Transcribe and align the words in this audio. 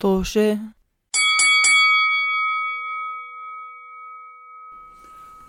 طوشة 0.00 0.58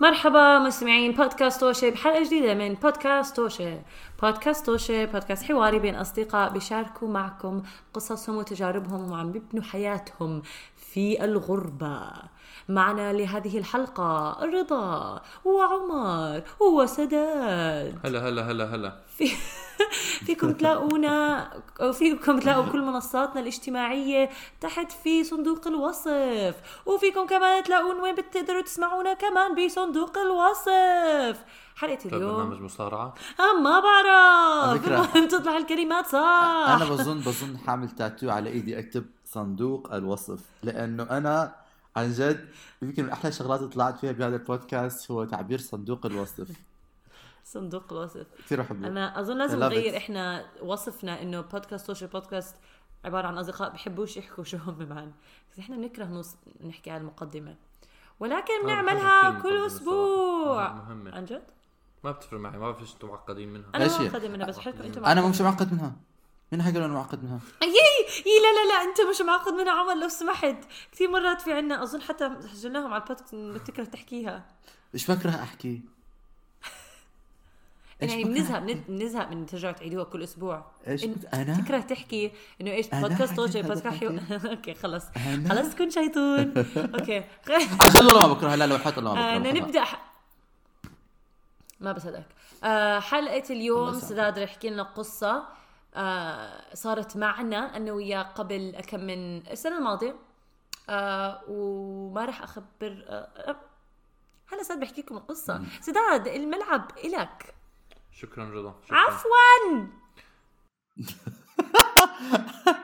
مرحبا 0.00 0.58
مستمعين 0.58 1.12
بودكاست 1.12 1.60
توشي 1.60 1.90
بحلقة 1.90 2.24
جديدة 2.24 2.54
من 2.54 2.74
بودكاست 2.74 3.36
توشي 3.36 3.78
بودكاست 4.22 4.66
توشي 4.66 5.06
بودكاست 5.06 5.44
حواري 5.44 5.78
بين 5.78 5.94
أصدقاء 5.94 6.52
بيشاركوا 6.52 7.08
معكم 7.08 7.62
قصصهم 7.94 8.36
وتجاربهم 8.36 9.12
وعم 9.12 9.32
بيبنوا 9.32 9.64
حياتهم 9.64 10.42
في 10.76 11.24
الغربة. 11.24 12.12
معنا 12.68 13.12
لهذه 13.12 13.58
الحلقة 13.58 14.38
رضا 14.42 15.22
وعمر 15.44 16.42
وسداد. 16.60 17.98
هلا 18.04 18.28
هلا 18.28 18.50
هلا 18.50 18.74
هلا. 18.74 19.00
في 19.16 19.30
فيكم 20.26 20.52
تلاقونا 20.52 21.48
أو 21.80 21.92
فيكم 21.92 22.38
تلاقوا 22.38 22.64
كل 22.72 22.80
منصاتنا 22.82 23.40
الاجتماعية 23.40 24.30
تحت 24.60 24.92
في 24.92 25.24
صندوق 25.24 25.66
الوصف. 25.66 26.54
وفيكم 26.86 27.26
كمان 27.26 27.64
تلاقون 27.64 28.00
وين 28.00 28.14
بتقدروا 28.14 28.62
تسمعونا 28.62 29.14
كمان 29.14 29.66
بصندوق 29.66 30.18
الوصف. 30.18 31.44
حلقة 31.76 31.94
طيب 31.94 32.14
اليوم. 32.14 32.36
برنامج 32.36 32.60
مصارعة. 32.60 33.14
آه 33.40 33.60
ما 33.60 33.80
بعرف. 33.80 34.86
المهم 34.86 35.28
تطلع 35.32 35.56
الكلمات 35.56 36.06
صح. 36.06 36.66
أنا 36.68 36.84
بظن 36.84 37.18
بظن 37.18 37.58
حامل 37.66 37.88
تاتو 37.90 38.30
على 38.30 38.50
إيدي 38.50 38.78
أكتب 38.78 39.04
صندوق 39.24 39.94
الوصف. 39.94 40.40
لأنه 40.62 41.02
أنا 41.02 41.54
عن 41.96 42.12
جد 42.12 42.48
يمكن 42.82 43.04
من 43.04 43.10
أحلى 43.10 43.28
الشغلات 43.28 43.60
اللي 43.60 43.70
طلعت 43.70 43.98
فيها 43.98 44.12
بهذا 44.12 44.36
البودكاست 44.36 45.10
هو 45.10 45.24
تعبير 45.24 45.58
صندوق 45.58 46.06
الوصف. 46.06 46.48
صندوق 47.52 47.92
الوصف. 47.92 48.26
كثير 48.38 48.60
بحبه. 48.60 48.86
أنا 48.86 49.20
أظن 49.20 49.38
لازم 49.38 49.58
نغير. 49.58 49.96
إحنا 49.96 50.46
وصفنا 50.62 51.22
إنه 51.22 51.40
بودكاست 51.40 51.86
سوشيال 51.86 52.10
بودكاست 52.10 52.56
عبارة 53.04 53.26
عن 53.26 53.38
أصدقاء 53.38 53.70
بحبوش 53.70 54.16
يحكوا 54.16 54.44
شو 54.44 54.56
هم 54.56 54.88
معن 54.88 55.12
بس 55.52 55.58
إحنا 55.58 55.76
بنكره 55.76 56.04
نص 56.04 56.36
نحكي 56.64 56.90
على 56.90 57.00
المقدمة. 57.00 57.56
ولكن 58.20 58.62
بنعملها 58.62 59.30
بحب 59.30 59.42
كل 59.42 59.66
أسبوع. 59.66 60.72
مهمة 60.72 61.14
عن 61.14 61.24
جد؟ 61.24 61.42
ما 62.04 62.10
بتفرق 62.10 62.40
معي 62.40 62.52
ما 62.52 62.58
بعرف 62.58 62.80
ليش 62.80 62.92
أنتم 62.94 63.08
معقدين 63.08 63.48
منها. 63.48 63.66
أنا 63.74 63.84
إيش 63.84 63.92
هي؟ 63.92 64.08
معقدة 64.08 64.28
منها 64.28 64.46
بس 64.46 64.56
بحكم 64.56 64.82
انت 64.82 64.98
أنا 64.98 65.28
مش 65.28 65.40
معقد 65.40 65.72
منها. 65.72 65.92
مين 66.52 66.62
حكى 66.62 66.78
أنا 66.78 66.86
معقد 66.86 67.24
منها؟ 67.24 67.40
يي 67.62 68.06
يي 68.26 68.38
لا 68.42 68.52
لا 68.52 68.68
لا 68.72 68.90
انت 68.90 69.00
مش 69.00 69.20
معقد 69.20 69.52
منها 69.52 69.72
عمر 69.72 69.94
لو 69.94 70.08
سمحت. 70.08 70.64
كثير 70.92 71.10
مرات 71.10 71.40
في 71.40 71.52
عنا 71.52 71.82
أظن 71.82 72.02
حتى 72.02 72.30
سجلناهم 72.54 72.92
على 72.92 73.02
البودكاست 73.02 73.34
بتكره 73.34 73.84
تحكيها. 73.84 74.44
إيش 74.94 75.10
بكره 75.10 75.30
أحكي؟ 75.30 75.82
يعني 78.02 78.24
بكره 78.24 78.32
بنزهق 78.32 78.58
بنزهق 78.88 79.28
من 79.30 79.46
ترجعوا 79.46 79.72
تعيدوها 79.72 80.04
كل 80.04 80.22
أسبوع. 80.22 80.64
إيش 80.88 81.04
إن- 81.04 81.34
أنا؟ 81.34 81.60
تكره 81.60 81.80
تحكي 81.80 82.32
إنه 82.60 82.70
إيش 82.70 82.86
بودكاست 82.88 83.40
هذا 83.40 83.62
بودكاست؟ 83.68 84.02
أوكي 84.50 84.74
خلص. 84.74 85.04
أنا؟ 85.16 85.48
خلص 85.48 85.74
تكون 85.74 85.90
شيطون. 85.90 86.52
أوكي. 86.98 87.24
عن 87.48 87.90
جد 87.94 88.04
والله 88.04 88.26
ما 88.28 88.32
بكرهها 88.34 88.56
لا 88.56 88.66
لو 88.66 88.78
حط 88.78 88.96
والله 88.96 89.14
ما 89.14 89.36
أنا 89.36 89.38
بكرهها 89.50 89.62
نبدأ 89.66 89.84
ح... 89.84 90.10
ما 91.80 91.92
بصدقك. 91.92 92.26
آه 92.64 93.00
حلقة 93.00 93.42
اليوم 93.50 93.88
الله. 93.88 94.00
سداد 94.00 94.38
رح 94.38 94.50
يحكي 94.50 94.70
لنا 94.70 94.82
قصة 94.82 95.44
آه 95.94 96.74
صارت 96.74 97.16
معنا 97.16 97.76
أنا 97.76 97.92
وياه 97.92 98.22
قبل 98.22 98.76
كم 98.86 99.00
من 99.00 99.46
السنة 99.50 99.78
الماضية. 99.78 100.16
آه 100.88 101.40
وما 101.48 102.24
رح 102.24 102.42
أخبر 102.42 103.04
آه 103.08 103.28
آه، 103.50 103.56
هلا 104.52 104.62
سداد 104.62 104.80
بحكي 104.80 105.00
لكم 105.00 105.16
القصة. 105.16 105.62
سداد 105.80 106.28
الملعب 106.28 106.90
إلك. 107.04 107.54
شكرا 108.12 108.44
رضا 108.50 108.74
شكرا. 108.86 108.96
عفوا! 108.98 109.86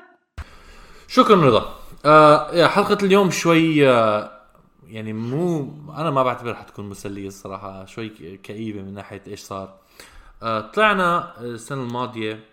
شكرا 1.09 1.37
رضا. 1.47 1.75
آه 2.05 2.53
يا 2.55 2.69
حلقة 2.69 2.99
اليوم 3.05 3.31
شوي 3.31 3.89
آه 3.91 4.41
يعني 4.87 5.13
مو 5.13 5.73
أنا 5.97 6.11
ما 6.11 6.23
بعتبرها 6.23 6.55
حتكون 6.55 6.89
مسلية 6.89 7.29
الصراحة 7.29 7.85
شوي 7.85 8.09
ك- 8.09 8.41
كئيبة 8.41 8.83
من 8.83 8.95
ناحية 8.95 9.23
إيش 9.27 9.41
صار. 9.41 9.75
آه 10.43 10.61
طلعنا 10.61 11.41
السنة 11.41 11.83
الماضية 11.83 12.45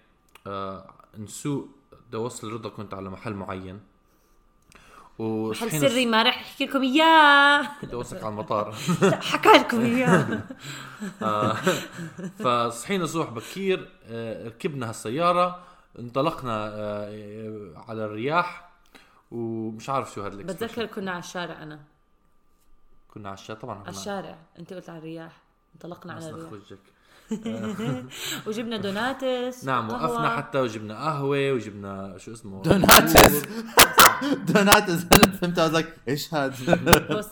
آه 0.48 0.94
نسوق 1.18 1.68
اوصل 2.14 2.54
رضا 2.54 2.70
كنت 2.70 2.94
على 2.94 3.10
محل 3.10 3.34
معين. 3.34 3.80
وصحينا 5.20 5.90
سري 5.90 6.06
ما 6.06 6.24
رح 6.24 6.38
احكي 6.38 6.66
لكم 6.66 6.82
إياه؟ 6.82 7.62
بدي 7.84 7.94
اوصلك 7.94 8.24
على 8.24 8.32
المطار. 8.32 8.76
حكى 9.32 9.50
لكم 9.50 9.82
إياه. 9.82 10.44
آه، 11.22 11.54
فصحينا 12.40 13.04
الصبح 13.04 13.30
بكير 13.30 13.92
آه، 14.06 14.48
ركبنا 14.48 14.90
هالسيارة 14.90 15.64
انطلقنا 16.00 16.68
آه، 16.76 17.74
على 17.88 18.06
الرياح 18.06 18.70
ومش 19.32 19.90
عارف 19.90 20.14
شو 20.14 20.24
هذا. 20.24 20.36
بتذكر 20.36 20.86
كنا 20.86 21.12
على 21.12 21.20
الشارع 21.20 21.64
أنا. 21.64 21.80
كنا 23.14 23.30
على 23.30 23.38
الشارع؟ 23.38 23.60
طبعا 23.60 23.80
على 23.80 23.90
الشارع. 23.90 24.38
أنت 24.60 24.74
قلت 24.74 24.90
على 24.90 24.98
الرياح. 25.00 25.38
انطلقنا 25.76 26.14
على 26.14 26.30
الرياح. 26.30 26.52
وجهك. 26.52 26.93
وجبنا 28.48 28.78
donuts 28.78 29.66
نعم. 29.66 29.90
وقفنا 29.90 30.38
حتى 30.38 30.60
وجبنا 30.60 30.96
قهوة 31.06 31.52
وجبنا 31.52 32.18
شو 32.18 32.32
اسمه؟ 32.32 32.62
دوناتس. 32.62 33.42
دوناتس. 34.54 35.04
فهمت 35.42 35.60
قصدك؟ 35.60 35.96
إيش 36.08 36.34
هذا؟ 36.34 36.76
بص 37.18 37.30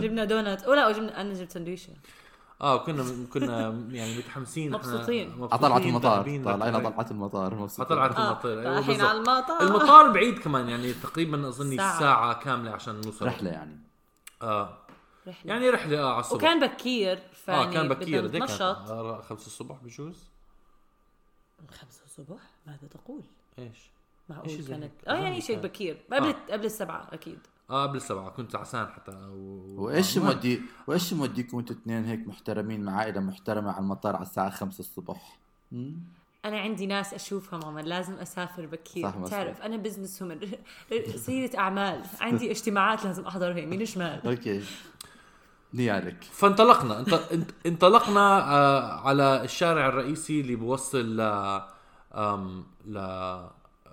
جبنا 0.00 0.24
دونات 0.24 0.68
ولا 0.68 0.88
وجبنا 0.88 1.20
أنا 1.20 1.34
جبت 1.34 1.52
سندويشة. 1.52 1.92
آه 2.60 2.84
كنا 2.84 3.04
كنا 3.32 3.84
يعني 3.90 4.18
متحمسين. 4.18 4.72
مبسوطين. 4.72 5.28
مبسوطين 5.28 5.58
طلعت 5.58 5.82
المطار. 5.82 6.26
للطريق. 6.28 6.78
طلعت 6.80 7.10
المطار. 7.10 7.54
مبسوط 7.54 7.88
طلعت 7.88 8.16
آه 8.16 8.30
المطار. 8.30 8.52
أيوة 8.60 8.74
رايحين 8.74 8.86
بالضبط. 8.86 9.08
على 9.08 9.18
المطار. 9.18 9.60
المطار 9.62 10.10
بعيد 10.10 10.38
كمان 10.38 10.68
يعني 10.68 10.92
تقريبا 10.92 11.48
اظني 11.48 11.76
ساعة. 11.76 12.00
ساعة 12.00 12.38
كاملة 12.38 12.70
عشان 12.70 13.00
نوصل. 13.00 13.26
رحلة 13.26 13.50
يعني. 13.50 13.80
آه. 14.42 14.83
رحلة. 15.28 15.52
يعني 15.52 15.70
رحلة 15.70 16.00
آه 16.00 16.10
على 16.12 16.20
الصبح 16.20 16.34
وكان 16.36 16.60
بكير 16.60 17.18
فيعني 17.32 17.62
آه 17.62 17.72
كان 17.72 17.88
بكير؟ 17.88 18.26
نتنشط 18.26 18.60
آه، 18.62 19.20
خمسة 19.20 19.46
الصبح 19.46 19.76
بجوز 19.82 20.28
خمسة 21.70 22.04
الصبح 22.04 22.40
ماذا 22.66 22.88
تقول؟ 22.90 23.22
إيش؟ 23.58 23.90
معقول 24.28 24.64
كانت. 24.64 24.92
آه 25.08 25.14
يعني 25.14 25.40
شيء. 25.40 25.58
بكير 25.58 25.96
قبل 26.12 26.28
آه. 26.28 26.52
قبل 26.52 26.64
السبعة 26.64 27.08
أكيد 27.12 27.38
آه 27.70 27.82
قبل 27.86 27.96
السبعة 27.96 28.30
كنت 28.30 28.56
عسان 28.56 28.86
حتى 28.86 29.12
و... 29.12 29.74
وإيش. 29.84 30.18
مودي 30.18 30.62
وإيش 30.86 31.12
موديكم 31.12 31.58
أنتوا 31.58 31.76
اثنين 31.76 32.04
هيك 32.04 32.28
محترمين 32.28 32.84
مع 32.84 32.96
عائلة 32.96 33.20
محترمة 33.20 33.70
على 33.72 33.80
المطار 33.80 34.16
على 34.16 34.22
الساعة 34.26 34.50
5 34.50 34.80
الصبح؟ 34.80 35.38
أنا 36.44 36.58
عندي 36.60 36.86
ناس 36.86 37.14
اشوفهم 37.14 37.64
عمر 37.64 37.82
لازم 37.82 38.14
أسافر 38.14 38.66
بكير 38.66 39.02
صح، 39.02 39.14
مظبوط. 39.16 39.30
تعرف 39.30 39.62
أنا 39.62 39.76
بزنس 39.76 40.22
وومن 40.22 40.50
سيدة 41.16 41.58
أعمال 41.58 42.02
عندي 42.20 42.50
اجتماعات 42.50 43.04
لازم 43.04 43.26
أحضرها 43.26 43.58
يمين 43.58 43.86
شمال 43.86 44.26
okay 44.26 44.62
نيالك. 45.74 46.24
فانطلقنا. 46.32 46.98
انط... 46.98 47.14
انط... 47.32 47.46
انطلقنا 47.66 48.52
آه 48.54 49.00
على 49.00 49.44
الشارع 49.44 49.88
الرئيسي 49.88 50.40
اللي 50.40 50.56
بوصل 50.56 51.16
ل 51.16 51.20
آم... 52.14 52.64
ل 52.86 52.98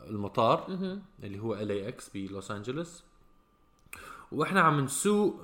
المطار 0.10 0.66
اللي 1.24 1.40
هو 1.40 1.54
LAX 1.54 2.10
بلوس 2.10 2.52
أنجلوس. 2.52 3.04
وإحنا 4.32 4.62
عم 4.62 4.80
نسوق. 4.80 5.42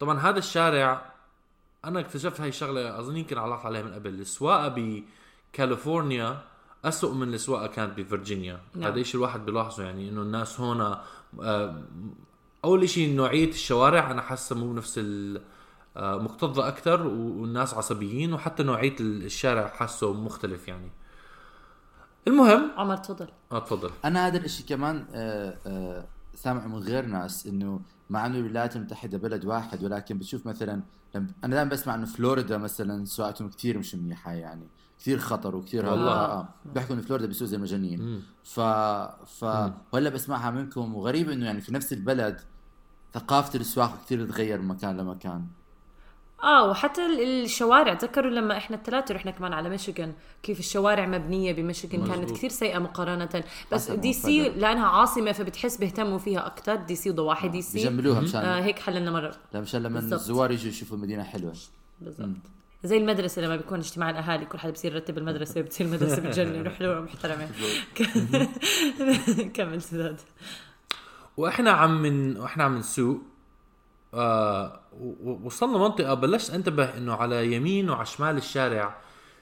طبعا 0.00 0.18
هذا 0.18 0.38
الشارع 0.38 1.12
أنا 1.84 2.00
اكتشفت 2.00 2.40
هاي 2.40 2.48
الشغلة 2.48 2.98
أظن 2.98 3.16
يمكن 3.16 3.38
علقت 3.38 3.66
عليها 3.66 3.82
من 3.82 3.94
قبل. 3.94 4.20
السواقة 4.20 5.02
بكاليفورنيا 5.52 6.42
أسوأ 6.84 7.14
من 7.14 7.34
السواقة 7.34 7.66
كانت 7.66 8.00
بفرجينيا. 8.00 8.60
نعم. 8.74 8.90
هذا 8.90 9.00
الشيء 9.00 9.16
الواحد 9.16 9.44
بيلاحظه 9.46 9.84
يعني 9.84 10.08
إنه 10.08 10.22
الناس 10.22 10.60
هون 10.60 10.96
أول 12.64 12.88
شيء 12.88 13.14
نوعية 13.16 13.48
الشوارع 13.48 14.10
أنا 14.10 14.22
حاسة 14.22 14.56
مو 14.56 14.72
بنفس 14.72 14.94
ال- 14.98 15.42
آه، 16.00 16.18
مكتظة 16.18 16.68
أكثر 16.68 17.06
والناس 17.06 17.74
عصبيين 17.74 18.32
وحتى 18.32 18.62
نوعية 18.62 18.96
الشارع 19.00 19.68
حاسه 19.68 20.12
مختلف 20.12 20.68
يعني. 20.68 20.90
المهم 22.28 22.70
عمر 22.76 22.96
تفضل. 22.96 23.28
آه 23.52 23.58
تفضل. 23.58 23.90
أنا 24.04 24.26
هذا 24.26 24.38
الإشي 24.38 24.62
كمان 24.62 25.06
آه، 25.14 25.58
آه، 25.66 26.04
سامعه 26.34 26.66
من 26.66 26.78
غير 26.78 27.06
ناس 27.06 27.46
إنه 27.46 27.80
مع 28.10 28.26
إنه 28.26 28.38
الولايات 28.38 28.76
المتحده 28.76 29.18
بلد 29.18 29.44
واحد 29.44 29.84
ولكن 29.84 30.18
بتشوف 30.18 30.46
مثلا 30.46 30.82
لما 31.14 31.26
أنا 31.44 31.54
دائما 31.54 31.70
بسمع 31.70 31.94
إنه 31.94 32.06
فلوريدا 32.06 32.58
مثلا 32.58 33.04
سواقتهم 33.04 33.48
كثير 33.48 33.78
مش 33.78 33.94
منيحة 33.94 34.32
يعني. 34.32 34.68
كثير 35.00 35.18
خطر 35.18 35.56
وكثير 35.56 35.86
والله. 35.86 36.12
آه 36.12 36.40
آه. 36.40 36.48
بيحكوا 36.74 36.94
إنه 36.94 37.02
فلوريدا 37.02 37.28
بيسوق 37.28 37.48
زي 37.48 37.56
المجانين. 37.56 38.22
ف 38.44 38.60
ف 38.60 39.44
ولا 39.92 40.10
بسمعها 40.10 40.50
منكم 40.50 40.94
وغريب 40.94 41.30
إنه 41.30 41.46
يعني 41.46 41.60
في 41.60 41.74
نفس 41.74 41.92
البلد 41.92 42.40
ثقافة 43.14 43.58
السواقه 43.58 43.98
كثير 44.04 44.26
تتغير 44.26 44.60
من 44.60 44.68
مكان 44.68 44.96
لمكان. 44.96 45.46
آه 46.44 46.70
وحتى 46.70 47.06
ال- 47.06 47.42
الشوارع 47.44 47.94
تذكروا 47.94 48.30
لما 48.30 48.56
إحنا 48.56 48.76
الثلاثه 48.76 49.14
رحنا 49.14 49.30
كمان 49.30 49.52
على 49.52 49.68
ميشيغان 49.68 50.12
كيف 50.42 50.58
الشوارع 50.58 51.06
مبنية 51.06 51.52
بميشيغان 51.52 52.06
كانت. 52.08 52.30
كثير 52.30 52.50
سيئة 52.50 52.78
مقارنة. 52.78 53.44
بس 53.72 53.90
دي 53.90 54.12
سي. 54.12 54.48
لأنها 54.48 54.86
عاصمة 54.86 55.32
فبتحس 55.32 55.76
بيهتموا 55.76 56.18
فيها 56.18 56.46
أكثر 56.46 56.74
دي 56.76 56.94
سي 56.96 57.10
وضواحي 57.10 57.48
دي 57.48 57.62
سي 57.62 57.78
بيجملوها 57.78 58.20
مشان 58.20 58.40
آه 58.40 58.60
هيك 58.60 58.78
حللنا 58.78 59.10
مرة. 59.10 59.34
لا 59.52 59.60
مشان 59.60 59.82
لما. 59.82 59.98
الزوار 59.98 60.50
يجوا 60.50 60.68
يشوفوا 60.68 60.96
المدينة 60.96 61.22
حلوة. 61.22 61.52
بالضبط. 62.00 62.28
زي 62.84 62.96
المدرسة 62.96 63.42
لما 63.42 63.56
بيكون 63.56 63.78
اجتماع 63.78 64.10
الأهالي 64.10 64.44
كل 64.44 64.58
حدا 64.58 64.70
بصير 64.72 64.92
يرتب 64.92 65.18
المدرسة 65.18 65.60
بتصير 65.60 65.86
المدرسة 65.86 66.20
بتجنن 66.22 66.66
وحلوة 66.66 66.98
ومحترمة 67.00 67.48
كمل 69.54 69.82
سداد. 69.82 70.20
وإحنا 71.36 71.70
عم 71.70 72.02
من 72.02 72.36
وإحنا 72.36 72.64
عم 72.64 72.78
نسوق. 72.78 73.18
آه 74.14 74.80
وصلنا 75.44 75.78
منطقة 75.78 76.14
بلشت 76.14 76.50
انتبه 76.54 76.84
إنه 76.84 77.14
على 77.14 77.52
يمين 77.54 77.90
وعلى 77.90 78.06
شمال 78.06 78.36
الشارع 78.36 78.96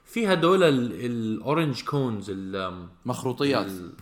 في 0.05 0.33
هدول 0.33 0.63
ال- 0.63 0.93
الأورنج 1.07 1.83
كونز 1.85 2.31
ال- 2.31 2.87
مخروطيات. 3.07 3.67
ال- 3.67 3.93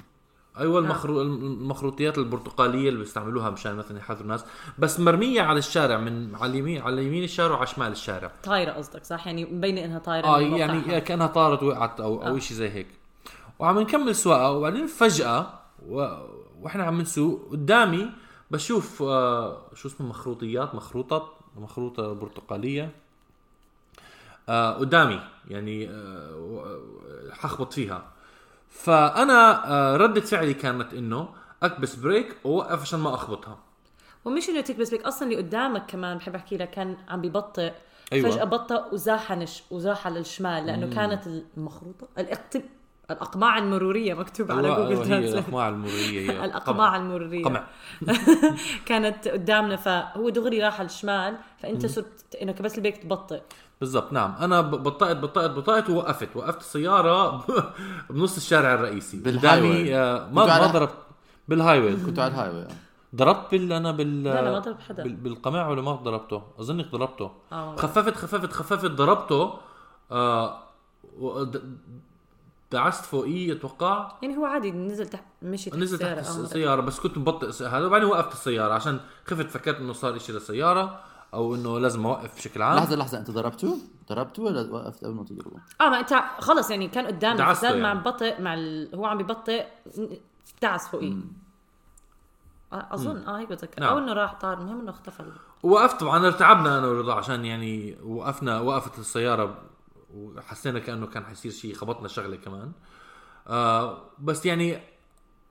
أيوه 0.58 0.78
المخرو... 0.78 1.22
المخروطيات 1.22 2.18
البرتقالية 2.18 2.88
اللي 2.88 2.98
بيستعملوها 2.98 3.50
مشان 3.50 3.74
مثلا 3.76 3.98
يحذروا 3.98 4.22
الناس 4.22 4.44
بس 4.78 5.00
مرمية 5.00 5.42
على 5.42 5.58
الشارع 5.58 5.96
من 5.98 6.34
على 6.34 6.50
اليمين 6.52 6.82
على 6.82 7.06
يمين 7.06 7.24
الشارع 7.24 7.54
وعلى 7.54 7.66
شمال 7.66 7.92
الشارع. 7.92 8.30
طايرة 8.44 8.72
قصدك 8.72 9.04
صح؟ 9.04 9.26
يعني 9.26 9.44
مبينة 9.44 9.84
إنها 9.84 9.98
طايرة 9.98 10.26
آه. 10.26 10.40
يعني 10.40 11.00
كأنها 11.00 11.26
طارت 11.26 11.62
وقعت 11.62 12.00
أو 12.00 12.22
أو 12.26 12.36
آه. 12.36 12.38
شيء 12.38 12.56
زي 12.56 12.68
هيك. 12.68 12.86
وعم 13.58 13.78
نكمل 13.78 14.14
سواقة 14.14 14.50
وبعدين 14.52 14.86
فجأة 14.86 15.46
و... 15.88 16.06
وإحنا 16.62 16.84
عم 16.84 17.00
نسوق 17.00 17.48
قدامي 17.50 18.10
بشوف 18.50 19.02
آه 19.02 19.62
شو 19.74 19.88
اسمه 19.88 20.06
مخروطيات 20.08 20.74
مخروطة 20.74 21.32
مخروطة 21.56 22.12
برتقالية. 22.12 22.90
آه 24.48 24.72
قدامي 24.72 25.20
يعني 25.48 25.88
آه 25.90 27.30
حخبط 27.32 27.72
فيها. 27.72 28.12
فأنا 28.68 29.70
آه 29.70 29.96
ردة 29.96 30.20
فعلي 30.20 30.54
كانت 30.54 30.94
إنه 30.94 31.28
أكبس 31.62 31.94
brake 31.94 32.36
وأوقف 32.44 32.80
عشان 32.80 33.00
ما 33.00 33.14
أخبطها. 33.14 33.58
ومش 34.24 34.48
إنه 34.48 34.60
تكبس 34.60 34.94
brake 34.94 35.02
أصلا 35.02 35.28
اللي 35.28 35.36
قدامك 35.42 35.86
كمان 35.86 36.16
بحب 36.18 36.34
أحكي 36.34 36.56
لك 36.56 36.70
كان 36.70 36.96
عم 37.08 37.20
ببطئ. 37.22 37.72
أيوة. 38.12 38.30
فجأة 38.30 38.44
بطأ 38.44 38.86
وزاح 38.92 39.32
نش 39.32 39.62
وزاح 39.70 40.06
على 40.06 40.18
الشمال 40.20 40.66
لأنه 40.66 40.94
كانت 40.94 41.26
المخروطة 41.56 42.08
الاقتب 42.18 42.62
الأقماع 43.10 43.58
المرورية 43.58 44.14
مكتوب 44.14 44.52
على 44.52 44.66
أيوة، 44.68 44.76
جوجل 44.78 44.90
أيوة، 44.92 45.04
translate 45.04 45.34
الأقماع 45.34 45.68
المرورية 45.68 46.30
هي 46.30 46.44
الأقماع 46.44 46.88
قمع. 46.88 46.96
المرورية. 46.96 47.44
قمع. 47.44 47.64
كانت 48.86 49.28
قدامنا 49.28 49.76
فهو 49.76 50.28
دغري 50.28 50.62
راح 50.62 50.78
على 50.80 50.86
الشمال 50.86 51.36
فأنت 51.62 51.86
صرت 51.86 52.34
انه 52.42 52.52
كبس 52.52 52.78
ال 52.78 52.81
brake 52.81 52.96
تبطئ. 53.02 53.40
بالضبط 53.80 54.12
نعم. 54.12 54.34
أنا 54.40 54.60
بطأت 54.60 55.16
بطأت 55.16 55.50
بطأت 55.50 55.90
ووقفت. 55.90 56.36
وقفت 56.36 56.60
السيارة 56.60 57.44
بنص 58.10 58.36
الشارع 58.36 58.74
الرئيسي. 58.74 59.16
بال 59.16 59.24
high 59.24 59.38
قدامي 59.58 59.70
way. 59.70 59.96
آه، 59.96 60.28
ما 60.32 60.46
ما 60.46 60.66
ضربت 60.66 60.94
بال 61.48 61.80
highway 61.80 61.96
كنت 61.96 62.18
على 62.18 62.30
ال 62.34 62.48
highway 62.50 62.66
ضربت 63.14 63.50
بال 63.52 63.72
أنا 63.72 63.92
بال 63.92 64.24
لا، 64.24 64.42
لا، 64.42 64.50
ما 64.52 64.58
ضرب 64.58 64.80
حدا. 64.88 65.02
بال- 65.02 65.16
بالقمع 65.16 65.68
ولا 65.68 65.82
ما 65.82 65.92
ضربته؟ 65.92 66.42
اظنك 66.60 66.86
ضربته. 66.92 67.30
آه. 67.52 67.76
خففت 67.76 68.16
خففت 68.16 68.52
خففت 68.52 68.90
ضربته 68.90 69.54
آه 70.12 70.58
دعست 72.72 73.04
فوقيه 73.04 73.52
أتوقع. 73.52 74.12
يعني 74.22 74.36
هو 74.36 74.44
عادي 74.44 74.70
نزل 74.72 75.06
تحت 75.06 75.24
مشي 75.42 75.70
تحت 75.70 75.80
نزل 75.80 75.98
تحت 75.98 76.18
السيارة. 76.18 76.44
السيارة 76.44 76.80
بس 76.80 77.00
كنت 77.00 77.18
مبطئ 77.18 77.64
هذا 77.64 77.86
وبعدين 77.86 78.08
وقفت 78.08 78.32
السيارة 78.32 78.74
عشان 78.74 79.00
خفت 79.26 79.50
فكرت 79.50 79.76
إنه 79.80 79.92
صار 79.92 80.16
إشي 80.16 80.32
للسيارة 80.32 81.00
أو 81.34 81.54
إنه 81.54 81.78
لازم 81.78 82.06
أوقف 82.06 82.36
بشكل 82.36 82.62
عام. 82.62 82.76
لحظة 82.76 82.96
لحظة 82.96 83.18
أنت 83.18 83.30
ضربته؟ 83.30 83.78
ضربته 84.08 84.42
ولا 84.42 84.72
وقفت 84.72 85.04
قبل 85.04 85.14
ما 85.14 85.24
تضربه؟ 85.24 85.56
آه 85.80 85.88
ما 85.88 86.00
أنت 86.00 86.14
خلص 86.38 86.70
يعني 86.70 86.88
كان 86.88 87.06
قدامي 87.06 87.38
دعسته 87.38 87.68
فزاد 87.68 87.80
مع 87.82 87.88
يعني. 87.88 88.00
بطئ 88.00 88.40
مع 88.42 88.54
ال... 88.54 88.94
هو 88.94 89.06
عم 89.06 89.18
ببطئ 89.18 89.66
دعس 90.62 90.88
فوقيه 90.88 91.14
آه، 92.72 92.86
أظن 92.90 93.16
آه 93.16 93.38
هيك 93.38 93.48
بتذكر. 93.48 93.80
نعم. 93.80 93.92
أو 93.92 93.98
إنه 93.98 94.12
راح 94.12 94.34
طار 94.34 94.58
المهم 94.58 94.80
إنه 94.80 94.90
اختفى 94.90 95.24
وقفت 95.62 96.00
طبعا 96.00 96.26
ارتعبنا 96.26 96.78
أنا 96.78 96.86
ورضا 96.86 97.14
عشان 97.14 97.44
يعني 97.44 97.96
وقفنا 98.04 98.60
وقفت 98.60 98.98
السيارة 98.98 99.58
وحسينا 100.16 100.78
كأنه 100.78 101.06
كان 101.06 101.24
حيصير 101.24 101.52
شيء 101.52 101.74
خبطنا 101.74 102.08
شغلة 102.08 102.36
كمان. 102.36 102.72
آه 103.48 104.02
بس 104.18 104.46
يعني 104.46 104.80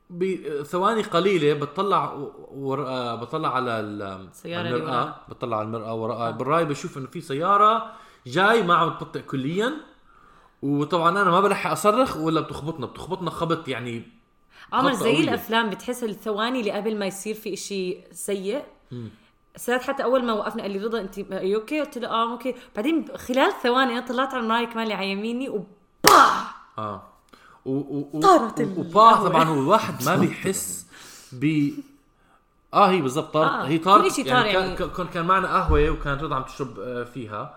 بثواني 0.10 1.02
قليلة 1.02 1.54
بتطلع 1.54 2.14
ور... 2.52 2.88
آه 2.88 3.16
بطلع 3.16 3.56
على 3.56 3.80
ال- 3.80 4.02
السيارة 4.02 4.60
على 4.60 4.70
اللي 4.70 4.80
المرآة. 4.80 5.02
وراها. 5.04 5.26
بطلع 5.30 5.58
على 5.58 5.66
المرآة 5.66 5.94
وراء. 5.94 6.32
بالرأي 6.32 6.66
بشوف 6.66 6.98
إنه 6.98 7.08
في 7.08 7.22
سيارة 7.22 7.92
جاي 8.28 8.64
ما 8.64 8.76
عم 8.76 8.98
تبطئ 8.98 9.22
كليا. 9.22 9.74
وطبعا 10.62 11.10
أنا 11.10 11.32
ما 11.32 11.40
بلحق 11.42 11.72
أصرخ 11.72 12.18
ولا 12.18 12.42
بتخبطنا. 12.42 12.86
بتخبطنا 12.86 13.30
خبط 13.30 13.68
يعني 13.68 14.04
عمر 14.74 14.90
خبطة 14.92 15.04
زي 15.04 15.12
قوية. 15.16 15.24
الأفلام 15.24 15.70
بتحس 15.70 16.04
الثواني 16.04 16.60
اللي 16.60 16.72
قبل 16.72 16.98
ما 16.98 17.06
يصير 17.06 17.36
في 17.36 17.54
إشي 17.54 17.98
سيء. 18.12 18.64
ساد 19.56 19.82
حتى 19.82 20.04
أول 20.04 20.26
ما 20.26 20.34
وقفنا 20.34 20.62
قال 20.62 20.72
لي 20.72 20.80
رضا 20.80 21.00
انت 21.02 21.20
OK 21.20 21.80
قلت 21.82 21.98
له 21.98 22.08
آه 22.08 22.32
OK 22.32 22.56
بعدين 22.76 23.06
خلال 23.18 23.52
ثواني 23.64 23.98
أنا 23.98 24.08
طلعت 24.08 24.34
على 24.34 24.44
المرايه 24.44 24.66
كمان 24.66 24.84
اللي 24.84 24.94
على 24.94 25.12
يميني 25.12 25.50
وباه 25.50 26.46
آه. 26.78 27.04
و 27.66 27.72
و 27.72 28.10
و 28.14 28.20
طارت 28.20 28.62
وباه. 28.78 29.28
طبعا 29.28 29.44
هو 29.44 29.54
الواحد 29.60 30.04
ما 30.06 30.16
بيحس 30.16 30.86
ب 31.32 31.70
آه 32.74 32.90
هي 32.90 33.02
بالضبط 33.02 33.34
طارت. 33.34 33.52
آه، 33.52 33.68
هي 33.68 33.78
طارت 33.78 34.04
كل 34.04 34.12
شي 34.12 34.24
طار 34.24 34.46
يعني, 34.46 34.50
يعني. 34.50 34.76
كان 34.76 35.08
كان 35.08 35.26
معنا 35.26 35.48
قهوة 35.48 35.90
وكانت 35.90 36.24
رضا 36.24 36.36
عم 36.36 36.44
تشرب 36.44 36.80
آه، 36.80 37.04
فيها. 37.04 37.56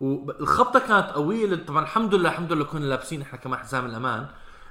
والخبطه 0.00 0.78
كانت 0.78 1.10
قوية 1.10 1.64
طبعا 1.66 1.82
الحمد 1.82 2.14
لله 2.14 2.30
الحمد 2.30 2.52
لله 2.52 2.64
كنا 2.64 2.84
لابسين 2.84 3.22
إحنا 3.22 3.38
كمان 3.38 3.58
حزام 3.60 3.86
الأمان. 3.86 4.26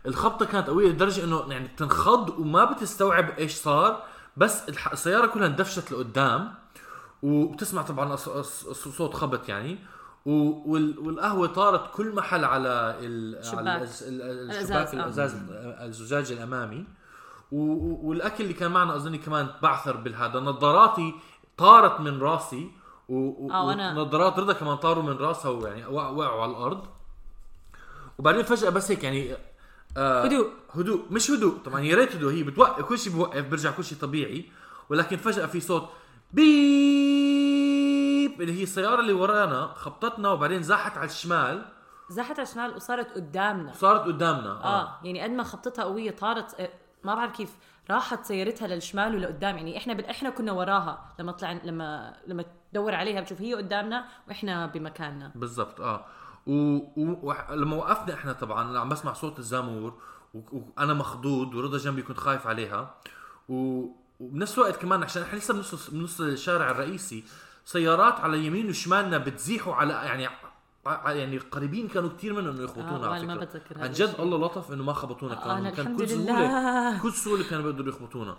الخبطة 0.05 0.45
كانت 0.45 0.67
قوية 0.67 0.89
لدرجة 0.89 1.23
إنه 1.23 1.45
يعني 1.49 1.67
بتنخض 1.67 2.39
وما 2.39 2.65
بتستوعب 2.65 3.29
إيش 3.39 3.53
صار 3.55 4.03
بس 4.37 4.69
السيارة 4.93 5.27
كلها 5.27 5.47
اندفشت 5.47 5.91
لقدام. 5.91 6.53
وبتسمع 7.25 7.81
طبعا 7.81 8.15
صوت 8.15 9.13
خبط 9.13 9.49
يعني. 9.49 9.77
والقهوة 10.25 11.47
طارت 11.47 11.93
كل 11.95 12.15
محل 12.15 12.45
على 12.45 12.69
على 12.69 13.83
الشباك 14.49 14.87
آه. 14.87 14.93
الأزاز 14.93 15.35
الزجاج 15.81 16.31
الأمامي. 16.31 16.85
والأكل 17.51 18.43
اللي 18.43 18.53
كان 18.53 18.71
معنا 18.71 18.95
أظني 18.95 19.17
كمان 19.17 19.47
بعثر 19.61 19.97
بالهذا. 19.97 20.39
نظاراتي 20.39 21.13
طارت 21.57 21.99
من 21.99 22.19
راسي. 22.21 22.71
آه، 23.09 23.65
ونظارات 23.97 24.39
رضا 24.39 24.53
كمان 24.53 24.75
طاروا 24.77 25.03
من 25.03 25.17
راسها 25.17 25.51
ويعني 25.51 25.85
وقع- 25.85 26.09
وقعوا 26.09 26.41
على 26.41 26.51
الأرض. 26.51 26.83
وبعدين 28.19 28.43
فجأة 28.43 28.69
بس 28.69 28.91
هيك 28.91 29.03
يعني 29.03 29.35
آه 29.97 30.23
هدوء. 30.23 30.47
هدوء. 30.75 31.01
مش 31.11 31.31
هدوء 31.31 31.57
طبعا 31.65 31.79
يا 31.81 31.95
ريت 31.95 32.15
هدوء. 32.15 32.33
هي 32.33 32.43
بتوقف 32.43 32.85
كل 32.85 32.99
شيء 32.99 33.13
بوقف 33.13 33.45
بيرجع 33.45 33.71
كل 33.71 33.83
شيء 33.83 33.97
طبيعي. 33.97 34.45
ولكن 34.89 35.17
فجأة 35.17 35.45
في 35.45 35.59
صوت 35.59 35.89
بيب. 36.33 36.45
اللي 38.41 38.59
هي 38.59 38.63
السياره 38.63 38.99
اللي 38.99 39.13
ورانا 39.13 39.73
خبطتنا 39.75 40.29
وبعدين 40.29 40.63
زاحت 40.63 40.97
على 40.97 41.05
الشمال. 41.05 41.65
زحت 42.09 42.39
على 42.39 42.47
الشمال 42.47 42.75
وصارت 42.75 43.15
قدامنا. 43.15 43.73
صارت 43.73 44.01
قدامنا. 44.01 44.51
آه, 44.51 44.81
آه. 44.81 44.99
يعني 45.03 45.21
قد 45.21 45.29
ما 45.29 45.43
خبطتها 45.43 45.83
قوية 45.83 46.11
طارت 46.11 46.59
آه، 46.59 46.69
ما 47.03 47.15
بعرف 47.15 47.31
كيف 47.31 47.55
راحت 47.91 48.25
سيارتها 48.25 48.67
للشمال 48.67 49.15
ولقدام. 49.15 49.57
يعني 49.57 49.77
إحنا 49.77 49.93
بال... 49.93 50.05
إحنا 50.05 50.29
كنا 50.29 50.51
وراها 50.51 51.13
لما 51.19 51.31
طلع 51.31 51.51
لما 51.51 52.15
لما 52.27 52.45
تدور 52.71 52.95
عليها 52.95 53.21
بتشوف 53.21 53.41
هي 53.41 53.53
قدامنا 53.53 54.05
وإحنا 54.27 54.65
بمكاننا. 54.65 55.31
بالضبط 55.35 55.81
آه. 55.81 56.05
ولما 56.47 57.17
و... 57.23 57.33
لما 57.53 57.75
وقفنا 57.75 58.13
إحنا 58.13 58.33
طبعا 58.33 58.79
عم 58.79 58.89
بسمع 58.89 59.13
صوت 59.13 59.39
الزامور 59.39 59.93
و... 60.33 60.39
وأنا 60.51 60.93
مخضوض 60.93 61.55
ورضا 61.55 61.77
جنبي 61.77 62.01
كنت 62.01 62.17
خايف 62.17 62.47
عليها. 62.47 62.95
و... 63.49 63.85
وبنفس 64.19 64.57
الوقت 64.57 64.75
كمان 64.75 65.03
عشان 65.03 65.21
إحنا 65.21 65.37
لسه 65.39 65.53
بنص 65.53 65.89
بنص 65.89 66.21
الشارع 66.21 66.71
الرئيسي 66.71 67.23
سيارات 67.65 68.13
على 68.19 68.45
يمين 68.45 68.69
وشمالنا 68.69 69.17
بتزيحوا 69.17 69.73
على 69.75 69.93
يعني 69.93 70.27
يعني 71.05 71.37
قريبين 71.37 71.87
كانوا 71.87 72.09
كثير 72.09 72.33
منهم 72.33 72.49
إنه 72.55 72.63
يخبطونا 72.63 73.05
آه، 73.05 73.09
على 73.13 73.19
وأنا 73.21 73.35
ما 73.35 73.45
فكرة 73.45 73.45
بتذكر 73.59 73.81
عن 73.81 73.91
جد. 73.91 74.15
الله 74.19 74.45
لطف 74.45 74.71
إنه 74.71 74.83
ما 74.83 74.93
خبطونا 74.93 75.33
آه، 75.33 75.59
كان 75.59 75.69
كان 75.69 75.97
كل. 75.97 76.09
سهوله 76.09 76.99
كل 77.03 77.13
سهولة 77.13 77.43
كانوا 77.49 77.63
بيقدروا 77.71 77.89
يخبطونا 77.89 78.37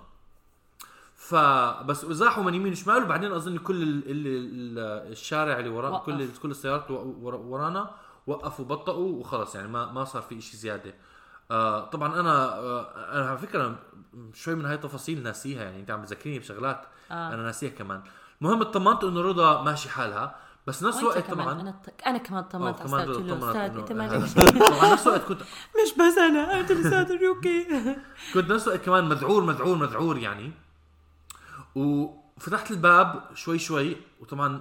فبس 1.17 2.07
زاحوا 2.07 2.45
من 2.45 2.55
يمين 2.55 2.73
وشمال 2.73 3.03
وبعدين 3.03 3.33
أظن 3.33 3.59
كل 3.59 3.83
ال 3.83 3.89
ال 4.11 4.27
ال 4.27 4.79
الشارع 5.13 5.59
اللي 5.59 5.71
ورا 5.71 5.89
وقف. 5.89 6.07
كل 6.07 6.29
كل 6.43 6.51
السيارات 6.51 6.91
ورانا 6.91 7.91
وقفوا 8.27 8.65
بطئوا 8.65 9.13
وخلص 9.21 9.55
يعني 9.55 9.69
ما 9.69 9.93
ما 9.93 10.05
صار 10.05 10.23
في 10.23 10.41
شيء 10.41 10.61
زيادة 10.61 10.95
آه 11.51 11.85
طبعا 11.85 12.21
أنا 12.21 12.59
آه 12.59 13.13
أنا 13.13 13.29
على 13.29 13.39
فكرة 13.39 13.79
شوي 14.35 14.55
من 14.55 14.65
هاي 14.65 14.75
التفاصيل 14.75 15.23
ناسيها 15.23 15.65
يعني 15.65 15.81
أنت 15.81 15.91
عم 15.91 16.05
تذكريني 16.05 16.39
بشغلات 16.39 16.87
آه. 17.11 17.35
أنا 17.35 17.43
ناسيها 17.43 17.71
كمان. 17.71 18.03
المهم 18.43 18.61
اطمنت 18.61 19.05
إنه 19.05 19.21
رضا 19.21 19.63
ماشي 19.63 19.89
حالها 19.89 20.37
بس 20.67 20.83
نفس 20.83 20.99
الوقت 20.99 21.31
طبعا 21.31 21.61
أنا 21.61 21.81
أنا 22.07 22.19
كمان 22.19 22.43
آه، 22.43 22.49
طمنت 22.49 22.81
على 22.81 22.85
أستاذ 22.85 23.79
أنت 23.79 23.93
مالك 23.93 24.59
طبعا 24.71 24.93
نفس 24.93 25.07
الوقت 25.07 25.23
كنت 25.23 25.41
مش 25.83 25.95
بس 25.99 26.19
أنا 26.19 26.61
أنت 26.61 26.71
الاستاذ 26.71 27.11
الروكي 27.11 27.67
كنت 28.35 28.51
نفس 28.51 28.69
الوقت 28.69 28.85
كمان 28.85 29.05
مذعور 29.05 29.45
مذعور 29.45 29.77
مذعور 29.77 30.19
يعني. 30.19 30.53
وفتحت 31.75 32.71
الباب 32.71 33.23
شوي 33.35 33.59
شوي 33.59 33.97
وطبعا 34.21 34.61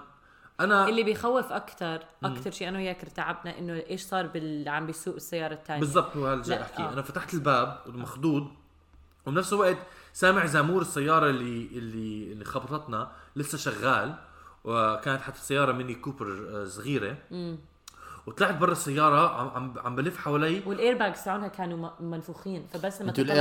أنا 0.60 0.90
اللي 0.90 1.04
بيخوف 1.04 1.52
أكثر 1.52 2.00
أكثر 2.24 2.52
شيء 2.52 2.68
أنا 2.70 2.78
وياك 2.78 3.04
ارتعبنا 3.04 3.60
إنه 3.60 3.74
إيش 3.74 4.02
صار 4.02 4.28
بال 4.28 4.70
عم 4.70 4.86
بيسوق 4.86 5.16
السيارة 5.16 5.54
الثانية 5.54 5.80
بالضبط 5.80 6.18
هو 6.18 6.26
هذا 6.26 6.34
اللي 6.34 6.46
جاي 6.46 6.58
لا، 6.58 6.64
احكي 6.64 6.84
آه. 6.84 6.94
أنا 6.94 7.02
فتحت 7.02 7.34
الباب 7.34 7.80
ومخضوض 7.88 8.48
وبنفس 9.26 9.54
الوقت 9.54 9.78
سامع 10.14 10.46
زامور 10.46 10.82
السيارة 10.82 11.30
اللي 11.30 11.68
اللي 11.78 12.32
اللي 12.34 12.46
خبطتنا 12.46 13.12
لسه 13.36 13.58
شغال 13.58 14.16
وكانت 14.64 15.22
حتى 15.22 15.38
السياره 15.38 15.72
ميني 15.72 15.96
كوبر 15.96 16.48
آه، 16.52 16.66
صغيرة. 16.66 17.18
وطلعت 18.28 18.56
برا 18.58 18.72
السيارة 18.72 19.30
عم 19.42 19.48
عم, 19.50 19.74
عم 19.86 19.96
بلف 19.96 20.18
حوالي. 20.18 20.62
وال 20.66 20.79
airbags 20.79 21.24
تاعونها 21.24 21.48
كانوا 21.48 21.90
منفوخين 22.00 22.68
فبس 22.74 23.02
لما 23.02 23.10
أنتوا 23.10 23.24
طلع 23.24 23.34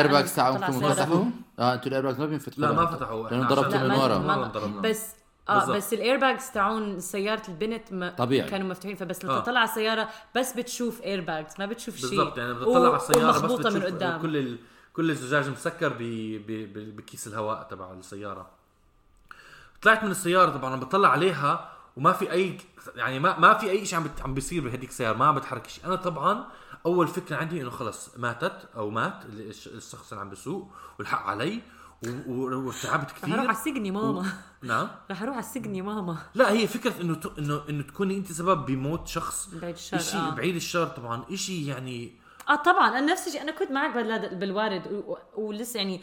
كانوا 0.73 0.81
سيارة- 0.81 0.85
انفتحوا؟ 0.85 1.25
آه 1.59 1.75
أنتوا 1.75 1.89
ال 1.89 1.92
airbags 1.92 2.19
ما 2.19 2.27
بينفتحوا 2.27 2.61
لا 2.65 2.73
ما 2.73 2.87
فتحوا. 2.87 3.29
لأنه 3.29 3.49
ضربتوا 3.49 3.79
من 3.79 3.91
ورا 3.91 4.81
بس 4.81 5.15
آه 5.49 5.59
بالضبط. 5.59 5.77
بس 5.77 5.93
ال 5.93 6.00
airbags 6.00 6.51
تاعون 6.51 7.01
سيارة 7.01 7.43
البنت 7.49 7.93
ما 7.93 8.11
طبيعي. 8.11 8.49
كانوا 8.49 8.69
مفتوحين 8.69 8.97
فبس 8.97 9.25
لما 9.25 9.37
آه. 9.37 9.41
تطلع 9.41 9.61
على 9.61 9.69
السيارة 9.69 10.09
بس 10.37 10.53
بتشوف 10.53 11.03
airbags 11.03 11.53
ما 11.59 11.67
بتشوف 11.67 11.97
شيء 11.97 12.09
بالضبط 12.11 12.39
يعني 12.39 12.55
بتطلع 12.55 12.89
على 12.89 12.97
السيارة 12.97 13.31
بس 13.31 13.37
ومخبوطة 13.39 13.71
من 13.71 13.77
بتشوف 13.79 13.95
قدام 13.95 14.23
كل 14.23 14.37
ال... 14.37 14.59
كل 14.93 15.11
الزجاج 15.11 15.49
مسكر 15.49 15.89
ب... 15.89 15.99
ب... 15.99 16.47
ب... 16.47 16.97
بكيس 16.97 17.27
الهواء 17.27 17.63
تبع 17.63 17.93
السيارة 17.93 18.51
طلعت 19.83 20.05
من 20.05 20.11
السيارة 20.11 20.51
طبعا 20.51 20.73
عم 20.73 20.81
بطلع 20.81 21.09
عليها 21.09 21.71
وما 21.97 22.13
في 22.13 22.33
أي 22.33 22.59
يعني 22.97 23.19
ما 23.21 23.39
ما 23.39 23.55
في 23.55 23.71
أي 23.71 23.87
شيء 23.87 23.99
عم. 23.99 24.07
عم 24.25 24.35
بيصير 24.35 24.65
بهديك 24.65 24.89
السيارة 24.89 25.17
ما 25.17 25.27
عم 25.27 25.35
بتحرك 25.35 25.67
شيء 25.67 25.85
أنا 25.87 25.97
طبعا 25.97 26.45
أول 26.87 27.09
فكرة 27.09 27.37
عندي 27.37 27.61
إنه 27.63 27.71
خلص 27.71 28.11
ماتت 28.17 28.69
أو 28.77 28.91
مات 28.91 29.15
الشخص 29.67 30.13
اللي 30.13 30.21
عم 30.21 30.31
بيسوق 30.31 30.71
والحق 30.99 31.27
علي 31.27 31.61
و... 32.03 32.33
و... 32.33 32.67
وارتعبت 32.67 33.11
رح 33.11 33.25
أروح 33.25 33.39
على 33.39 33.49
كثير 33.49 33.51
السجن 33.51 33.87
يا 33.87 33.91
ماما. 33.93 34.27
نعم. 34.63 34.89
رح 35.11 35.23
أروح 35.23 35.37
على 35.37 35.45
السجن 35.45 35.75
يا 35.75 35.83
ماما. 35.83 36.17
لا 36.35 36.53
هي 36.53 36.67
فكرة 36.67 37.01
إنه 37.01 37.15
ت... 37.15 37.39
انه 37.39 37.63
إنه 37.69 37.83
تكوني 37.83 38.17
أنت 38.17 38.33
سبب 38.33 38.67
بموت 38.67 39.09
شخص. 39.09 39.49
بعيد 39.55 39.75
الشر 39.75 39.99
شيء 39.99 40.21
آه. 40.21 40.31
بعيد 40.31 40.55
الشر 40.57 40.87
طبعا. 40.87 41.25
شيء 41.35 41.69
يعني 41.69 42.13
آه 42.49 42.55
طبعا. 42.57 42.89
أنا 42.99 43.13
نفس 43.13 43.27
الشيء. 43.27 43.43
أنا 43.43 43.53
كنت 43.53 43.71
معك 43.71 43.95
بالوارد. 44.35 44.87
و- 44.93 45.13
و- 45.13 45.19
ولسه 45.47 45.79
يعني 45.79 46.01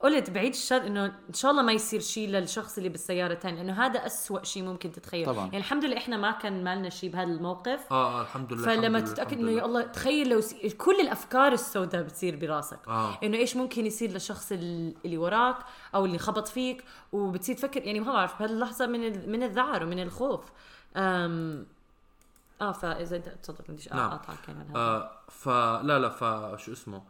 قلت 0.00 0.30
بعيد 0.30 0.52
الشر 0.52 0.86
إنه 0.86 1.04
إن 1.04 1.34
شاء 1.34 1.50
الله 1.50 1.62
ما 1.62 1.72
يصير 1.72 2.00
شيء 2.00 2.28
للشخص 2.28 2.76
اللي 2.76 2.88
بالسيارة 2.88 3.32
الثانية 3.32 3.62
لأنه 3.62 3.86
هذا 3.86 4.06
أسوأ 4.06 4.44
شيء 4.44 4.62
ممكن 4.62 4.92
تتخيل 4.92 5.26
طبعاً. 5.26 5.44
يعني 5.44 5.56
الحمد 5.58 5.84
لله 5.84 5.96
إحنا 5.96 6.16
ما 6.16 6.30
كان 6.30 6.64
مالنا 6.64 6.88
شيء 6.90 7.10
بهذا 7.10 7.30
الموقف 7.32 7.92
آه, 7.92 8.18
آه 8.18 8.22
الحمد 8.22 8.52
لله 8.52 8.62
فلما 8.66 8.98
الحمد 8.98 9.14
تتأكد 9.14 9.38
إنه. 9.38 9.50
يا 9.50 9.64
الله 9.64 9.82
تخيل 9.82 10.28
لو 10.28 10.40
س... 10.40 10.54
كل 10.78 11.00
الأفكار 11.00 11.52
السوداء 11.52 12.02
بتصير 12.02 12.36
براسك 12.36 12.78
آه. 12.88 13.18
إنه 13.22 13.36
إيش 13.36 13.56
ممكن 13.56 13.86
يصير 13.86 14.10
للشخص 14.10 14.52
ال- 14.52 14.94
اللي 15.04 15.18
وراك 15.18 15.56
أو 15.94 16.04
اللي 16.04 16.18
خبط 16.18 16.48
فيك 16.48 16.84
وبتصير 17.12 17.56
تفكر 17.56 17.82
يعني 17.82 18.00
ما 18.00 18.12
بعرف 18.12 18.38
بهاللحظه 18.38 18.86
من 18.86 19.04
ال... 19.06 19.30
من 19.30 19.42
الذعر 19.42 19.82
ومن 19.84 20.02
الخوف 20.02 20.44
أم... 20.96 21.66
آه 22.60 22.72
فاذا 22.72 23.16
انت 23.16 23.28
تفضل 23.28 23.64
بديش 23.68 23.88
نعم. 23.88 23.98
اقاطعك 24.00 24.48
يعني 24.48 24.60
عن 24.60 24.66
هذا. 24.70 24.78
آه 24.78 25.10
فلا 25.28 25.98
لا 25.98 26.08
فشو 26.08 26.72
اسمه 26.72 27.02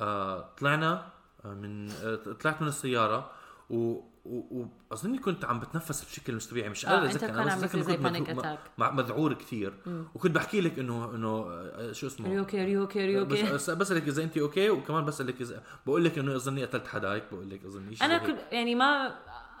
آه 0.00 0.48
طلعنا 0.60 0.92
آه، 0.92 1.04
من 1.44 1.90
آه 1.90 2.14
طلعت 2.42 2.62
من 2.62 2.68
السيارة 2.68 3.30
و 3.70 4.00
و- 4.24 4.66
واظني 4.90 5.18
كنت 5.18 5.44
عم 5.44 5.60
بتنفس 5.60 6.04
بشكل 6.04 6.34
مش 6.34 6.48
طبيعي 6.48 6.68
مش 6.68 6.86
آه، 6.86 6.90
قادر 6.90 7.06
أتذكر. 7.10 7.26
كان 7.26 7.38
أنا 7.38 7.56
بس 7.56 7.74
إنه 7.74 7.82
زي 7.82 7.96
كنت 7.96 8.06
panic 8.06 8.30
مذعور- 8.78 9.34
كثير. 9.34 9.74
وكنت 10.14 10.34
بحكي 10.34 10.60
لك 10.60 10.78
إنه 10.78 11.14
إنه 11.14 11.28
آه، 11.50 11.92
شو 11.92 12.06
اسمه؟ 12.06 12.28
ريوكي 12.28 12.64
ريوكي 12.64 13.06
ريوكي 13.06 13.42
بس 13.52 13.70
بسألك 13.70 14.08
إذا 14.08 14.22
أنت 14.22 14.38
OK 14.38 14.70
وكمان 14.70 15.04
بسألك 15.04 15.40
اذا 15.40 15.62
بقول 15.86 16.04
لك 16.04 16.18
إنه 16.18 16.36
أظني 16.36 16.64
قتلت 16.64 16.86
حدا 16.86 17.12
هيك 17.12 17.24
بقول 17.32 17.50
لك 17.50 17.64
أظني 17.64 17.96
أنا. 18.02 18.18
كنت 18.18 18.38
يعني 18.52 18.74
ما 18.74 19.14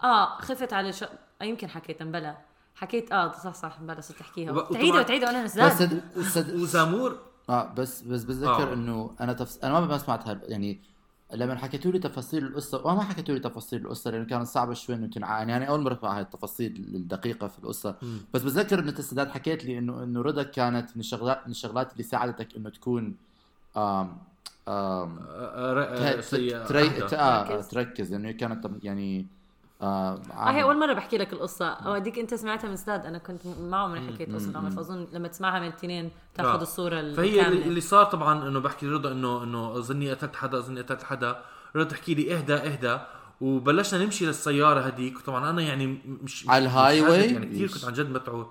آه 0.04 0.38
خفت 0.40 0.72
على 0.72 0.92
ش... 0.92 1.02
آه 1.02 1.44
يمكن 1.44 1.68
حكيت 1.68 2.02
بلا 2.02 2.36
حكيت 2.74 3.12
آه 3.12 3.32
صح 3.32 3.54
صح 3.54 3.80
بلا 3.80 4.00
صرت 4.00 4.20
أحكيها. 4.20 4.52
وب- 4.52 4.72
تعيدها 4.72 5.02
وطبعاً- 5.02 5.06
تعيدها 5.06 5.28
وأنا 5.28 5.44
بس 5.44 5.56
نزلت 5.58 6.02
صد- 6.16 6.22
صد- 6.22 6.54
وزامور؟ 6.54 7.18
آه 7.48 7.74
بس 7.74 8.00
بس 8.02 8.24
بتذكر. 8.24 8.72
إنه 8.72 9.16
أنا 9.20 9.32
تفس... 9.32 9.58
أنا 9.64 9.80
ما 9.80 9.98
سمعت. 9.98 10.26
يعني 10.26 10.80
لما 11.34 11.56
حكيتوا 11.56 11.92
لي 11.92 11.98
تفاصيل 11.98 12.46
القصة 12.46 12.86
وما 12.86 13.02
حكيتوا 13.02 13.34
لي 13.34 13.40
تفاصيل 13.40 13.80
القصة 13.80 14.10
لأنه 14.10 14.24
كانت 14.24 14.46
صعبه 14.46 14.74
شوي 14.74 14.96
إنه 14.96 15.06
تنحكى 15.06 15.48
يعني 15.48 15.68
أول 15.68 15.80
مرة 15.80 15.94
اسمع 15.94 16.16
هاي 16.16 16.22
التفاصيل 16.22 16.84
الدقيقة 16.94 17.48
في 17.48 17.58
القصة 17.58 17.96
بس 18.34 18.42
بتذكر 18.42 18.78
إنه 18.78 18.90
تسداد 18.90 19.30
حكيت 19.30 19.64
لي 19.64 19.78
إنه 19.78 20.02
إنه 20.02 20.22
رضا 20.22 20.42
كانت 20.42 20.90
من 20.96 21.00
الشغلات 21.00 21.46
من 21.46 21.50
الشغلات 21.50 21.92
اللي 21.92 22.02
ساعدتك 22.02 22.56
إنه 22.56 22.70
تكون 22.70 23.16
آم 23.76 23.80
آم 23.80 24.18
آه، 24.68 25.18
آه، 25.28 26.20
آه، 27.24 27.44
تركز. 27.44 27.68
تركز. 27.68 28.12
لأنه 28.12 28.28
هي 28.28 28.32
كانت 28.32 28.70
يعني 28.82 29.26
آه 29.84 30.20
هي 30.50 30.62
أول 30.62 30.78
مرة 30.78 30.92
بحكي 30.92 31.18
لك 31.18 31.32
القصة. 31.32 31.68
أوديك 31.68 32.18
أنت 32.18 32.34
سمعتها 32.34 32.68
من 32.68 32.76
سداد 32.76 33.06
أنا 33.06 33.18
كنت 33.18 33.40
معه 33.60 33.86
من 33.86 34.12
حكيت 34.12 34.34
قصة 34.34 34.58
عمر 34.58 34.70
فاظن 34.70 35.06
لما 35.12 35.28
تسمعها 35.28 35.60
من 35.60 35.66
الاثنين 35.66 36.10
تاخذ 36.34 36.58
آه. 36.58 36.62
الصورة 36.62 36.90
فهي 36.90 37.00
اللي 37.00 37.40
الكامله 37.40 37.66
اللي 37.66 37.80
صار 37.80 38.04
طبعا 38.04 38.48
إنه 38.48 38.60
بحكي 38.60 38.86
لرضا 38.86 39.12
انه 39.12 39.42
إنه 39.42 39.78
أظني 39.78 40.10
قتلت 40.10 40.36
حدا 40.36 40.58
أظني 40.58 40.80
قتلت 40.80 41.02
حدا. 41.02 41.42
رضا 41.76 41.88
تحكي 41.88 42.14
لي 42.14 42.36
إهدى 42.36 42.54
إهدى. 42.54 42.98
وبلشنا 43.40 44.04
نمشي 44.04 44.26
للسيارة 44.26 44.80
هديك. 44.80 45.16
وطبعا 45.18 45.50
أنا 45.50 45.62
يعني 45.62 45.86
مش 46.22 46.48
على 46.48 46.66
مش 46.66 46.72
ال 46.72 47.00
highway؟ 47.00 47.32
يعني 47.32 47.46
كثير؟ 47.46 47.68
كنت 47.68 47.84
عن 47.84 47.92
جد 47.92 48.10
متعود. 48.10 48.46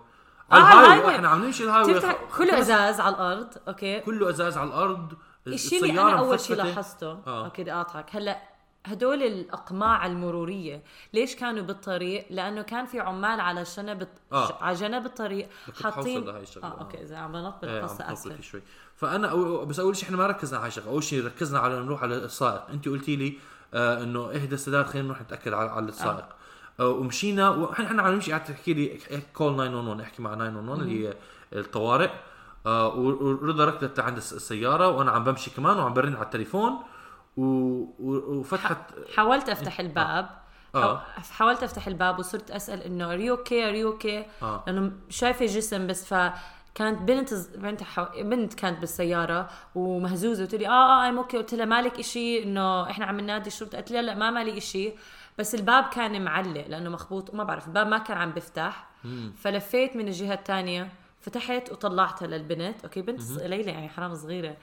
آه، 0.51 0.55
على 0.55 0.63
على 0.63 0.85
ال 0.85 0.99
highway 0.99 1.15
إحنا 1.15 1.27
عم 1.27 1.45
نمشي 1.45 1.63
ال 1.63 1.83
highway 1.83 2.15
كله 2.37 2.59
إزاز 2.59 2.99
على 2.99 3.15
الأرض. 3.15 3.47
OK. 3.67 3.99
كله 3.99 4.29
إزاز 4.29 4.57
على 4.57 4.67
الأرض. 4.67 5.13
الشيء 5.47 5.81
اللي 5.81 6.01
أنا 6.01 6.19
أول 6.19 6.39
شيء. 6.39 6.55
لاحظته. 6.55 7.17
آه. 7.27 7.45
OK 7.45 7.61
بدي 7.61 7.73
أقاطعك. 7.73 8.15
هلأ 8.15 8.52
هدول 8.85 9.23
الأقماع 9.23 10.05
المرورية 10.05 10.81
ليش 11.13 11.35
كانوا 11.35 11.61
بالطريق؟ 11.63 12.25
لأنه 12.29 12.61
كان 12.61 12.85
في 12.85 12.99
عمال 12.99 13.39
على 13.39 13.63
جنب 13.63 14.07
آه. 14.31 14.57
على 14.63 14.75
جنب 14.75 15.05
الطريق 15.05 15.49
حاطين 15.83 16.29
الشغلة. 16.29 16.67
آه 16.67 16.79
OK 16.81 17.01
إذا 17.03 17.17
عم 17.17 17.31
بنط 17.31 17.63
إيه 17.63 17.69
عم 17.71 17.75
بالقصة 17.79 17.97
تنطلق 17.97 18.11
اسفل 18.11 18.43
شوي. 18.43 18.61
فأنا 18.95 19.27
أو 19.31 19.65
بس 19.65 19.79
أول 19.79 19.95
شيء 19.95 20.05
إحنا 20.05 20.17
ما 20.17 20.27
ركزنا 20.27 20.57
على 20.57 20.63
هاي 20.63 20.67
الشغلة. 20.67 20.89
أول 20.89 21.03
شيء 21.03 21.25
ركزنا 21.25 21.59
على 21.59 21.79
نروح 21.79 22.03
على 22.03 22.15
السائق. 22.17 22.69
انت 22.69 22.87
قلتي 22.87 23.15
لي 23.15 23.37
آه 23.73 24.03
إنه 24.03 24.29
اهدى 24.31 24.55
السداد 24.55 24.85
خلينا 24.85 25.07
نروح 25.07 25.21
نتأكد 25.21 25.53
على, 25.53 25.69
على 25.69 25.85
السائق. 25.85 26.25
آه. 26.79 26.87
ومشينا 26.89 27.49
ونحن 27.49 27.83
إحنا 27.83 28.01
عم 28.01 28.13
نمشي 28.13 28.31
قاعد 28.31 28.43
تحكي 28.43 28.73
لي 28.73 28.99
call 29.33 29.53
911 29.55 30.01
أحكي 30.03 30.21
مع 30.21 30.33
911 30.35 30.81
اللي 30.81 31.07
هي 31.07 31.13
الطوارئ. 31.53 32.09
آه 32.65 32.95
ورضا 32.95 33.65
ركضت 33.65 33.99
الس- 34.17 34.33
السيارة 34.33 34.87
وأنا 34.87 35.11
عم 35.11 35.23
بمشي 35.23 35.51
كمان 35.51 35.77
وعم 35.77 35.93
برن 35.93 36.15
على 36.15 36.25
التليفون. 36.25 36.73
و... 37.37 37.43
و... 37.99 38.39
وفتحت 38.39 38.77
حاولت 39.15 39.49
أفتح 39.49 39.79
الباب. 39.79 40.29
آه. 40.75 40.97
حاو- 40.97 41.31
حاولت 41.31 41.63
أفتح 41.63 41.87
الباب 41.87 42.19
وصرت 42.19 42.51
أسأل 42.51 42.81
إنه 42.81 43.13
are 43.13 43.19
you 43.19 43.35
OK 43.35 43.69
are 43.69 43.73
you 43.75 43.91
OK 43.91 44.25
آه. 44.41 44.63
لأنه 44.67 44.91
شايفة 45.09 45.45
جسم 45.45 45.87
بس 45.87 46.05
فكانت 46.05 47.01
بنت 47.01 47.33
بنت 47.55 47.83
حو... 47.83 48.05
بنت 48.21 48.53
كانت 48.53 48.79
بالسيارة 48.79 49.49
ومهزوزة. 49.75 50.43
قلت 50.43 50.55
لي 50.55 50.67
آه 50.67 50.71
آه 51.05 51.09
I'm 51.09 51.17
OK 51.17 51.37
قلت 51.37 51.53
لها 51.53 51.65
مالك 51.65 51.99
إشي؟ 51.99 52.43
إنه 52.43 52.89
إحنا 52.89 53.05
عم 53.05 53.19
ننادي 53.19 53.47
الشرطه 53.47 53.75
قالت 53.75 53.91
لي 53.91 54.01
لا 54.01 54.15
ما 54.15 54.31
مالي 54.31 54.57
إشي. 54.57 54.91
بس 55.37 55.55
الباب 55.55 55.83
كان 55.83 56.23
معلق 56.25 56.67
لأنه 56.67 56.89
مخبوط 56.89 57.33
ما 57.33 57.43
بعرف 57.43 57.67
الباب 57.67 57.87
ما 57.87 57.97
كان 57.97 58.17
عم 58.17 58.31
بفتح 58.31 58.87
فلفيت 59.37 59.95
من 59.95 60.07
الجهة 60.07 60.33
الثانية 60.33 60.89
فتحت 61.21 61.71
وطلعتها 61.71 62.27
للبنت. 62.27 62.83
OK 62.83 63.01
بنت 63.01 63.21
ليلى 63.31 63.71
يعني 63.71 63.89
حرام 63.89 64.15
صغيرة. 64.15 64.57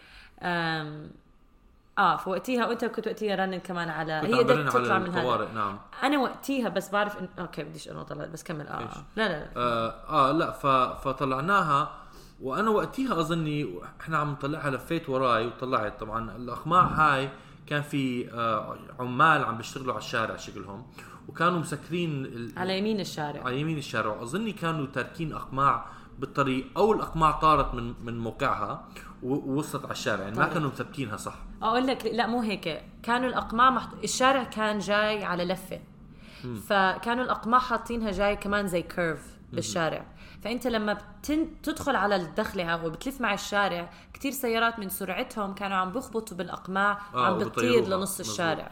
آه 2.01 2.17
فوقتيها 2.17 2.67
وأنت 2.67 2.85
كنت 2.85 3.07
وقتيها 3.07 3.37
رنن 3.37 3.59
كمان 3.59 3.89
على 3.89 4.13
هي 4.13 4.35
على 4.35 4.65
تطلع 4.65 4.99
من 4.99 5.11
هذا. 5.11 5.49
نعم. 5.55 5.79
أنا 6.03 6.19
وقتيها 6.19 6.69
بس 6.69 6.91
بعرف 6.91 7.19
إن... 7.19 7.29
OK 7.39 7.65
بديش 7.65 7.89
طلعت 7.89 8.29
بس 8.29 8.43
كمل. 8.43 8.67
آه, 8.67 8.79
إيش؟ 8.79 8.97
آه. 8.97 9.05
لا 9.17 9.29
لا 9.29 9.41
لا. 9.41 9.51
آه, 9.57 9.89
آه 10.09 10.33
لا 10.33 10.51
ف... 10.51 10.67
فطلعناها 11.05 11.91
وأنا 12.41 12.71
وقتها 12.71 13.21
أظني 13.21 13.79
إحنا 14.01 14.19
عم 14.19 14.31
نطلعها 14.31 14.71
لفيت 14.71 15.09
وراي 15.09 15.47
وطلعت. 15.47 16.01
طبعا 16.01 16.37
الاقماع 16.37 16.83
هاي 16.83 17.31
كان 17.67 17.83
في 17.83 18.33
آه 18.33 18.79
عمال 19.01 19.45
عم 19.45 19.57
بيشتغلوا 19.57 19.93
على 19.93 20.03
الشارع 20.03 20.37
شكلهم 20.37 20.87
وكانوا 21.29 21.59
مسكرين 21.59 22.25
ال... 22.25 22.53
على 22.57 22.79
يمين 22.79 23.01
الشارع. 23.01 23.45
على 23.45 23.61
يمين 23.61 23.79
الشارع. 23.79 24.11
وأظني 24.11 24.53
كانوا 24.53 24.87
تاركين 24.87 25.33
اقماع 25.33 25.87
بالطريق 26.19 26.67
أو 26.77 26.93
الاقماع 26.93 27.31
طارت 27.31 27.75
من 27.75 27.95
من 28.05 28.19
موقعها. 28.19 28.85
ووصلت 29.23 29.85
على 29.85 29.93
الشارع 29.93 30.23
يعني 30.25 30.37
ما 30.37 30.45
طيب. 30.45 30.53
كانوا 30.55 30.71
مثبتينها 30.71 31.17
صح. 31.17 31.35
أقول 31.63 31.87
لك 31.87 32.07
لا 32.07 32.27
مو 32.27 32.41
هيك. 32.41 32.83
كانوا 33.03 33.29
الاقماع 33.29 33.71
محط... 33.71 33.89
الشارع 34.05 34.45
كان 34.45 34.79
جاي 34.79 35.25
على 35.25 35.45
لفة. 35.45 35.81
فكانوا 36.69 37.25
الاقماع 37.25 37.61
حاطينها 37.61 38.11
جاي 38.11 38.37
كمان 38.37 38.67
زي 38.69 38.83
كيرف 38.83 39.39
بالشارع. 39.53 40.05
فأنت 40.43 40.67
لما 40.67 40.93
بتن... 40.93 41.61
تدخل 41.63 41.97
على 41.97 42.17
الدخلة 42.17 42.85
وبتلف 42.85 43.21
مع 43.21 43.35
الشارع 43.35 43.91
كتير 44.15 44.33
سيارات 44.33 44.79
من 44.79 44.89
سرعتهم 44.89 45.55
كانوا 45.55 45.77
عم 45.77 45.93
بيخبطوا 45.93 46.37
بالاقماع 46.37 46.99
آه، 47.15 47.27
عم 47.27 47.39
بتطير. 47.39 47.89
لنص 47.89 48.21
مزبوط. 48.21 48.29
الشارع. 48.31 48.71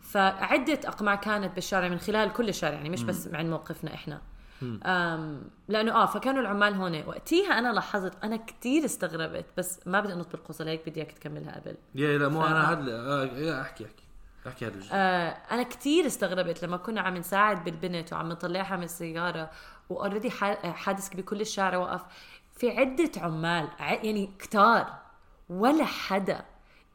فعدة 0.00 0.80
أقماع 0.84 1.14
كانت 1.14 1.54
بالشارع 1.54 1.88
من 1.88 1.98
خلال 1.98 2.32
كل 2.32 2.48
الشارع 2.48 2.74
يعني 2.74 2.90
مش 2.90 3.02
بس 3.02 3.28
عند 3.34 3.50
موقفنا 3.50 3.94
إحنا. 3.94 4.20
أم 4.62 5.42
لأنه 5.68 5.92
آه 5.92 6.06
فكانوا 6.06 6.40
العمال 6.40 6.74
هون. 6.74 7.04
وقتيها 7.06 7.58
أنا 7.58 7.72
لاحظت 7.72 8.24
أنا 8.24 8.36
كتير 8.36 8.84
استغربت 8.84 9.44
بس 9.56 9.80
ما 9.86 10.00
بدي 10.00 10.12
أنط 10.12 10.32
بالقصة 10.32 10.64
لهيك 10.64 10.88
بدي 10.88 11.00
إياك 11.00 11.12
تكملها 11.12 11.54
قبل. 11.60 11.76
يا 11.94 12.18
لا 12.18 12.28
مو 12.28 12.40
ف- 12.42 12.44
أنا 12.46 12.70
هاد 12.72 12.88
آه 12.88 13.60
أحكي 13.62 13.84
أحكي 13.84 14.02
أحكي 14.46 14.66
هذا 14.66 14.74
الجزء. 14.74 14.90
آه 14.92 15.28
أنا 15.50 15.62
كتير 15.62 16.06
استغربت 16.06 16.62
لما 16.64 16.76
كنا 16.76 17.00
عم 17.00 17.14
نساعد 17.16 17.64
بالبنت 17.64 18.12
وعم 18.12 18.28
نطلعها 18.28 18.76
من 18.76 18.82
السيارة 18.82 19.50
وأوريدي 19.90 20.30
حادث 20.30 21.14
بكل 21.14 21.40
الشارع 21.40 21.78
وقف. 21.78 22.00
في 22.56 22.70
عدة 22.78 23.10
عمال 23.16 23.68
يعني 23.80 24.30
كتار 24.38 24.86
ولا 25.48 25.84
حدا 25.84 26.44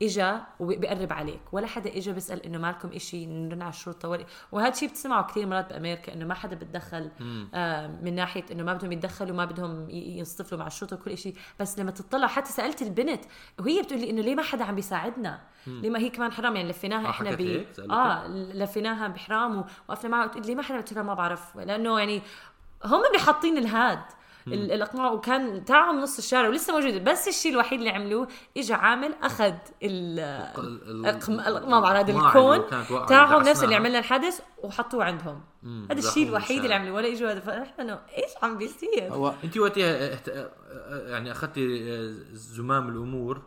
إجا 0.01 0.41
وبيقرب 0.59 1.13
عليك. 1.13 1.41
ولا 1.51 1.67
حدا 1.67 1.97
إجا 1.97 2.11
بيسأل 2.11 2.45
إنه 2.45 2.57
مالكم 2.57 2.89
إشي 2.93 3.25
نرن 3.25 3.61
على 3.61 3.69
الشرطه 3.69 4.09
ولا 4.09 4.25
وهذا 4.51 4.69
الشيء 4.69 4.89
بتسمعه 4.89 5.27
كثير 5.27 5.45
مرات 5.47 5.73
بأمريكا 5.73 6.13
إنه 6.13 6.25
ما 6.25 6.33
حدا 6.33 6.55
بتدخل 6.55 7.11
آه 7.53 7.87
من 7.87 8.15
ناحية 8.15 8.45
إنه 8.51 8.63
ما 8.63 8.73
بدهم 8.73 8.91
يتدخلوا 8.91 9.35
ما 9.35 9.45
بدهم 9.45 9.89
يصطفلوا 9.89 10.59
مع 10.59 10.67
الشرطة 10.67 10.95
وكل 10.95 11.17
شيء 11.17 11.35
بس 11.59 11.79
لما 11.79 11.91
تطلع 11.91 12.27
حتى 12.27 12.51
سألت 12.51 12.81
البنت 12.81 13.25
وهي 13.59 13.81
بتقول 13.81 13.99
لي 14.01 14.09
إنه 14.09 14.21
ليه 14.21 14.35
ما 14.35 14.43
حدا 14.43 14.63
عم 14.63 14.75
بيساعدنا؟ 14.75 15.39
ليه 15.67 15.89
ما 15.89 15.99
هي 15.99 16.09
كمان 16.09 16.31
حرام؟ 16.31 16.55
يعني 16.55 16.69
لفيناها 16.69 17.07
آه، 17.07 17.09
إحنا 17.09 17.29
ب؟ 17.35 17.65
آه 17.91 18.27
لفيناها 18.27 19.07
بحرام 19.07 19.57
ووقفنا 19.89 20.09
معها 20.11 20.25
وتقول 20.25 20.45
لي 20.47 20.55
ما 20.55 20.61
حدا 20.63 20.77
قلت 20.77 20.93
ما 20.97 21.13
بعرف. 21.13 21.55
لأنه 21.57 21.99
يعني 21.99 22.21
هم 22.85 23.01
اللي 23.05 23.19
حاطين 23.25 23.57
الهاد. 23.57 23.99
ال- 23.99 24.05
الإقناع 24.47 25.11
وكان 25.11 25.65
تعهم 25.65 25.99
نص 26.01 26.17
الشارع 26.17 26.47
ولسه 26.49 26.73
موجود 26.73 27.03
بس 27.03 27.27
الشيء 27.27 27.51
الوحيد 27.51 27.79
اللي 27.79 27.89
عملوه 27.89 28.27
اجى 28.57 28.73
عامل 28.73 29.13
أخذ 29.23 29.53
ال 29.83 30.19
ال- 30.19 31.05
القم- 31.05 31.39
ال- 31.39 31.69
ما 31.69 31.79
بعرف 31.79 31.97
هذا 32.09 32.17
الكون 32.27 32.69
تاعهم 33.07 33.41
نفس 33.43 33.63
اللي. 33.63 33.75
عملنا 33.75 33.99
الحدث 33.99 34.39
وحطوه 34.63 35.03
عندهم 35.03 35.41
هذا 35.91 35.99
الشيء 35.99 36.27
الوحيد 36.29 36.61
اللي. 36.63 36.73
عملوه 36.75 36.95
ولا 36.95 37.07
اجوا 37.13 37.31
هذا 37.31 37.39
فاحنا 37.39 37.83
إنه 37.83 37.93
إيش 38.17 38.31
عم 38.43 38.57
بيصير 38.57 39.13
هو 39.13 39.33
أنت 39.43 39.57
وقتها 39.57 40.13
اهت- 40.13 40.51
يعني 41.09 41.31
أخذتي 41.31 41.83
زمام 42.33 42.89
الأمور 42.89 43.41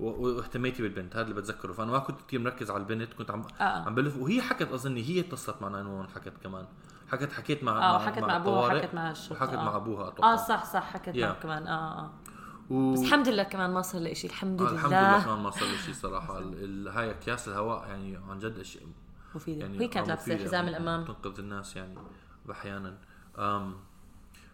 واهتميتي 0.00 0.82
بالبنت 0.82 1.16
هذا 1.16 1.22
اللي 1.24 1.34
بتذكره 1.34 1.72
فأنا 1.72 1.92
ما 1.92 1.98
كنت 1.98 2.16
كثير 2.28 2.40
مركز 2.40 2.70
على 2.70 2.80
البنت 2.80 3.12
كنت 3.14 3.30
عم 3.30 3.42
آه. 3.60 3.64
عم 3.64 3.94
بلف 3.94 4.16
وهي 4.16 4.42
حكت 4.42 4.72
أظني 4.72 5.02
هي 5.08 5.20
اتصلت 5.20 5.62
مع 5.62 5.68
911 5.68 6.08
حكت 6.14 6.32
كمان 6.44 6.66
حكت 7.08 7.32
حكيت 7.32 7.64
مع 7.64 7.72
آه 7.94 7.98
حكت 7.98 8.18
مع 8.18 8.36
أبوها 8.36 8.36
الطوارئ. 8.60 8.78
وحكت 8.80 8.94
مع 8.94 9.10
الشرطة 9.10 9.42
وحكت 9.42 9.54
آه. 9.54 9.64
مع 9.64 9.76
أبوها 9.76 10.08
أتوقع. 10.08 10.32
آه 10.32 10.36
صح 10.36 10.64
صح 10.64 10.82
حكت 10.92 11.14
Yeah. 11.14 11.18
معه 11.18 11.32
كمان 11.40 11.66
آه 11.66 11.98
آه. 12.00 12.10
و... 12.70 12.92
بس 12.92 13.00
الحمد 13.00 13.28
لله 13.28 13.42
كمان 13.42 13.70
ما 13.70 13.82
صار 13.82 14.00
لي 14.00 14.14
شيء 14.14 14.30
الحمد 14.30 14.62
لله. 14.62 14.70
الحمد 14.72 14.92
لله 14.92 15.24
كمان 15.24 15.38
ما 15.38 15.50
صار 15.50 15.68
لي 15.68 15.76
شيء 15.78 15.94
صراحة. 15.94 16.38
ال- 16.38 16.64
ال- 16.64 16.88
هاي 16.88 17.10
أكياس 17.10 17.48
الهواء 17.48 17.88
يعني 17.88 18.16
عن 18.30 18.38
جد 18.38 18.62
شيء 18.62 18.86
مفيدة. 19.34 19.60
يعني 19.60 19.78
وهي 19.78 19.88
كانت 19.88 20.08
لابسه 20.08 20.34
مفيدة، 20.34 20.48
حزام 20.48 20.64
آه، 20.64 20.68
الأمام. 20.68 21.04
تنقذ 21.04 21.38
الناس 21.38 21.76
يعني 21.76 21.98
أحيانا. 22.50 22.98
أم 23.38 23.76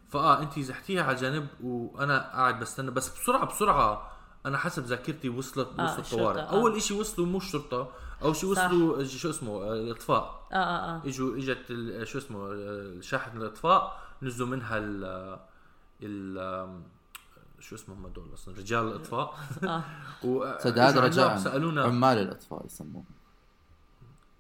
فآه 0.09 0.42
انت 0.42 0.59
زحتيها 0.59 1.02
على 1.02 1.16
جنب 1.16 1.47
وأنا 1.62 2.19
قاعد 2.33 2.61
بستنى. 2.61 2.90
بس 2.90 3.19
بسرعة 3.21 3.45
بسرعة 3.47 4.11
أنا 4.47 4.59
حسب 4.59 4.85
ذاكرتي 4.85 5.28
وصلت 5.28 5.69
آه، 5.78 5.85
وصلت 5.85 6.12
الطوارئ 6.12 6.40
آه. 6.40 6.45
أول 6.45 6.83
شيء 6.83 7.00
وصلوا 7.00 7.26
مو 7.26 7.38
الشرطة 7.38 7.88
شيء 8.23 8.55
صح. 8.55 8.65
وصلوا 8.65 9.05
شو 9.05 9.31
اسمه 9.31 9.50
آه، 9.62 9.73
الأطفاء. 9.73 10.47
آه 10.53 10.57
آه 10.57 10.95
آه. 10.97 11.03
إجوا 11.07 11.37
إجت 11.37 11.65
ال- 11.71 12.09
شو 12.09 12.19
اسمه 12.19 12.53
آه، 12.53 13.00
شاحنه 13.00 13.41
الأطفاء 13.41 14.00
نزلوا 14.23 14.49
منها 14.49 14.79
ال 14.79 15.05
ال 16.03 16.81
شو 17.59 17.75
اسمهم 17.75 18.07
هدول 18.07 18.35
أصلا 18.35 18.55
رجال 18.59 18.89
الأطفاء. 18.89 19.35
آه. 19.65 19.83
و- 20.27 20.45
هذا 20.77 21.00
رجاء 21.00 21.37
سألونا. 21.37 21.85
عمال 21.85 22.19
الاطفال 22.19 22.61
يسموهم 22.67 23.05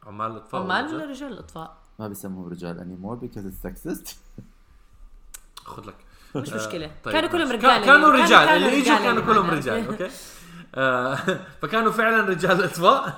عمال 0.06 0.30
الأطفاء 0.30 0.60
عمال 0.62 0.84
ولا 0.84 0.94
رجال؟ 0.96 1.10
رجال 1.10 1.32
الأطفاء؟ 1.32 1.76
ما 1.98 2.08
بيسموهم 2.08 2.48
رجال 2.50 2.78
anymore 2.80 3.14
because 3.16 3.46
it's 3.46 3.62
sexist 3.62 4.16
خذ 5.64 5.86
لك. 5.86 5.94
مش 6.36 6.52
آه، 6.52 6.56
مشكلة. 6.56 6.90
طيب 7.04 7.14
كانوا 7.14 7.28
كلهم 7.30 7.48
ماشي. 7.48 7.56
رجال 7.66 7.84
كانوا 7.84 8.08
رجال. 8.10 8.48
اللي 8.48 8.66
اجوا 8.68 8.80
رجال 8.94 8.98
كانوا 9.02 9.22
كلهم. 9.22 9.50
رجال 9.50 9.86
OK؟ 9.90 10.10
آه، 10.74 11.14
فكانوا 11.62 11.92
فعلا 11.92 12.20
رجال 12.28 12.62
اطفاء 12.62 13.16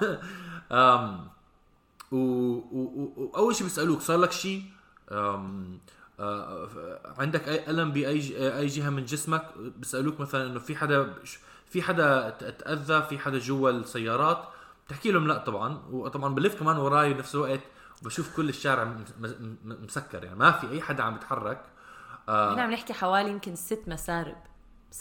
و- 2.13 3.31
واول 3.35 3.55
شيء 3.55 3.67
بيسألوك 3.67 4.01
صار 4.01 4.17
لك 4.17 4.33
شيء 4.33 4.63
عندك 7.19 7.49
أي 7.49 7.71
ألم 7.71 7.93
بأي 7.93 8.59
أي 8.59 8.67
جهة 8.67 8.91
من 8.91 9.05
جسمك؟ 9.05 9.47
بيسألوك 9.59 10.21
مثلا 10.21 10.47
إنه 10.47 10.59
في 10.59 10.77
حدا 10.77 11.15
في 11.67 11.83
حدا 11.83 12.31
تأذى 12.31 13.03
في 13.03 13.19
حدا 13.19 13.39
جوا 13.39 13.71
السيارات؟ 13.71 14.45
بتحكي 14.87 15.11
لهم 15.11 15.29
لا 15.29 15.39
طبعا 15.39 15.83
وطبعا 15.91 16.35
بلف 16.35 16.55
كمان 16.61 16.77
وراي 16.77 17.15
بنفس 17.15 17.35
الوقت 17.35 17.61
وبشوف 18.03 18.37
كل 18.37 18.49
الشارع 18.49 18.97
مسكر 19.65 20.25
يعني 20.25 20.39
ما 20.39 20.51
في 20.53 20.71
أي 20.71 20.81
حدا 20.83 21.03
عم 21.03 21.15
يتحرك 21.15 21.63
إحنا 22.51 22.63
عم 22.63 22.71
نحكي 22.71 22.93
حوالي 22.93 23.31
يمكن 23.31 23.55
ست 23.57 23.83
مسارب. 23.87 24.37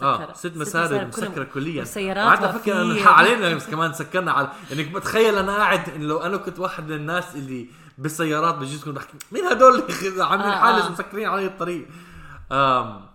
آه 0.01 0.19
مسكرة. 0.19 0.33
ست 0.33 0.57
مسارب 0.57 1.07
مسكرة 1.07 1.43
كليا. 1.43 1.85
وقعدت 1.97 2.43
أفكر 2.43 2.81
انه 2.81 3.07
علينا 3.07 3.55
بس 3.55 3.67
كمان 3.67 3.93
سكرنا 3.93 4.31
على 4.31 4.51
يعني 4.69 4.83
بتخيل 4.83 5.37
أنا 5.37 5.55
قاعد 5.55 5.89
إن 5.89 6.01
لو 6.01 6.17
أنا 6.17 6.37
كنت 6.37 6.59
واحد 6.59 6.83
من 6.87 6.93
الناس 6.93 7.35
اللي 7.35 7.67
بالسيارات 7.97 8.55
بجوز 8.55 8.83
كنت 8.83 8.95
بحكي 8.95 9.17
مين 9.31 9.45
هدول 9.45 9.83
اللي 10.03 10.23
عاملين 10.23 10.51
آه، 10.51 10.59
حادث 10.59 10.85
آه. 10.85 10.91
مسكرين 10.91 11.27
علي 11.27 11.45
الطريق. 11.45 11.87
آم 12.51 13.05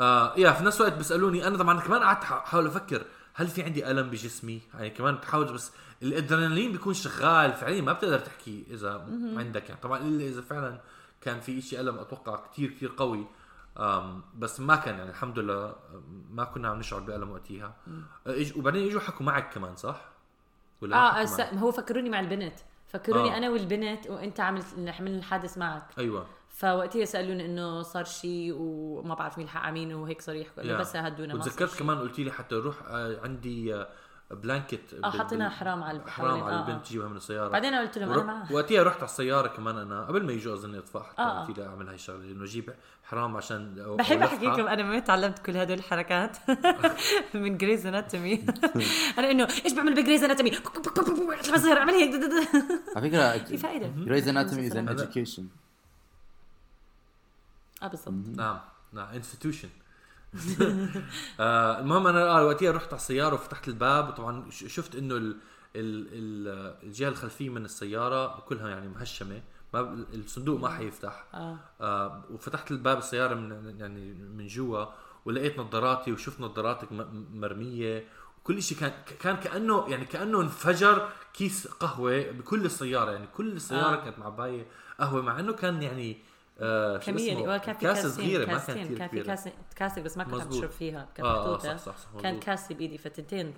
آه 0.00 0.34
يا 0.36 0.52
في 0.52 0.64
نفس 0.64 0.80
الوقت 0.80 0.92
بيسألوني 0.92 1.46
أنا 1.46 1.58
طبعا 1.58 1.80
كمان 1.80 2.02
قعدت 2.02 2.22
أحاول 2.22 2.66
أفكر 2.66 3.02
هل 3.34 3.48
في 3.48 3.62
عندي 3.62 3.90
ألم 3.90 4.10
بجسمي؟ 4.10 4.60
يعني 4.74 4.90
كمان 4.90 5.14
بتحاول 5.14 5.52
بس 5.52 5.70
الأدرينالين 6.02 6.72
بيكون 6.72 6.94
شغال 6.94 7.52
فعليا 7.52 7.80
ما 7.80 7.92
بتقدر 7.92 8.18
تحكي 8.18 8.64
إذا 8.70 9.06
عندك 9.36 9.68
يعني. 9.68 9.80
طبعا 9.80 9.98
إلا 9.98 10.24
إذا 10.24 10.40
فعلا 10.40 10.80
كان 11.20 11.40
في 11.40 11.60
شيء 11.62 11.80
ألم 11.80 11.98
أتوقع 11.98 12.36
كتير 12.36 12.70
كتير 12.70 12.92
قوي. 12.96 13.26
بس 14.34 14.60
ما 14.60 14.76
كان 14.76 14.98
يعني 14.98 15.10
الحمد 15.10 15.38
لله 15.38 15.74
ما 16.30 16.44
كنا 16.44 16.68
عم 16.68 16.78
نشعر 16.78 17.00
بألم 17.00 17.30
وقتها 17.30 17.74
إج- 18.28 18.56
وبعدين 18.56 18.86
إجوا 18.88 19.00
حكوا 19.00 19.26
معك 19.26 19.54
كمان 19.54 19.76
صح؟ 19.76 20.00
ولا 20.80 20.96
آه 20.96 21.22
أس... 21.22 21.40
هو 21.40 21.72
فكروني 21.72 22.10
مع 22.10 22.20
البنت 22.20 22.54
فكروني 22.86 23.34
آه. 23.34 23.36
أنا 23.36 23.50
والبنت 23.50 24.06
وأنت 24.06 24.40
عملت 24.40 24.66
عملنا 24.78 25.18
الحادث 25.18 25.58
معك 25.58 25.86
أيوه 25.98 26.26
فوقتها 26.48 27.04
سالوني 27.04 27.46
إنه 27.46 27.82
صار 27.82 28.04
شيء 28.04 28.54
وما 28.58 29.14
بعرف 29.14 29.38
مين 29.38 29.46
الحق 29.46 29.60
على 29.60 29.72
مين 29.72 29.94
وهيك 29.94 30.20
صار 30.20 30.34
يحكوا. 30.36 30.76
بس 30.76 30.96
هدونا 30.96 31.34
ما 31.34 31.40
وتذكرت. 31.40 31.78
كمان 31.78 31.98
قلتي 31.98 32.24
لي 32.24 32.30
حتى 32.32 32.54
روح 32.54 32.74
آه، 32.86 33.20
عندي 33.24 33.74
آه، 33.74 33.88
blanket 34.30 34.94
آه 35.04 35.10
حطينا 35.10 35.50
حرام 35.50 35.82
على 35.82 35.98
الب- 35.98 36.08
حرام. 36.08 36.42
على 36.42 36.54
آه، 36.54 36.60
البنت 36.60 36.76
آه. 36.84 36.88
تجيبها 36.88 37.08
من 37.08 37.16
السيارة 37.16 37.48
بعدين 37.48 37.74
أنا 37.74 37.82
قلت 37.82 37.98
لهم 37.98 38.12
أنا 38.12 38.22
معاه 38.22 38.52
وقتها 38.52 38.82
رحت 38.82 38.96
على 38.96 39.04
السيارة 39.04 39.48
كمان 39.48 39.78
أنا 39.78 40.02
قبل 40.06 40.24
ما 40.26 40.32
يجوا 40.32 40.54
اظن 40.54 40.74
اطفاء 40.74 41.02
حتى 41.02 41.22
آه. 41.22 41.44
قلت 41.44 41.58
لي 41.58 41.66
أعمل 41.66 41.86
هاي 41.86 41.94
الشغلة 41.94 42.24
انه 42.32 42.44
أجيب 42.44 42.74
حرام 43.04 43.36
عشان 43.36 43.74
بحب. 43.98 44.22
احكي 44.22 44.46
لكم 44.46 44.66
أنا 44.68 44.82
ما 44.82 44.98
تعلمت 44.98 45.38
كل 45.38 45.56
هدول 45.56 45.78
الحركات 45.78 46.36
من 47.34 47.58
Grey's 47.58 47.86
Anatomy 47.86 48.44
أنا 49.18 49.30
إنه 49.30 49.48
إيش 49.64 49.72
بعمل 49.72 49.94
ب 50.02 50.05
Grey's 50.05 50.24
Anatomy 50.24 50.56
اطلع 50.58 51.54
بصير 51.56 51.76
أعمل 51.78 51.92
هيك 51.92 52.14
على 52.96 53.10
فكرة 53.10 53.38
في 53.48 53.56
فائده 53.56 53.86
Grey's 53.96 54.28
Anatomy 54.28 54.66
as 54.66 54.76
an 54.76 54.98
education 54.98 55.40
آه 57.82 57.86
بالضبط 57.88 58.14
نعم 58.36 58.60
نعم 58.92 59.08
institution 59.14 59.68
آه 61.40 61.80
المهم 61.80 62.06
أنا 62.06 62.38
آه 62.38 62.46
وقتها 62.46 62.70
رحت 62.70 62.86
على 62.86 62.96
السيارة 62.96 63.34
وفتحت 63.34 63.68
الباب 63.68 64.08
وطبعا 64.08 64.50
شفت 64.50 64.94
إنه 64.94 65.14
ال 65.16 65.36
ال 65.76 66.08
ال 66.12 66.48
الجهة 66.82 67.08
الخلفية 67.08 67.50
من 67.50 67.64
السيارة 67.64 68.40
كلها 68.40 68.68
يعني 68.68 68.88
مهشمة 68.88 69.42
ما 69.74 70.06
الصندوق 70.14 70.60
ما 70.60 70.68
حيفتح 70.68 71.26
آه 71.34 71.58
آه 71.80 72.24
وفتحت 72.30 72.70
الباب 72.70 72.98
السيارة 72.98 73.34
من 73.34 73.76
يعني 73.80 74.14
من 74.14 74.46
جوا 74.46 74.84
ولقيت 75.24 75.58
نظاراتي 75.58 76.12
وشفت 76.12 76.40
نظاراتك 76.40 76.88
مرمية 77.32 78.04
وكل 78.38 78.62
شيء 78.62 78.78
كان 78.78 78.92
كان 79.20 79.36
كأنه 79.36 79.86
يعني 79.88 80.04
كأنه 80.04 80.40
انفجر 80.40 81.08
كيس 81.34 81.66
قهوة 81.66 82.30
بكل 82.30 82.64
السيارة 82.64 83.10
يعني 83.10 83.26
كل 83.26 83.52
السيارة 83.52 83.96
آه. 83.96 84.00
آه. 84.00 84.04
كانت 84.04 84.18
معباية 84.18 84.66
قهوة 85.00 85.22
مع 85.22 85.40
إنه 85.40 85.52
كان 85.52 85.82
يعني 85.82 86.16
آه 86.60 86.96
كمية؟ 86.96 87.36
وكان 87.36 87.74
في 87.74 87.80
كاسة 87.80 88.02
كاسين 88.02 88.10
صغيرة 88.10 88.46
ما 88.46 88.58
كانت 88.58 88.70
كثير 88.70 88.98
كان 88.98 89.08
في 89.08 89.20
كاسة 89.22 89.52
كاسة 89.76 90.02
بس 90.02 90.16
ما 90.16 90.24
كنت 90.24 90.40
عم. 90.40 90.48
تشرب 90.48 90.70
فيها 90.70 91.08
كانت 91.14 91.28
آه 91.28 91.40
محطوطة 91.40 91.76
صح 91.76 91.84
صح, 91.86 91.96
صح 91.96 92.20
كان. 92.22 92.40
كاسة 92.40 92.74
بإيدي 92.74 92.98
فتنتين 92.98 93.54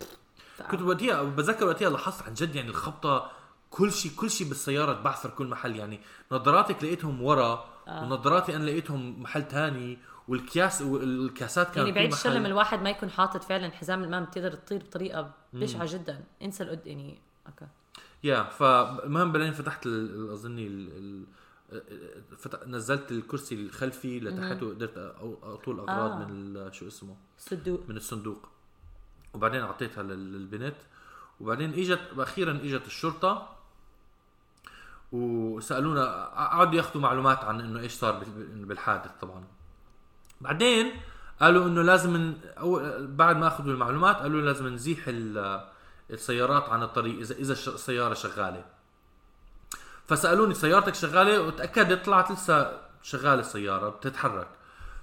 كنت 0.70 0.82
وقتها 0.82 1.22
بتذكر 1.22 1.66
وقتها 1.66 1.90
لاحظت 1.90 2.22
عن 2.22 2.34
جد 2.34 2.54
يعني 2.54 2.68
الخبطة 2.68 3.30
كل 3.70 3.92
شيء 3.92 4.12
كل 4.16 4.30
شيء 4.30 4.48
بالسيارة 4.48 4.92
تبعثر 4.92 5.30
كل 5.30 5.46
محل 5.46 5.76
يعني 5.76 6.00
نظاراتك 6.32 6.84
لقيتهم 6.84 7.22
ورا 7.22 7.64
آه. 7.88 8.02
ونظاراتي 8.02 8.56
أنا 8.56 8.64
لقيتهم 8.64 9.22
محل 9.22 9.48
تاني 9.48 9.98
والكياس 10.28 10.82
والكاسات 10.82 11.66
كانت 11.66 11.76
يعني 11.78 11.92
بعيد 11.92 12.12
الشر. 12.12 12.30
لما 12.30 12.48
الواحد 12.48 12.82
ما 12.82 12.90
يكون 12.90 13.10
حاطط 13.10 13.44
فعلا 13.44 13.70
حزام 13.70 14.00
الامام 14.00 14.24
بتقدر 14.24 14.52
تطير 14.52 14.82
بطريقة 14.82 15.30
بشعة 15.52 15.92
جدا 15.92 16.24
انسى 16.42 16.62
القد 16.64 16.86
يعني 16.86 17.18
أوكي 17.46 17.66
يا 18.24 18.42
فالمهم 18.42 19.32
بعدين 19.32 19.52
فتحت 19.52 19.86
أظني 20.32 20.66
نزلت 22.66 23.10
الكرسي 23.12 23.54
الخلفي 23.54 24.20
لتحت 24.20 24.62
وقدرت 24.62 24.94
أ- 24.94 25.44
أطول 25.44 25.80
أغراض 25.80 26.10
آه. 26.10 26.24
من 26.26 26.30
ال- 26.56 26.74
شو 26.74 26.86
اسمه؟ 26.86 27.16
صدوق 27.38 27.80
من 27.88 27.96
الصندوق. 27.96 28.48
وبعدين 29.34 29.60
أعطيتها 29.62 30.02
لل- 30.02 30.32
للبنت 30.32 30.76
وبعدين 31.40 31.72
اجت 31.74 32.00
أخيرا 32.18 32.52
إجت 32.52 32.86
الشرطة 32.86 33.54
وسألونا 35.12 36.24
قعدوا 36.24 36.74
ياخذوا 36.74 37.02
معلومات 37.02 37.44
عن 37.44 37.60
إنه 37.60 37.80
إيش 37.80 37.92
صار 37.92 38.12
بال- 38.18 38.64
بالحادث 38.64 39.10
طبعا. 39.20 39.44
بعدين 40.40 40.92
قالوا 41.40 41.66
إنه 41.66 41.82
لازم 41.82 42.34
أو 42.44 42.80
بعد 43.06 43.36
ما 43.36 43.46
أخذوا 43.46 43.72
المعلومات 43.72 44.16
قالوا 44.16 44.40
لازم 44.40 44.66
نزيح 44.66 45.04
ال- 45.08 45.68
السيارات 46.10 46.68
عن 46.68 46.82
الطريق 46.82 47.18
اذا 47.18 47.34
إذا 47.34 47.52
السيارة 47.52 48.14
شغالة. 48.14 48.64
فسألوني 50.08 50.54
سيارتك 50.54 50.94
شغالة؟ 50.94 51.40
وتأكدت 51.40 52.04
طلعت 52.06 52.30
لسه 52.30 52.78
شغالة 53.02 53.40
السيارة 53.40 53.88
بتتحرك. 53.88 54.48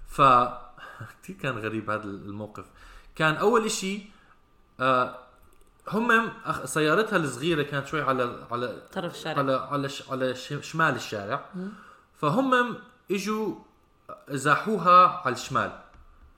ف 0.07 0.21
كثير 1.23 1.35
كان 1.41 1.57
غريب 1.57 1.89
هذا 1.89 2.03
الموقف. 2.03 2.65
كان 3.15 3.35
أول 3.35 3.65
إشي 3.65 4.01
آه 4.79 5.15
هم 5.87 6.29
سيارتها 6.65 7.17
الصغيرة 7.17 7.63
كانت 7.63 7.87
شوي 7.87 8.01
على 8.01 8.45
على 8.51 8.81
طرف 8.93 9.13
الشارع. 9.13 9.37
على 9.39 9.53
على 9.71 9.89
على 10.11 10.35
شمال 10.35 10.95
الشارع. 10.95 11.45
فهم 12.21 12.75
إجوا 13.11 13.55
زاحوها 14.29 15.21
على 15.25 15.33
الشمال. 15.35 15.71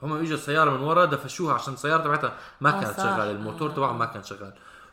هم 0.02 0.12
إجوا 0.12 0.34
السيارة 0.34 0.70
من 0.70 0.80
ورا 0.80 1.04
دفشوها 1.04 1.54
عشان 1.54 1.74
السيارة 1.74 2.02
تبعتها 2.02 2.32
ما 2.60 2.78
آه، 2.78 2.82
كانت. 2.82 2.96
شغالة 2.96 3.30
الموتور 3.30 3.70
آه. 3.70 3.74
تبعها 3.74 3.92
ما 3.92 4.06
كان 4.06 4.22
شغال. 4.22 4.52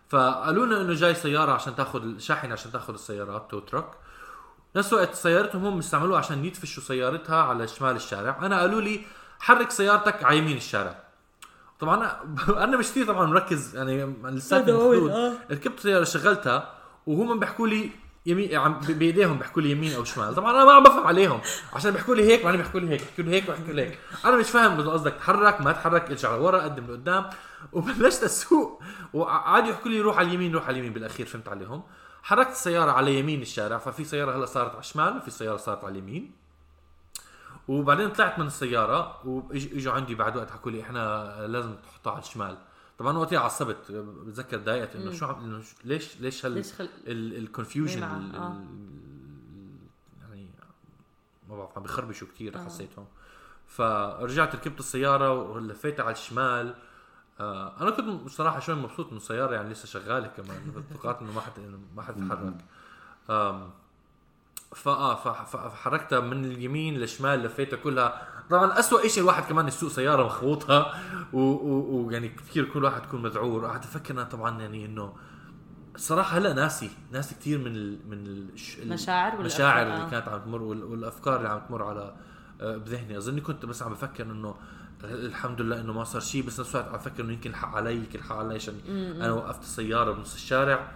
فقالوا 0.10 0.65
لنا 0.65 0.82
إنه 0.82 0.94
جاي 0.94 1.13
سيارة 1.13 1.52
عشان 1.52 1.76
تاخذ 1.76 2.04
الشاحن 2.04 2.52
عشان 2.52 2.72
تاخذ 2.72 2.94
السيارات 2.94 3.52
تو 3.52 3.60
تراك 3.60 3.91
نفس 4.76 4.94
الوقت 4.94 5.13
سيارتهم 5.15 5.65
هم 5.65 5.78
استعملوها 5.78 6.18
عشان 6.18 6.46
يدفشوا 6.46 6.84
سيارتها 6.84 7.44
على 7.44 7.68
شمال 7.68 7.96
الشارع. 7.96 8.46
أنا 8.46 8.60
قالوا 8.60 8.82
لي 8.82 9.02
حرك 9.39 9.72
سيارتك 9.72 10.24
على 10.24 10.38
يمين 10.38 10.58
الشارع. 10.58 11.04
طبعا 11.80 11.98
أنا 11.98 12.20
أنا 12.63 12.78
مش 12.78 12.88
كثير 12.91 13.08
طبعا 13.08 13.26
مركز 13.26 13.76
يعني 13.76 14.15
لساتني 14.24 14.72
آه. 14.72 15.34
ركبت 15.52 15.80
سيارة 15.80 16.04
شغلتها 16.04 16.74
وهم 17.08 17.39
بيحكوا 17.39 17.68
لي 17.68 17.89
يمين 18.26 18.56
عم 18.56 18.74
ب- 18.80 18.92
بإيديهم 19.00 19.38
بيحكوا 19.38 19.62
لي 19.62 19.72
يمين 19.72 19.94
أو 19.94 20.04
شمال. 20.04 20.36
طبعا 20.36 20.52
أنا 20.52 20.66
ما 20.66 20.72
عم 20.74 20.84
بفهم 20.84 21.08
عليهم. 21.08 21.42
عشان 21.74 21.92
بيحكوا 21.92 22.16
لي 22.16 22.24
هيك 22.24 22.44
بعدين 22.44 22.62
بيحكوا 22.62 22.80
لي 22.80 22.90
هيك 22.90 23.02
بيحكوا 23.02 23.24
لي 23.24 23.32
هيك 23.36 23.48
بيحكوا 23.48 23.74
لي 23.74 23.82
هيك. 23.82 24.00
أنا 24.26 24.38
مش 24.38 24.50
فاهم 24.50 24.80
إذا 24.80 24.90
قصدك 24.90 25.14
تحرك 25.14 25.62
ما 25.62 25.72
تحرك 25.72 26.10
ارجع 26.10 26.36
لورا 26.36 26.62
قدم 26.62 26.86
لقدام. 26.88 27.30
وبلشت 27.74 28.24
أسوق. 28.24 28.82
وقعدوا 29.14 29.70
يحكوا 29.70 29.92
لي 29.92 30.02
روح 30.02 30.18
على 30.18 30.28
اليمين 30.28 30.54
روح 30.54 30.64
على 30.64 30.74
اليمين. 30.74 30.94
بالأخير 30.94 31.26
فهمت 31.26 31.48
عليهم. 31.48 31.84
حركت 32.24 32.52
السيارة 32.52 32.92
على 32.92 33.20
يمين 33.20 33.42
الشارع. 33.42 33.78
ففي 33.78 34.04
سيارة 34.04 34.38
هلأ 34.38 34.46
صارت 34.46 34.72
على 34.72 34.80
الشمال 34.80 35.18
وفي 35.18 35.32
سيارة 35.32 35.58
صارت 35.58 35.84
على 35.84 35.92
اليمين. 35.92 36.32
وبعدين 37.68 38.10
طلعت 38.10 38.40
من 38.40 38.48
السيارة 38.48 39.22
واجوا 39.26 39.94
عندي 39.94 40.16
بعد 40.16 40.38
وقت 40.38 40.52
حكوا 40.52 40.72
لي 40.72 40.82
إحنا 40.82 41.36
لازم 41.48 41.76
تحطها 41.76 42.12
على 42.12 42.22
الشمال. 42.22 42.58
طبعا 42.97 43.17
وقتها 43.17 43.39
عصبت 43.39 43.91
بتذكر 43.91 44.58
ضايقت 44.58 44.95
إنه 44.95 45.13
شو 45.13 45.25
عم 45.25 45.43
إنه 45.43 45.63
ليش 45.84 46.21
ليش 46.21 46.45
هال 46.45 46.51
ليش 46.51 46.73
خل... 46.73 46.89
الكونفيوجن 47.08 48.03
آه. 48.03 48.63
يعني 50.21 50.49
ما 51.49 51.58
بعرف 51.58 51.77
عم 51.77 51.84
بخربشوا 51.84 52.27
كثير 52.27 52.58
حسيتهم 52.58 53.05
فرجعت 53.67 54.55
ركبت 54.55 54.79
السيارة 54.79 55.34
ولفيتها 55.34 56.03
على 56.03 56.12
الشمال. 56.12 56.75
آه 57.39 57.81
أنا 57.81 57.91
كنت 57.91 58.05
بصراحة 58.05 58.60
شوي 58.60 58.75
مبسوط 58.75 59.12
من 59.12 59.17
السيارة 59.17 59.55
يعني 59.55 59.69
لسه 59.69 59.86
شغالة 59.86 60.27
كمان. 60.27 60.86
توقعت 60.93 61.21
إنه 61.21 61.34
ما 61.34 61.41
حد 61.41 61.51
ما 61.95 62.01
حد 62.01 62.15
تحرك 62.27 62.53
فآه 64.75 65.15
فحركتها 65.43 66.19
من 66.19 66.45
اليمين 66.45 66.97
للشمال 66.97 67.39
لفيتها 67.39 67.77
كلها. 67.77 68.35
طبعا 68.49 68.79
اسوء 68.79 69.08
شيء 69.08 69.23
الواحد 69.23 69.43
كمان 69.43 69.67
يسوق 69.67 69.89
سيارة 69.91 70.25
مخبوطة 70.25 70.93
ويعني 71.34 72.29
كثير 72.29 72.65
كل 72.65 72.84
واحد 72.84 73.03
يكون 73.03 73.21
مذعور. 73.21 73.65
قعدت 73.65 73.84
أفكر 73.86 74.13
أنا 74.13 74.23
طبعا 74.23 74.62
يعني 74.62 74.86
إنه 74.86 75.13
الصراحه 75.95 76.38
هلا 76.38 76.53
ناسي 76.53 76.89
ناسي 77.12 77.36
كثير 77.36 77.58
من 77.60 77.75
ال 77.75 77.99
من 78.10 78.47
المشاعر 79.39 79.88
آه. 79.88 79.95
اللي 79.97 80.12
كانت 80.12 80.27
عم 80.27 80.39
تمر 80.39 80.62
وال- 80.62 80.84
والأفكار 80.84 81.38
اللي 81.38 81.49
عم 81.49 81.60
تمر 81.69 81.84
على 81.84 82.15
آه، 82.62 82.77
بذهني. 82.77 83.17
أظني 83.17 83.41
كنت 83.41 83.65
بس 83.65 83.84
عم 83.84 83.91
بفكر 83.93 84.23
إنه 84.23 84.55
الحمد 85.03 85.62
لله 85.62 85.81
إنه 85.81 85.93
ما 85.93 86.03
صار 86.03 86.21
شيء 86.21 86.43
بس 86.45 86.60
نفس 86.60 86.75
الوقت 86.75 86.89
عم 86.89 86.97
بفكر 86.97 87.23
إنه 87.23 87.34
يمكن 87.34 87.49
الحق 87.49 87.75
علي 87.75 87.95
يمكن 87.95 88.19
الحق 88.19 88.36
علي 88.36 88.55
عشان 88.55 88.73
أنا 89.21 89.31
وقفت 89.31 89.62
السيارة 89.62 90.12
بنص 90.12 90.34
الشارع. 90.34 90.91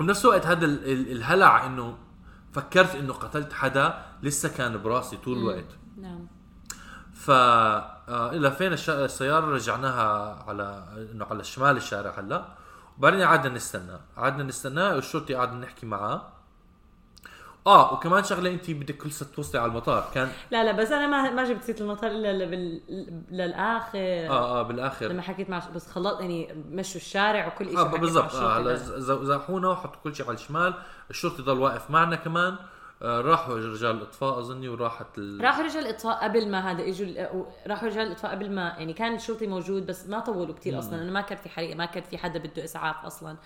وبنفس 0.00 0.24
الوقت 0.24 0.46
هذا 0.46 0.64
ال- 0.64 0.84
ال- 0.92 1.12
الهلع 1.12 1.66
إنه 1.66 1.96
فكرت 2.52 2.94
إنه 2.94 3.12
قتلت 3.12 3.52
حدا 3.52 4.02
لسه 4.22 4.48
كان 4.48 4.82
براسي 4.82 5.16
طول 5.16 5.38
الوقت. 5.38 5.76
نعم. 5.96 6.26
ف 7.14 7.30
آه، 7.30 8.30
إلى 8.32 8.50
فين 8.50 8.72
الش- 8.72 8.90
السيارة 8.90 9.46
رجعناها 9.46 10.38
على 10.48 10.84
إنه 11.12 11.24
على 11.24 11.44
شمال 11.44 11.76
الشارع 11.76 12.14
هلأ. 12.20 12.44
وبعدين 12.98 13.22
قعدنا 13.22 13.54
نستنى. 13.54 13.98
قعدنا 14.16 14.42
نستناه 14.42 14.94
والشرطي 14.94 15.34
قعدنا 15.34 15.58
نحكي 15.60 15.86
معاه. 15.86 16.22
آه 17.66 17.92
وكمان 17.92 18.24
شغلة 18.24 18.50
انت 18.50 18.70
بدك 18.70 19.06
لسه 19.06 19.26
توصلي 19.36 19.60
على 19.60 19.68
المطار. 19.70 20.10
كان 20.14 20.28
لا 20.50 20.64
لا 20.64 20.72
بس 20.72 20.92
أنا 20.92 21.06
ما 21.06 21.30
ما 21.30 21.44
جبت 21.44 21.62
سيرة 21.64 21.80
المطار 21.80 22.10
إلا 22.10 22.44
بال... 22.44 22.80
للآخر. 23.30 23.98
آه 23.98 24.58
آه 24.60 24.62
بالآخر. 24.62 25.06
لما 25.06 25.22
حكيت 25.22 25.50
مع 25.50 25.62
بس 25.74 25.90
خلص 25.90 26.20
يعني 26.20 26.64
مشوا 26.70 26.96
الشارع 27.00 27.46
وكل 27.46 27.64
شيء 27.68 27.78
آه 27.78 27.82
بالضبط. 27.82 28.34
آه 28.34 28.58
هلا 28.58 28.74
ز- 28.74 28.92
ز- 28.92 29.24
زاحونا 29.26 29.68
وحطوا 29.68 30.00
كل 30.04 30.14
شيء 30.14 30.26
على 30.26 30.34
الشمال. 30.34 30.74
الشرطي 31.10 31.42
ضل 31.42 31.58
واقف 31.58 31.90
معنا 31.90 32.16
كمان. 32.16 32.52
آه 32.52 32.58
راحوا 33.02 33.54
رجال 33.54 33.96
الإطفاء 33.96 34.38
أظني 34.38 34.68
وراحت 34.68 35.18
ال... 35.18 35.44
راحوا 35.44 35.64
رجال 35.64 35.82
الإطفاء 35.82 36.24
قبل 36.24 36.50
ما 36.50 36.70
هذا 36.70 36.82
إجوا 36.88 37.06
ال- 37.06 37.44
راحوا 37.66 37.88
رجال 37.88 38.06
الإطفاء 38.06 38.30
قبل 38.30 38.50
ما 38.50 38.62
يعني 38.78 38.92
كان 38.92 39.14
الشرطي 39.14 39.46
موجود 39.46 39.86
بس 39.86 40.06
ما 40.06 40.20
طولوا 40.20 40.54
كتير 40.54 40.78
أصلا 40.78 40.96
لأنه 40.96 41.12
ما 41.12 41.20
كان 41.20 41.38
في 41.38 41.48
حريقه 41.48 41.76
ما 41.76 41.84
كان 41.84 42.02
في 42.02 42.18
حدا 42.18 42.38
بده 42.38 42.64
إسعاف 42.64 43.04
أصلا. 43.04 43.36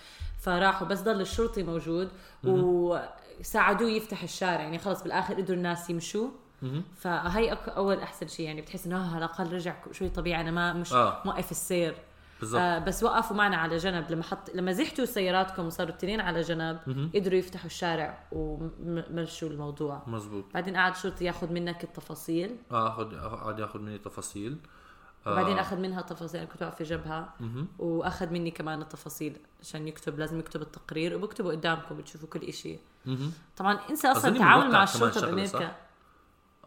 فراحوا 0.41 0.87
بس 0.87 1.01
ضل 1.01 1.21
الشرطي 1.21 1.63
موجود 1.63 2.09
وساعدوه 2.43 3.89
يفتح 3.89 4.23
الشارع. 4.23 4.61
يعني 4.61 4.79
خلص 4.79 5.03
بالآخر 5.03 5.33
قدروا 5.33 5.57
الناس 5.57 5.89
يمشوا. 5.89 6.29
فهي 6.95 7.57
أول 7.67 7.99
أحسن 7.99 8.27
شيء 8.27 8.45
يعني 8.45 8.61
بتحس 8.61 8.85
إنه 8.85 8.95
آه، 8.95 9.09
على 9.15 9.17
الأقل 9.25 9.53
رجع 9.53 9.75
شوي 9.91 10.09
طبيعي. 10.09 10.41
أنا 10.41 10.51
ما 10.51 10.73
مش 10.73 10.93
آه. 10.93 11.21
موقف 11.25 11.51
السير. 11.51 11.95
بالضبط. 12.39 12.61
آه 12.61 12.79
بس 12.79 13.03
وقفوا 13.03 13.35
معنا 13.35 13.57
على 13.57 13.77
جنب. 13.77 14.11
لما 14.11 14.23
حط 14.23 14.49
لما 14.55 14.71
زحتوا 14.71 15.05
سياراتكم 15.05 15.65
وصاروا 15.65 15.91
التنين 15.91 16.21
على 16.21 16.41
جنب 16.41 16.79
قدروا 17.15 17.39
يفتحوا 17.39 17.65
الشارع 17.65 18.23
ومشوا 18.31 19.49
الموضوع. 19.49 20.03
مزبوط 20.07 20.45
بعدين 20.53 20.77
قعد 20.77 20.91
الشرطي 20.91 21.25
ياخذ 21.25 21.51
منك 21.53 21.83
التفاصيل. 21.83 22.55
آه 22.71 22.87
اخذ 22.87 23.15
قعد 23.19 23.59
ياخذ 23.59 23.79
مني 23.79 23.97
تفاصيل. 23.97 24.57
آه. 25.27 25.31
وبعدين 25.31 25.59
أخذ 25.59 25.77
منها 25.77 26.01
تفاصيل. 26.01 26.41
أنا 26.41 26.49
كنت 26.49 26.63
واقفة 26.63 26.85
جنبها. 26.85 27.33
وأخذ 27.79 28.29
مني 28.29 28.51
كمان 28.51 28.81
التفاصيل 28.81 29.37
عشان 29.61 29.87
يكتب 29.87 30.19
لازم 30.19 30.39
يكتب 30.39 30.61
التقرير. 30.61 31.15
وبكتبه 31.15 31.51
قدامكم 31.51 31.97
بتشوفوا 31.97 32.29
كل 32.29 32.53
شيء. 32.53 32.79
طبعا 33.57 33.79
إنسى 33.89 34.07
أصلا 34.07 34.31
التعامل 34.31 34.71
مع 34.71 34.83
الشرطة 34.83 35.25
بأمريكا؟ 35.25 35.75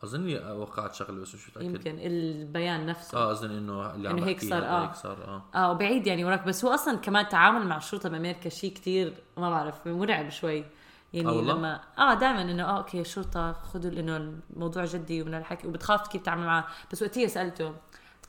اظني 0.05 0.39
وقعت 0.39 0.95
شغلة 0.95 1.21
بس 1.21 1.35
مش 1.35 1.49
متأكد. 1.49 1.67
يمكن 1.67 1.99
البيان 1.99 2.87
نفسه. 2.87 3.19
آه 3.19 3.33
أظن 3.33 3.51
إنه 3.51 3.95
اللي 3.95 4.09
عم 4.09 4.17
إنه 4.17 4.27
هيك 4.27 4.45
صار، 4.45 4.65
آه. 4.65 4.85
هيك 4.85 4.95
صار 4.95 5.17
آه. 5.25 5.43
آه 5.55 5.71
وبعيد 5.71 6.07
يعني 6.07 6.25
وراك. 6.25 6.47
بس 6.47 6.65
هو 6.65 6.75
أصلا 6.75 6.97
كمان 6.97 7.25
التعامل 7.25 7.67
مع 7.67 7.77
الشرطه 7.77 8.09
بأمريكا 8.09 8.49
شيء 8.49 8.73
كتير 8.73 9.15
ما 9.37 9.51
بعرف 9.51 9.87
مرعب 9.87 10.29
شوي. 10.29 10.65
يعني 11.13 11.29
آه؟ 11.29 11.41
لما 11.43 11.81
آه 11.99 12.15
دائما 12.15 12.43
إنه 12.43 12.65
آه 12.65 12.77
أوكي 12.79 13.01
الشرطه 13.01 13.53
خذوا 13.53 13.93
إنه 13.93 14.17
الموضوع 14.17 14.85
جدي 14.85 15.23
ومن 15.23 15.35
الحكي 15.35 15.67
وبتخاف 15.67 16.09
كيف 16.09 16.23
تتعامل 16.23 16.47
معه. 16.47 16.67
بس 16.93 17.03
وقتها 17.03 17.27
سألته 17.27 17.75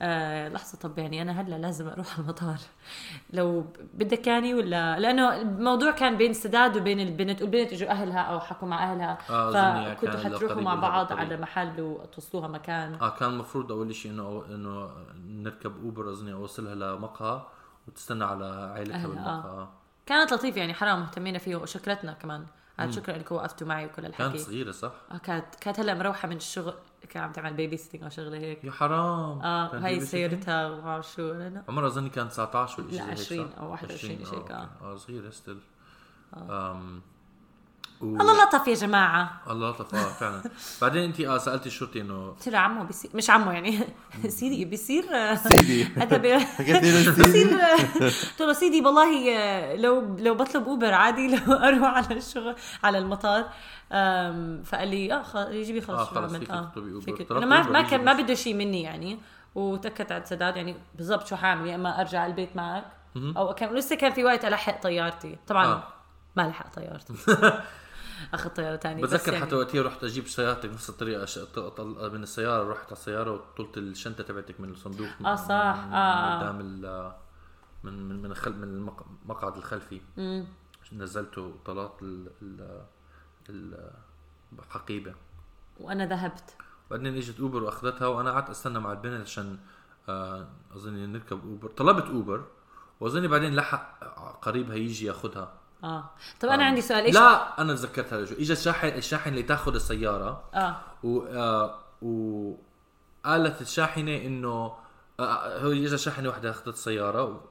آه 0.02 0.50
لحظة 0.50 0.78
طب 0.78 1.00
يعني 1.00 1.22
أنا 1.22 1.42
هلأ 1.42 1.56
لازم 1.56 1.88
أروح 1.88 2.14
على 2.14 2.20
المطار. 2.24 2.58
لو 3.34 3.66
بدك 3.94 4.28
يعني 4.28 4.54
ولا؟ 4.54 5.00
لأنه 5.00 5.42
الموضوع 5.42 5.92
كان 5.92 6.18
بين 6.18 6.34
سداد 6.34 6.78
وبين 6.78 7.00
البنت 7.00 7.42
والبنت 7.42 7.74
اجوا 7.74 7.90
أهلها 7.90 8.20
أو 8.20 8.40
حكوا 8.40 8.68
مع 8.68 8.92
أهلها. 8.92 9.18
آه، 9.30 9.50
أظني 9.50 9.96
فكنتوا 9.96 10.20
حتروحوا 10.20 10.62
مع 10.62 10.76
بعض. 10.76 11.14
على 11.14 11.38
محل 11.38 11.82
وتوصلوها 11.82 12.48
مكان. 12.48 12.94
آه 12.94 13.10
كان 13.10 13.30
المفروض 13.30 13.72
أول 13.72 13.96
شيء 13.96 14.12
إنه 14.12 14.44
إنه 14.50 14.90
نركب 15.28 15.84
Uber 15.86 16.12
اظني 16.12 16.34
أوصلها 16.34 16.76
لمقهى 16.76 17.42
وتستنى 17.88 18.24
على 18.24 18.46
عائلتها 18.76 18.96
أهلها، 18.96 19.08
بالمقهى. 19.08 19.52
آه. 19.52 19.70
كانت 20.06 20.34
لطيفة 20.34 20.60
يعني 20.60 20.74
حرام 20.74 21.00
مهتمين 21.00 21.38
فيه 21.38 21.56
وشكرتنا 21.56 22.14
كمان. 22.14 22.46
عاد 22.80 22.92
شكرا 22.92 23.16
انكم 23.16 23.36
وقفتوا 23.36 23.68
معي 23.68 23.86
وكل 23.86 24.02
كانت 24.02 24.20
الحكي. 24.20 24.38
صغيرة 24.38 24.72
صح؟ 24.72 24.92
آه 25.12 25.18
كانت 25.18 25.46
كانت 25.62 25.80
هلأ 25.80 25.94
مروحة 25.94 26.28
من 26.28 26.36
الشغل. 26.36 26.74
كان 27.10 27.24
عم 27.24 27.32
تعمل 27.32 27.54
babysitting 27.54 28.04
أو 28.04 28.10
شغلة 28.10 28.38
هيك 28.38 28.64
يا 28.64 28.72
حرام 28.72 29.42
آه 29.42 29.72
كان 29.72 29.84
هاي؟ 29.84 30.00
سيارتها 30.00 30.68
وما 30.72 30.82
بعرف 30.82 31.12
شو 31.12 31.34
عمرها 31.70 31.88
اظني 31.88 32.10
كان 32.10 32.30
19 32.30 32.82
ولا 32.82 32.92
شيء 32.92 33.00
لا، 33.08 33.16
زي 33.16 33.36
هيك، 33.36 33.42
20 33.42 33.50
صح؟ 33.52 33.58
أو 33.60 33.72
21 33.72 34.16
20 34.16 34.26
شيء 34.26 34.40
هيك، 34.40 34.52
آه 34.52 34.56
آه. 34.56 34.62
okay. 34.62 34.86
آه 34.86 34.96
صغيرة 34.96 35.30
still 35.30 35.60
و... 38.04 38.22
الله 38.22 38.44
لطف 38.44 38.68
يا 38.68 38.74
جماعة. 38.74 39.42
الله 39.50 39.70
لطف 39.70 39.96
آه 39.96 40.14
فعلا. 40.14 40.44
بعدين 40.82 41.04
انت 41.04 41.20
آه 41.22 41.38
سألتي 41.38 41.66
الشرطي 41.68 42.02
انه 42.02 42.28
قلت 42.30 42.50
له 42.50 42.58
عمو 42.58 42.84
بيصير 42.84 43.12
مش 43.14 43.30
عمو 43.30 43.52
يعني. 43.52 43.80
سيدي 44.28 44.66
بيصير 44.66 45.06
آه، 45.16 45.36
سيدي. 45.36 45.84
هذا 45.84 46.18
بي- 46.18 46.40
حكيت 46.40 46.84
له 46.84 47.12
بصير 47.12 47.26
سيدي. 47.26 47.56
قلت 48.32 48.40
له 48.42 48.54
سيدي 48.54 48.82
والله 48.82 49.38
آه، 49.38 49.76
لو 49.76 50.16
لو 50.20 50.36
بطلب 50.36 50.68
أوبر 50.68 50.94
عادي 50.94 51.36
لو 51.36 51.54
أروح 51.54 51.90
على 51.90 52.18
الشغل 52.18 52.56
على 52.84 52.98
المطار. 52.98 53.44
فقال 54.64 54.88
لي 54.88 55.14
آه 55.14 55.22
خ- 55.24 55.48
يجيبي 55.52 55.82
خلص 55.82 56.00
آه، 56.00 56.06
شو 56.10 56.16
خلص؟ 56.16 56.34
فيك 56.34 56.48
تطلبي 56.48 56.92
أوبر. 56.94 57.02
فيك- 57.06 57.18
طلبت 57.18 57.32
أنا 57.32 57.46
ما 57.46 57.70
ما 57.70 57.82
كان 57.82 58.06
ما. 58.06 58.14
بده 58.14 58.34
شيء 58.34 58.54
مني 58.54 58.82
يعني. 58.84 59.20
وتكت 59.56 60.12
على 60.12 60.24
السداد 60.24 60.56
يعني 60.58 60.76
بالضبط 60.96 61.28
شو 61.28 61.36
حاعمل 61.36 61.68
يا 61.68 61.76
إما 61.76 62.02
أرجع 62.02 62.26
البيت 62.26 62.56
معك 62.56 62.86
أو 63.38 63.54
كان 63.54 63.74
لسه 63.76 63.96
كان 63.96 64.12
في 64.14 64.24
وقت 64.24 64.46
ألحق 64.46 64.82
طيارتي. 64.82 65.38
طبعا 65.48 65.66
آه. 65.66 65.84
ما 66.36 66.42
لحق 66.42 66.74
طيارتي. 66.76 67.14
أخذ 68.34 68.50
طيارة 68.50 68.78
ثانية 68.78 69.04
بتذكر 69.04 69.36
حتى 69.36 69.56
وقتها 69.56 69.82
رحت 69.82 70.04
أجيب 70.04 70.28
سيارتك 70.28 70.70
نفس 70.70 70.90
الطريقة 70.90 71.26
طل... 71.70 72.12
من 72.14 72.24
السيارة 72.24 72.72
رحت 72.72 72.86
على 72.86 72.92
السيارة 72.92 73.32
وطلت 73.32 73.78
الشنطة 73.78 74.24
تبعتك 74.24 74.60
من 74.60 74.70
الصندوق 74.70 75.08
آه، 75.26 75.36
صح. 75.36 75.86
من 75.88 75.94
آه. 75.94 76.40
قدام 76.40 76.60
ال... 76.60 77.14
من 77.84 78.10
من 78.10 78.22
من, 78.22 78.32
الخل... 78.32 78.54
من 78.54 78.64
المق... 78.64 79.06
المقعد 79.24 79.58
الخلفي 79.58 80.02
مم. 80.18 80.46
نزلته 80.94 81.42
وطلعت 81.42 82.02
ال... 82.02 82.28
ال... 82.42 82.82
ال... 83.50 83.92
الحقيبه 84.60 85.16
وأنا 85.80 86.06
ذهبت 86.06 86.56
بعدين 86.92 87.18
إجت 87.18 87.40
أوبر 87.40 87.64
وأخذتها 87.64 88.08
وأنا 88.08 88.32
قعدت 88.32 88.50
أستنى 88.50 88.80
مع 88.80 88.92
البنت 88.92 89.22
عشان 89.22 89.58
آه 90.10 90.48
أظن 90.76 90.94
نركب 90.94 91.46
أوبر 91.46 91.70
طلبت 91.70 92.06
أوبر 92.06 92.46
واظني 93.00 93.28
بعدين 93.28 93.56
لحق 93.56 94.04
قريبها 94.42 94.76
يجي 94.76 95.06
ياخذها 95.06 95.54
آه. 95.84 96.10
طب 96.40 96.50
أنا 96.50 96.64
عندي 96.66 96.82
سؤال 96.82 97.04
إيش 97.06 97.16
لا 97.16 97.62
أنا 97.62 97.74
تذكرت 97.74 98.14
هذا 98.14 98.24
اجى 98.24 98.54
الشاحن 98.54 98.88
الشاحن 98.88 99.30
اللي 99.30 99.44
تاخذ 99.44 99.76
السيارة 99.76 100.44
آه. 100.54 100.76
و 101.04 101.20
آه 101.22 101.76
و 102.02 102.54
قالت 103.26 103.62
الشاحنة 103.62 104.16
إنه 104.18 104.72
آه 105.20 105.60
هو 105.64 105.72
اجى 105.72 105.98
شاحنة 105.98 106.30
واحدة 106.30 106.50
أخذت 106.50 106.68
السيارة 106.68 107.42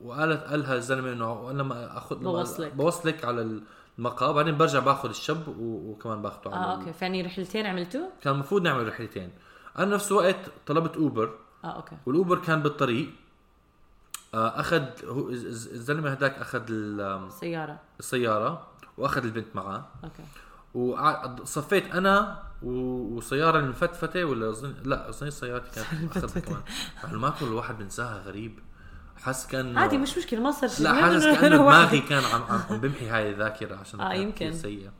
وقالت 0.00 0.44
قالها 0.44 0.74
الزلمة 0.74 1.12
إنه 1.12 1.50
أنا 1.50 1.62
ما 1.62 1.98
اخذ 1.98 2.16
بوصلك. 2.18 2.72
بوصلك 2.74 3.24
على 3.24 3.60
المقهى. 3.98 4.28
وبعدين 4.30 4.56
برجع 4.58 4.78
باخذ 4.78 5.08
الشاب 5.08 5.48
و- 5.48 5.90
وكمان 5.90 6.22
باخذه 6.22 6.54
على 6.54 6.56
آه 6.66 6.74
أوكي. 6.80 6.92
فاني 6.92 7.22
رحلتين 7.22 7.66
عملتوه؟ 7.66 8.08
كان 8.22 8.34
المفروض 8.34 8.62
نعمل 8.62 8.88
رحلتين. 8.88 9.30
أنا 9.78 9.94
نفس 9.94 10.12
الوقت 10.12 10.36
طلبت 10.66 10.96
Uber. 10.96 11.34
آه 11.64 11.66
okay. 11.76 11.96
وال 12.06 12.17
Uber 12.17 12.38
كان 12.38 12.62
بالطريق. 12.62 13.06
آه، 13.08 13.21
أخذ 14.34 14.82
هو 15.04 15.28
الز- 15.28 15.44
الز- 15.46 15.68
الزلمة 15.72 16.10
هداك 16.10 16.38
أخذ 16.38 16.62
ال- 16.70 17.32
سياره 17.32 17.78
السيارة. 18.00 18.66
وأخذ 18.98 19.24
البنت 19.24 19.46
معاه. 19.56 19.84
okay. 20.04 20.22
وصفيت 20.74 21.94
أنا 21.94 22.42
و- 22.62 23.16
وسياره 23.16 23.58
المفتفته 23.58 24.24
ولا 24.24 24.50
اظن 24.50 24.74
لا 24.84 25.08
أظن 25.08 25.30
سيارتي 25.30 25.70
كانت 25.70 26.16
أخذها 26.16 26.40
كمان. 26.40 26.60
معلومات 27.04 27.42
ولا 27.42 27.50
الواحد 27.50 27.78
بنساها 27.78 28.18
غريب. 28.26 28.58
حاسس 29.22 29.46
كان 29.46 29.78
عادي 29.78 29.98
مش 29.98 30.18
مشكلة 30.18 30.40
ما 30.40 30.50
صار 30.50 30.68
شيء. 30.70 30.84
لا 30.84 30.94
حاسس 30.94 31.24
كأنه 31.24 31.62
واحد. 31.66 31.78
دماغي 31.80 32.00
كان 32.00 32.22
عم 32.24 32.42
عم 32.70 32.80
بمحي 32.80 33.08
هاي 33.08 33.30
الذاكرة 33.30 33.76
عشان 33.76 34.00
آه، 34.00 34.08
كانت 34.08 34.20
يمكن. 34.22 34.52
سيئه 34.52 34.90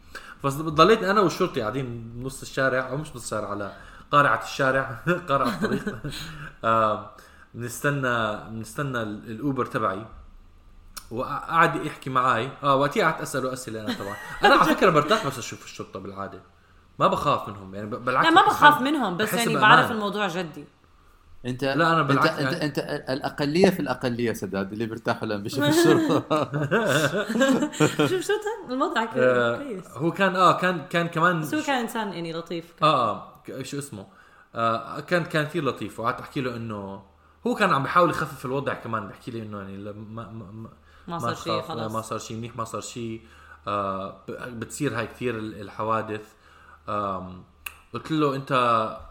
فضليت 0.43 1.03
أنا 1.03 1.21
والشرطي 1.21 1.61
قاعدين 1.61 2.13
بنص 2.17 2.43
الشارع 2.43 2.89
أو 2.91 2.97
مش 2.97 3.09
نص 3.17 3.23
الشارع 3.23 3.49
على 3.51 3.73
قارعة 4.11 4.43
الشارع 4.43 5.01
قارعة 5.29 5.49
الطريق. 5.49 5.99
آه، 6.65 7.11
بنستنى 7.55 8.37
بنستنى 8.51 9.03
ال- 9.03 9.31
الأوبر 9.31 9.67
تبعي. 9.67 10.07
وقعد 11.11 11.87
يحكي 11.87 12.11
معي 12.11 12.51
آه 12.63 12.77
وقتها 12.77 13.03
قعدت 13.05 13.21
أسأله 13.21 13.53
أسئلة 13.53 13.81
أنا 13.81 13.95
طبعا. 13.99 14.17
أنا 14.45 14.55
على 14.55 14.75
فكرة 14.75 14.91
برتاح 14.91 15.27
بس 15.27 15.39
أشوف 15.39 15.65
الشرطه 15.65 16.01
بالعادة. 16.01 16.41
ما 16.99 17.07
بخاف 17.07 17.49
منهم 17.49 17.75
يعني 17.75 17.87
بالعكس 17.87 18.29
لا 18.29 18.35
ما 18.35 18.43
بخاف 18.47 18.81
منهم 18.81 19.17
بس 19.17 19.33
يعني 19.35 19.47
بأمان. 19.55 19.61
بعرف 19.63 19.91
الموضوع 19.91 20.29
جدي. 20.29 20.65
انت 21.47 21.65
لا، 21.65 21.93
أنا 21.93 22.03
بالعكس 22.03 22.29
انت, 22.29 22.39
انت, 22.41 22.53
يعني- 22.53 22.65
أنت 22.65 22.79
الأقلية 23.11 23.71
في 23.71 23.81
الأقلية 23.81 24.33
سداد 24.33 24.73
اللي 24.73 24.87
بيرتاحوا 24.87 25.29
لما 25.29 25.43
بيشوفوا 25.43 25.69
الشرطه 25.69 26.21
شوف 28.09 28.21
شو 28.27 28.33
ده؟ 28.33 28.71
الموضوع 28.75 29.03
آه، 29.17 29.57
كويس. 29.57 29.85
هو 29.89 30.11
كان 30.13 30.37
آه 30.37 30.59
كان 30.59 30.87
كان 30.91 31.07
كمان 31.09 31.41
بس 31.41 31.55
هو 31.55 31.63
كان 31.63 31.77
إنسان 31.81 32.13
يعني 32.13 32.33
لطيف. 32.33 32.73
كان. 32.81 32.89
آه 32.89 33.33
آه 33.51 33.63
شو 33.63 33.79
اسمه؟ 33.79 34.07
آه 34.55 35.01
كان 35.01 35.25
كان 35.25 35.45
كثير 35.45 35.65
لطيف. 35.65 36.01
وقعدت 36.01 36.21
أحكي 36.21 36.41
له 36.41 36.57
إنه 36.57 37.03
هو 37.47 37.55
كان 37.55 37.73
عم 37.73 37.83
بيحاول 37.83 38.11
يخفف 38.11 38.45
الوضع 38.47 38.75
كمان 38.75 39.09
بحكي 39.09 39.31
لي 39.31 39.43
إنه 39.43 39.59
يعني 39.59 39.77
ما 39.93 40.31
ما 40.31 40.71
ما, 41.07 41.19
صار 41.19 41.35
شيء 41.35 41.63
خلاص. 41.63 41.93
ما 41.93 42.01
صار 42.01 42.19
شيء 42.19 42.37
منيح 42.37 42.57
ما 42.57 42.65
صار 42.65 42.81
شيء 42.81 43.23
آه 43.69 44.17
بتصير 44.29 44.99
هاي 44.99 45.07
كثير 45.07 45.39
ال- 45.39 45.61
الحوادث. 45.61 46.27
قلت 47.95 48.11
له 48.11 48.35
أنت 48.35 48.53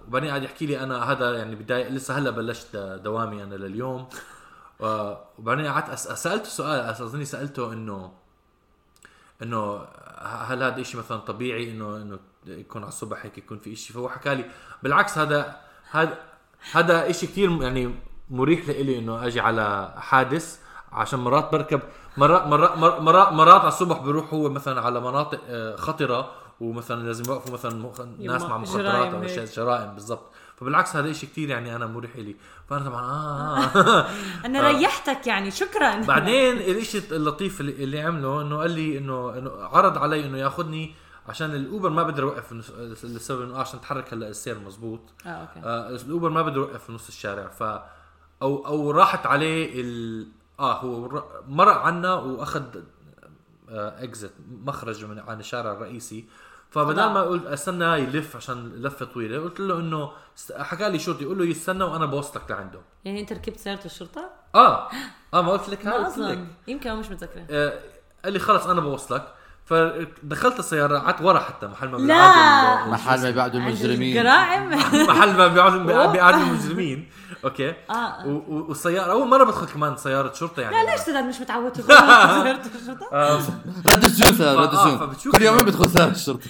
وبعدين 0.07 0.29
قاعد 0.29 0.43
يحكي 0.43 0.65
لي 0.65 0.83
أنا 0.83 1.11
هذا 1.11 1.37
يعني 1.37 1.55
بداية 1.55 1.89
لسه 1.89 2.17
هلأ 2.17 2.29
بلشت 2.29 2.75
دوامي 2.75 3.43
أنا 3.43 3.55
لليوم. 3.55 4.07
آه، 4.81 5.23
وبعدين 5.39 5.65
قعدت 5.67 5.93
سألته 5.99 6.49
سؤال 6.49 6.79
أظني 6.79 7.25
سألته 7.25 7.73
إنه 7.73 8.13
إنه 9.43 9.85
هل 10.21 10.63
هذا 10.63 10.81
إشي 10.81 10.97
مثلا 10.97 11.17
طبيعي 11.17 11.71
إنه 11.71 11.95
إنه 11.97 12.19
يكون 12.45 12.81
على 12.81 12.89
الصبح 12.89 13.25
هيك 13.25 13.37
يكون 13.37 13.59
في 13.59 13.73
إشي؟ 13.73 13.93
فهو 13.93 14.09
حكى 14.09 14.35
لي 14.35 14.45
بالعكس 14.83 15.17
هذا 15.17 15.55
هذا 15.91 16.17
هذا 16.71 17.09
إشي 17.09 17.27
كثير 17.27 17.61
يعني 17.63 17.95
مريح 18.31 18.67
لإلي 18.67 18.99
إنه 18.99 19.25
أجي 19.25 19.39
على 19.39 19.93
حادث 19.97 20.59
عشان 20.91 21.19
مرات 21.19 21.51
بركب 21.51 21.81
مرات 22.17 22.47
مرات 22.47 22.77
مرات, 22.77 23.33
مرات 23.33 23.59
على 23.59 23.67
الصبح 23.67 23.97
بروح 23.97 24.33
هو 24.33 24.49
مثلا 24.49 24.81
على 24.81 24.99
مناطق 24.99 25.39
آه، 25.49 25.75
خطرة 25.75 26.31
ومثلا 26.59 27.03
لازم 27.03 27.23
يوقفوا 27.27 27.53
مثلا 27.53 27.91
ناس 28.19 28.41
مع 28.43 28.57
مخدرات 28.57 29.13
أو. 29.13 29.23
أشياء 29.23 29.45
جرائم 29.45 29.93
بالضبط. 29.93 30.31
فبالعكس 30.55 30.95
هذا 30.95 31.11
إشي 31.11 31.27
كثير 31.27 31.49
يعني 31.49 31.75
أنا 31.75 31.85
مريح 31.85 32.15
لي 32.15 32.35
فأنا 32.69 32.85
طبعا 32.85 33.01
آه. 33.01 34.05
أنا 34.45 34.67
ريحتك 34.67 35.27
يعني 35.27 35.51
شكرا. 35.51 35.95
بعدين 36.13 36.57
الإشي 36.57 36.97
اللطيف 37.11 37.61
اللي, 37.61 37.83
اللي 37.83 38.01
عمله 38.01 38.41
إنه 38.41 38.57
قال 38.57 38.71
لي 38.71 38.97
إنه 38.97 39.37
إنه 39.37 39.51
عرض 39.61 39.97
علي 39.97 40.25
إنه 40.25 40.37
ياخذني 40.37 40.95
عشان 41.29 41.55
ال 41.55 41.62
Uber 41.62 41.89
ما 41.89 42.03
بقدر 42.03 42.23
أوقف 42.23 42.53
لسبب 43.03 43.41
إنه 43.41 43.57
عشان 43.57 43.79
أتحرك 43.79 44.13
هلأ 44.13 44.27
السير 44.27 44.59
مزبوط. 44.59 45.01
آه 45.25 45.29
okay. 45.29 45.59
آه 45.63 45.89
ال 45.89 45.97
Uber 45.97 46.29
ما 46.29 46.41
بقدر 46.41 46.61
أوقف 46.61 46.83
في 46.83 46.91
نص 46.91 47.07
الشارع. 47.07 47.47
ف 47.47 47.63
أو 48.41 48.65
أو 48.67 48.91
راحت 48.91 49.25
عليه 49.25 49.81
ال 49.81 50.27
آه 50.59 50.73
هو 50.79 51.05
ر- 51.05 51.23
مرق 51.47 51.77
عنا 51.77 52.13
وأخذ 52.13 52.63
آه 53.69 54.03
exit 54.03 54.33
مخرج 54.65 55.05
من 55.05 55.19
عن 55.19 55.39
الشارع 55.39 55.71
الرئيسي. 55.71 56.25
فبدل. 56.71 56.95
ما 57.09 57.21
قلت 57.21 57.45
استنى 57.45 57.85
يلف 57.85 58.35
عشان 58.35 58.71
لفة 58.75 59.05
طويلة 59.05 59.39
قلت 59.43 59.59
له 59.59 59.79
إنه 59.79 60.11
حكى 60.59 60.89
لي 60.89 60.99
شرطي 60.99 61.25
قول 61.25 61.37
له 61.37 61.45
يستنى 61.45 61.83
وأنا 61.83 62.05
بوصلك 62.05 62.41
لعنده. 62.51 62.79
يعني 63.05 63.21
أنت 63.21 63.33
ركبت 63.33 63.59
سيارة 63.59 63.85
الشرطة؟ 63.85 64.29
آه. 64.55 64.89
آه 65.33 65.41
ما 65.41 65.51
قلت 65.51 65.69
لك 65.69 65.87
هاي 65.87 65.97
قلت 66.05 66.17
لك. 66.17 66.45
يمكن 66.67 66.89
أنا 66.89 66.99
مش 66.99 67.09
متذكرة. 67.11 67.45
آه، 67.49 67.79
قال 68.23 68.33
لي 68.33 68.39
خلص 68.39 68.67
أنا 68.67 68.81
بوصلك. 68.81 69.33
فدخلت 69.65 70.59
السيارة 70.59 70.97
قعدت 70.99 71.21
ورا 71.21 71.39
حتى 71.39 71.67
محل 71.67 71.87
ما. 71.89 71.97
بيقعدوا 71.97 72.91
محل 72.93 73.21
ما 73.21 73.29
يبعدوا 73.29 73.59
المجرمين. 73.59 74.13
جرائم 74.15 74.69
محل 75.07 75.37
ما 75.37 75.47
بيقعدوا 75.47 75.83
بيقعدوا 76.11 76.39
المجرمين. 76.39 77.09
أوكي. 77.43 77.73
آه. 77.89 78.25
والسيارة 78.49 79.11
أول 79.11 79.27
مرة 79.27 79.43
بدخل 79.43 79.65
كمان 79.65 79.97
سيارة 79.97 80.33
شرطة 80.33 80.61
يعني. 80.61 80.75
لا 80.85 80.91
ليش 80.91 80.99
سداد 81.01 81.23
مش 81.23 81.39
متعود 81.41 81.71
تدخل 81.71 81.87
سيارة 82.43 82.61
الشرطه؟ 82.81 83.09
آه، 83.13 83.35
رد 83.37 84.41
هذا، 84.41 84.55
رد 84.55 84.73
آه، 84.73 84.85
الجوث 84.85 84.99
فبتشوف 84.99 85.35
كل 85.35 85.41
يومين 85.43 85.59
إنه- 85.61 85.63
بدخل 85.63 85.89
سيارة 85.89 86.11
الشرطه 86.11 86.49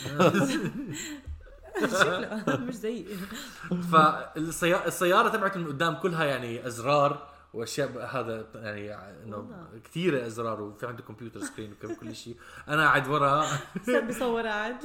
شكله 1.79 2.55
مش 2.57 2.73
زيي. 2.75 3.05
فالسياره 3.91 4.87
السيارة 4.87 5.29
تبعت 5.29 5.57
من 5.57 5.67
قدام 5.67 5.95
كلها 5.95 6.23
يعني 6.25 6.67
أزرار. 6.67 7.30
وأشياء 7.53 8.09
هذا 8.11 8.45
يعني 8.55 9.23
إنه 9.23 9.67
كثيرة 9.83 10.27
أزرار 10.27 10.61
وفي 10.61 10.87
عنده 10.87 11.03
computer 11.03 11.39
screen 11.39 11.71
وكل 11.71 11.95
كل 11.95 12.15
شيء. 12.15 12.35
أنا 12.67 12.83
قاعد 12.85 13.07
ورا 13.07 13.45
سد 13.87 14.07
بيصور 14.07 14.47
قاعد 14.47 14.75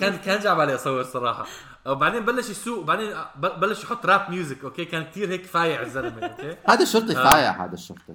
كان 0.00 0.16
كان 0.16 0.40
جاب 0.40 0.60
علي 0.60 0.74
أصور 0.74 1.02
صراحة. 1.02 1.46
وبعدين 1.86 2.24
بلش 2.24 2.50
يسوق. 2.50 2.78
وبعدين 2.78 3.14
ب- 3.36 3.60
بلش 3.60 3.84
يحط 3.84 4.06
rap 4.06 4.30
music 4.30 4.64
okay؟ 4.64 4.84
كان 4.84 5.02
كثير 5.04 5.28
هيك 5.30 5.46
فايع 5.46 5.82
الزلمة 5.82 6.26
okay؟ 6.26 6.56
هذا 6.70 6.82
الشرطي 6.82 7.14
فايع 7.14 7.64
هذا 7.64 7.74
الشرطي. 7.74 8.14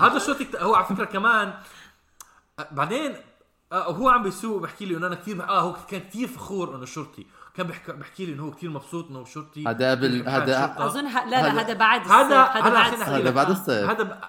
هذا 0.00 0.16
الشوط 0.16 0.40
يكت- 0.40 0.56
هو 0.56 0.74
على 0.74 0.84
فكرة 0.86 1.04
كمان 1.04 1.54
آه، 2.58 2.68
بعدين 2.72 3.14
آه، 3.72 3.92
هو 3.92 4.08
عم 4.08 4.22
بيسوق 4.22 4.62
بحكي 4.62 4.84
لي 4.84 4.96
إنه 4.96 5.06
أنا 5.06 5.14
كثير 5.14 5.42
آه 5.42 5.60
هو 5.60 5.76
كان 5.90 6.00
كثير 6.00 6.28
فخور 6.28 6.76
إنه 6.76 6.84
شرطي. 6.84 7.26
كان 7.54 7.66
بحكي 7.66 7.92
بحكي 7.92 8.26
لي 8.26 8.32
انه 8.32 8.42
هو 8.44 8.50
كثير 8.50 8.70
مبسوط 8.70 9.10
إنه 9.10 9.24
شرطي 9.24 9.68
هذا 9.68 9.90
قبل- 9.90 10.28
هذا-. 10.28 10.86
أظن 10.86 11.06
ه... 11.06 11.24
لا 11.24 11.30
لا 11.30 11.60
هذا- 11.62 11.72
بعد 11.74 12.00
هذا 12.08 12.42
هذا 12.42 12.70
بعد 12.70 12.92
الصيف 12.92 13.08
هذا 13.08 13.18
لك. 13.28 13.32
بعد 13.34 13.46
آه. 13.46 13.52
الصيف. 13.52 13.90
هذا 13.90 14.02
ب... 14.02 14.20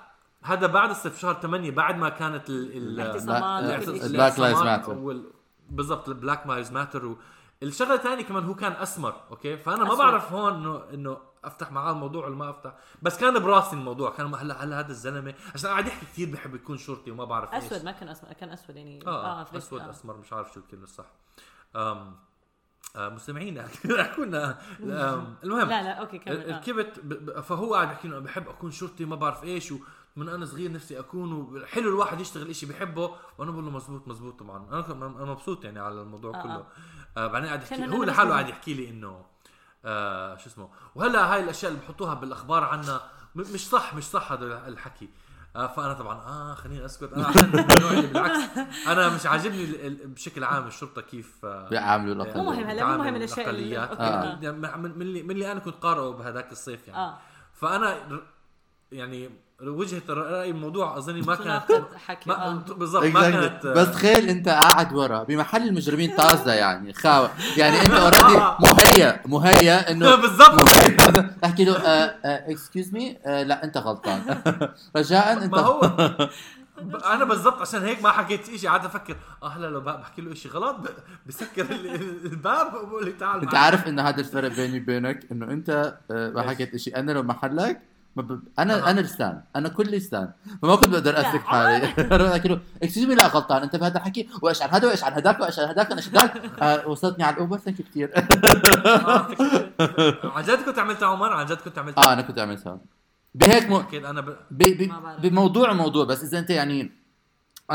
هذا 0.43 0.67
بعد 0.67 0.89
الصيف 0.89 1.19
شهر 1.19 1.33
8 1.33 1.71
بعد 1.71 1.97
ما 1.97 2.09
كانت 2.09 2.49
ال 2.49 2.77
ال 2.77 2.99
الاعتصامات 2.99 3.63
لا، 3.63 3.77
وكل 3.79 3.91
ال- 3.91 3.99
شيء. 4.01 4.09
Black 4.09 4.33
Lives 4.35 4.39
الاعتصامات 4.39 4.85
Matter. 4.85 4.89
وال... 4.89 5.23
بالضبط 5.69 6.09
ال 6.09 6.15
Black 6.15 6.47
Lives 6.47 6.71
Matter. 6.71 7.15
الشغله 7.63 7.93
الثانية 7.95 8.23
كمان 8.23 8.43
هو 8.45 8.55
كان 8.55 8.71
أسمر 8.71 9.13
okay 9.31 9.57
فأنا 9.57 9.83
ما. 9.83 9.95
بعرف 9.95 10.33
هون 10.33 10.53
انه 10.53 10.83
إنه 10.93 11.17
أفتح 11.43 11.71
معاه 11.71 11.91
الموضوع 11.91 12.25
ولا 12.25 12.35
ما 12.35 12.49
أفتح 12.49 12.73
بس 13.01 13.17
كان 13.19 13.39
براسي 13.39 13.75
الموضوع 13.75 14.09
كان 14.09 14.33
هلا 14.35 14.63
هلا 14.63 14.79
هذا 14.79 14.91
الزلمة 14.91 15.33
عشان 15.55 15.69
قاعد 15.69 15.87
يحكي 15.87 16.05
كثير 16.05 16.29
بحب 16.31 16.55
يكون 16.55 16.77
شرطي 16.77 17.11
وما 17.11 17.25
بعرف 17.25 17.53
إيش. 17.53 17.63
اسود 17.63 17.83
ما 17.85 17.91
كان 17.91 18.09
اسود 18.09 18.31
كان 18.31 18.49
أسود 18.49 18.75
يعني 18.75 19.07
آه, 19.07 19.43
fresh، 19.43 19.63
أسود 19.63 19.81
آه. 19.81 19.89
أسمر 19.89 20.17
مش 20.17 20.33
عارف 20.33 20.53
شو 20.53 20.59
الكلمة 20.59 20.83
الصح 20.83 21.05
أم 22.95 23.01
آه 23.01 23.09
مستمعين. 23.09 23.57
احكوا 24.01 24.25
لنا 24.25 24.57
المهم 25.43 25.69
لا 25.69 25.83
لا 25.83 25.91
أوكي 25.93 26.17
كمل 26.17 26.51
آه. 26.51 26.57
ركبت 26.57 26.99
ب- 27.03 27.39
فهو 27.41 27.73
قاعد 27.73 27.91
يحكي 27.91 28.07
إنه 28.07 28.19
بحب 28.19 28.47
أكون 28.49 28.71
شرطي 28.71 29.05
ما 29.05 29.15
بعرف 29.15 29.43
إيش 29.43 29.73
ومن 30.17 30.29
أنا 30.29 30.45
صغير 30.45 30.71
نفسي 30.71 30.99
أكون 30.99 31.33
وحلو 31.33 31.89
الواحد 31.89 32.19
يشتغل 32.19 32.49
إشي 32.49 32.65
بحبه 32.65 33.15
وأنا 33.37 33.51
بقول 33.51 33.65
له 33.65 33.71
مزبوط 33.71 34.07
مزبوط 34.07 34.39
طبعا. 34.39 34.83
أنا 34.85 35.25
مبسوط 35.31 35.65
يعني 35.65 35.79
على 35.79 36.01
الموضوع 36.01 36.39
آه، 36.39 36.43
كله. 36.43 36.55
آه. 36.55 36.65
آه 37.17 37.27
بعدين 37.27 37.47
قاعد 37.47 37.61
يحكي 37.63 37.87
هو 37.87 38.03
لحاله 38.03 38.29
قاعد 38.31 38.49
يحكي 38.49 38.73
لي 38.73 38.89
إنه 38.89 39.25
آه 39.85 40.37
شو 40.37 40.47
اسمه. 40.49 40.69
وهلأ 40.95 41.33
هاي 41.33 41.43
الأشياء 41.43 41.71
اللي 41.71 41.83
بحطوها 41.83 42.13
بالأخبار 42.13 42.63
عنا 42.63 43.01
مش 43.35 43.69
صح 43.69 43.93
مش 43.95 44.03
صح 44.03 44.31
هذا 44.31 44.67
الحكي. 44.67 45.09
آه 45.55 45.67
فأنا 45.67 45.93
طبعا 45.93 46.15
آه 46.15 46.53
خليني 46.53 46.85
أسكت. 46.85 47.13
أنا 47.13 47.27
عشان 47.27 47.43
النوع 47.59 47.91
اللي 47.91 48.07
بالعكس 48.07 48.39
أنا 48.87 49.09
مش 49.09 49.25
عاجبني 49.25 49.63
ال- 49.63 49.85
ال- 49.87 50.07
بشكل 50.07 50.43
عام 50.43 50.67
الشرطة 50.67 51.01
كيف 51.01 51.45
آه 51.45 51.69
بيعاملوا 51.69 52.15
مو 52.15 52.21
الأقلية 52.23 52.43
مهم 52.43 52.69
هلا 52.69 52.85
مو 52.85 53.03
مهم 53.03 53.15
الأشياء 53.15 53.93
آه. 53.99 54.03
آه. 54.03 54.39
يعني 54.41 54.57
من 54.77 54.91
من 54.95 55.01
اللي 55.01 55.23
من 55.23 55.31
اللي 55.31 55.51
أنا 55.51 55.59
كنت 55.59 55.75
قارئه 55.75 56.09
بهذاك 56.09 56.51
الصيف 56.51 56.87
يعني. 56.87 56.99
آه. 56.99 57.17
فأنا 57.53 57.97
يعني 58.91 59.29
وجهة 59.67 60.01
رأي 60.09 60.49
الموضوع 60.49 60.97
اظني 60.97 61.21
ما 61.21 61.35
كانت 61.35 61.63
حكي 62.05 62.29
ما 62.29 62.47
آه. 62.47 62.53
بالضبط 62.53 63.03
ما 63.03 63.29
كانت 63.31 63.67
بس 63.67 63.91
تخيل 63.91 64.29
أنت 64.29 64.49
قاعد 64.49 64.93
ورا 64.93 65.23
بمحل 65.23 65.67
المجرمين 65.67 66.15
طازة 66.17 66.53
يعني 66.53 66.93
خاوة 66.93 67.29
يعني 67.57 67.81
أنت 67.81 67.91
already 67.93 68.43
مهيأ 68.59 69.21
مهيأ 69.25 69.91
إنه 69.91 70.15
بالضبط 70.21 70.69
أحكي 71.45 71.65
له 71.65 71.77
excuse 72.25 72.93
me 72.93 73.17
لا 73.25 73.63
أنت 73.63 73.77
غلطان 73.77 74.21
رجاء 74.95 75.33
أنت 75.33 75.53
ما 75.53 75.59
هو 75.59 75.81
أنا 77.05 77.25
بالضبط 77.25 77.61
عشان 77.61 77.83
هيك 77.83 78.03
ما 78.03 78.11
حكيت 78.11 78.45
شيء 78.45 78.69
قاعد 78.69 78.85
أفكر 78.85 79.15
آه 79.43 79.47
هلا 79.47 79.67
لو 79.67 79.81
بحكي 79.81 80.21
له 80.21 80.33
شيء 80.33 80.51
غلط 80.51 80.75
بسكر 81.25 81.61
ال- 81.61 82.25
الباب 82.25 82.73
وبقول 82.73 83.05
لي 83.05 83.11
تعال 83.11 83.41
أنت. 83.41 83.55
عارف 83.55 83.87
إنه 83.87 84.01
هذا 84.01 84.19
الفرق 84.19 84.55
بيني 84.55 84.79
وبينك 84.79 85.19
إنه 85.31 85.45
أنت 85.45 85.95
آه، 86.11 86.29
ما؟ 86.29 86.41
حكيت 86.41 86.75
شيء 86.77 86.99
أنا 86.99 87.11
لو 87.11 87.23
محلك. 87.23 87.81
أنا. 88.59 88.91
أنا 88.91 89.01
لسان. 89.01 89.41
أنا 89.55 89.69
كل 89.69 89.83
لسان. 89.83 90.31
فما 90.61 90.75
كنت 90.75 90.89
بقدر 90.89 91.17
امسك 91.17 91.41
حالي 91.41 91.87
أنا 91.97 92.37
له 92.37 92.59
excuse 92.83 93.07
me 93.07 93.15
لا 93.15 93.27
غلطان. 93.27 93.61
أنت 93.61 93.75
بهذا 93.75 93.97
الحكي 93.97 94.29
وايش 94.41 94.61
عن 94.61 94.69
هذا 94.69 94.87
وايش 94.87 95.03
عن 95.03 95.13
هذاك 95.13 95.39
وايش 95.39 95.59
عن 95.59 95.67
هذاك 95.67 95.91
عن 95.91 95.99
هذاك. 95.99 96.41
آه، 96.63 96.87
وصلتني 96.87 97.23
على 97.23 97.35
ال 97.35 97.39
Uber. 97.39 97.57
thank 97.57 97.81
كثير. 97.81 98.11
آه،. 98.15 99.27
عن 100.35 100.43
جد 100.43 100.61
كنت 100.65 100.79
عملتها 100.79 101.07
عمر؟ 101.07 101.33
عن 101.33 101.45
جد 101.45 101.57
كنت 101.57 101.77
عملتها 101.77 102.03
آه 102.03 102.13
أنا 102.13 102.21
كنت 102.21 102.39
عملتها 102.39 102.79
بهيك 103.35 103.69
مو... 103.69 103.79
أكيد 103.79 104.05
أنا 104.05 104.21
ب... 104.21 104.29
ب... 104.51 104.63
ب... 104.63 104.91
بموضوع 105.21 105.73
موضوع 105.73 106.05
بس 106.05 106.23
إذا 106.23 106.39
أنت 106.39 106.49
يعني 106.49 107.02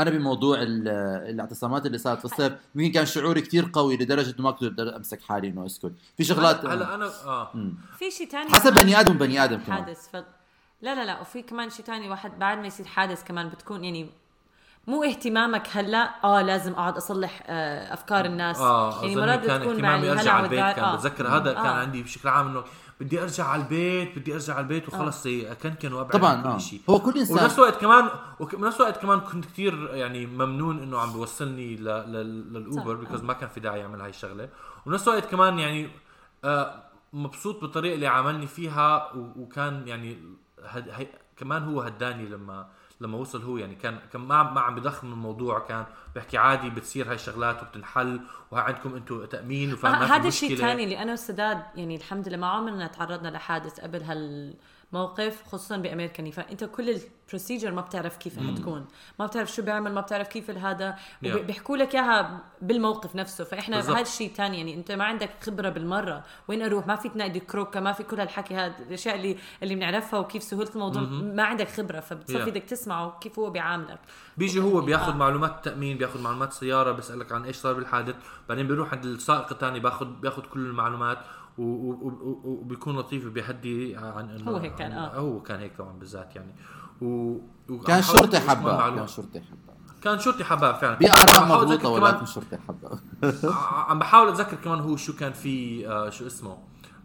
أنا 0.01 0.09
بموضوع 0.09 0.61
ال- 0.61 0.87
الاعتصامات 1.29 1.85
اللي 1.85 1.97
صارت 1.97 2.19
في 2.19 2.25
الصيف 2.25 2.53
يمكن 2.75 2.91
كان 2.91 3.05
شعوري 3.05 3.41
كثير 3.41 3.69
قوي 3.73 3.97
لدرجة 3.97 4.29
إنه 4.29 4.43
ما 4.43 4.51
كنت 4.51 4.63
أقدر 4.63 4.95
أمسك 4.95 5.21
حالي 5.21 5.47
إنه 5.47 5.65
أسكت 5.65 5.91
في 6.17 6.23
شغلات 6.23 6.65
هلا 6.65 6.95
أنا 6.95 7.05
آه. 7.25 7.51
في 7.99 8.11
شيء 8.11 8.29
ثاني 8.29 8.49
حسب 8.49 8.73
بني 8.73 8.99
آدم 8.99 9.17
بني 9.17 9.43
آدم 9.43 9.57
كمان 9.57 9.77
حادث 9.83 10.09
ف... 10.09 10.15
لا 10.81 10.95
لا 10.95 11.05
لا 11.05 11.21
وفي 11.21 11.41
كمان 11.41 11.69
شيء 11.69 11.85
ثاني 11.85 12.09
واحد 12.09 12.39
بعد 12.39 12.57
ما 12.57 12.67
يصير 12.67 12.85
حادث 12.85 13.23
كمان 13.23 13.49
بتكون 13.49 13.83
يعني 13.83 14.09
مو 14.87 15.03
اهتمامك 15.03 15.67
هلا 15.71 16.09
آه 16.23 16.41
لازم 16.41 16.71
أقعد 16.71 16.97
أصلح 16.97 17.43
آه 17.47 17.93
أفكار 17.93 18.25
الناس 18.25 18.57
آه 18.59 19.01
يعني 19.01 19.15
مرات 19.15 19.45
كان 19.45 19.59
بتكون 19.59 19.81
مع 19.81 19.95
الهلع 19.95 20.31
على 20.31 20.43
البيت 20.45 20.59
والذعر 20.59 20.73
كان 20.75 20.83
آه. 20.83 20.95
بتذكر 20.95 21.27
هذا 21.27 21.53
كان 21.53 21.65
آه. 21.65 21.69
عندي 21.79 22.03
بشكل 22.03 22.29
عام 22.29 22.47
إنه 22.47 22.63
بدي 22.99 23.21
أرجع 23.21 23.45
على 23.47 23.61
البيت 23.61 24.19
بدي 24.19 24.33
أرجع 24.33 24.53
على 24.53 24.63
البيت 24.63 24.87
وخلص 24.87 25.23
اكنكن 25.27 25.93
وابعد 25.93 26.11
طبعا 26.11 26.53
كل 26.53 26.61
شيء 26.61 26.81
هو 26.89 26.99
كل 26.99 27.19
انسان 27.19 27.37
وبنفس 27.37 27.55
الوقت 27.59 27.81
كمان 27.81 28.09
وبنفس 28.39 28.77
الوقت 28.81 28.97
كمان 28.97 29.19
كنت 29.19 29.45
كثير 29.45 29.89
يعني 29.95 30.25
ممنون 30.25 30.79
إنه 30.79 30.99
عم 30.99 31.13
بيوصلني 31.13 31.75
ل- 31.75 31.83
ل- 31.83 32.53
للأوبر. 32.53 32.95
بيكوز 32.95 33.23
ما 33.23 33.33
كان 33.33 33.49
في 33.49 33.59
داعي 33.59 33.79
يعمل 33.79 34.01
هاي 34.01 34.09
الشغلة. 34.09 34.49
وبنفس 34.85 35.07
الوقت 35.07 35.25
كمان 35.25 35.59
يعني 35.59 35.89
آه 36.43 36.83
مبسوط 37.13 37.61
بالطريقة 37.61 37.95
اللي 37.95 38.07
عاملني 38.07 38.47
فيها 38.47 39.13
و- 39.15 39.31
وكان 39.35 39.87
يعني 39.87 40.17
هد 40.65 40.89
هي 40.89 41.07
كمان 41.37 41.63
هو 41.63 41.81
هداني 41.81 42.25
لما 42.25 42.67
لما 43.01 43.17
وصل 43.17 43.43
هو 43.43 43.57
يعني 43.57 43.75
كان 43.75 43.99
كان 44.13 44.21
ما 44.21 44.43
ما 44.43 44.61
عم 44.61 44.75
بضخم 44.75 45.13
الموضوع 45.13 45.59
كان 45.59 45.85
بحكي 46.15 46.37
عادي 46.37 46.69
بتصير 46.69 47.09
هاي 47.09 47.15
الشغلات 47.15 47.63
وبتنحل 47.63 48.21
وها 48.51 48.61
عندكم 48.61 48.95
أنتم 48.95 49.25
تأمين 49.25 49.73
وفما 49.73 50.05
في 50.05 50.13
هذا 50.13 50.27
الشيء. 50.27 50.51
الثاني 50.53 50.83
اللي 50.83 51.01
أنا 51.01 51.11
والسداد 51.11 51.61
يعني 51.75 51.95
الحمد 51.95 52.27
لله 52.27 52.37
ما 52.37 52.47
عمرنا 52.47 52.87
تعرضنا 52.87 53.27
لحادث 53.27 53.79
قبل 53.79 54.03
هالموقف 54.93 55.43
خصوصا 55.47 55.77
بامريكاني 55.77 56.31
فأنت 56.31 56.63
كل 56.63 56.89
البروسيجر 56.89 57.71
ما 57.71 57.81
بتعرف 57.81 58.17
كيف 58.17 58.39
حتكون. 58.39 58.85
ما 59.19 59.25
بتعرف 59.25 59.51
شو 59.51 59.61
بيعمل 59.61 59.93
ما 59.93 60.01
بتعرف 60.01 60.27
كيف 60.27 60.49
هذا 60.49 60.95
Yeah. 60.95 61.35
وبيحكوا 61.35 61.77
لك 61.77 61.95
إياها 61.95 62.39
بالموقف 62.61 63.15
نفسه. 63.15 63.43
فإحنا. 63.43 63.79
هذا 63.79 64.01
الشيء 64.01 64.27
الثاني 64.27 64.57
يعني 64.57 64.73
أنت 64.73 64.91
ما 64.91 65.03
عندك 65.03 65.29
خبرة 65.41 65.69
بالمرة. 65.69 66.23
وين 66.47 66.61
أروح؟ 66.61 66.87
ما 66.87 66.95
في 66.95 67.09
تنادي 67.09 67.39
كروكا 67.39 67.79
ما 67.79 67.91
في 67.91 68.03
كل 68.03 68.19
هالحكي. 68.19 68.55
هذا 68.55 68.73
الأشياء 68.79 69.15
اللي 69.15 69.37
اللي 69.63 69.75
بنعرفها 69.75 70.19
وكيف 70.19 70.43
سهولة 70.43 70.69
الموضوع. 70.75 71.01
ما 71.01 71.43
عندك 71.43 71.67
خبرة. 71.67 71.99
فبتصير 71.99 72.45
Yeah. 72.45 72.49
بدك 72.49 72.63
تسمعه 72.63 73.19
كيف 73.19 73.39
هو 73.39 73.49
بيعاملك. 73.49 73.99
بيجي 74.37 74.59
هو 74.59 74.81
بياخذ 74.81 75.11
آه. 75.11 75.15
معلومات 75.15 75.65
تأمين 75.65 75.97
بياخذ 75.97 76.21
معلومات 76.21 76.53
سيارة 76.53 76.91
بيسألك 76.91 77.31
عن 77.31 77.45
إيش 77.45 77.55
صار 77.55 77.73
بالحادث. 77.73 78.15
بعدين 78.49 78.67
بيروح 78.67 78.93
عند 78.93 79.05
السائق 79.05 79.51
الثاني 79.51 79.79
باخذ 79.79 80.05
بياخذ 80.05 80.41
كل 80.41 80.59
المعلومات. 80.59 81.17
وبيكون 81.59 82.97
لطيف 82.97 83.25
وبيهدي 83.25 83.95
عن 83.97 84.29
إنه 84.29 84.51
هو 84.51 84.57
هيك 84.57 84.75
كان، 84.75 84.91
آه. 84.91 85.15
هو 85.19 85.41
كان 85.41 85.59
هيك 85.59 85.77
طبعا 85.77 85.93
بالذات 85.93 86.35
يعني. 86.35 86.55
و... 87.01 87.37
كان 87.87 88.01
شرطي 88.01 88.39
حباب. 88.39 88.95
كان 88.95 89.07
شرطي 89.07 89.39
حباب 89.41 89.69
كان 90.01 90.19
شرطي 90.19 90.43
حباب 90.43 90.75
فعلا. 90.75 90.95
بآراء 90.95 91.19
عم 91.19 91.25
بحاول 91.25 91.47
مغلوطة 91.49 91.73
أتذكر 91.73 91.89
ولكن 91.89 92.11
كمان 92.15 92.25
شرطي 92.25 92.57
حباب 92.67 92.99
عم 93.89 93.99
بحاول 93.99 94.27
أتذكر 94.29 94.55
كمان 94.55 94.79
هو 94.79 94.95
شو 94.97 95.15
كان 95.15 95.33
في 95.33 95.87
آه 95.87 96.09
شو 96.09 96.27
اسمه 96.27 96.57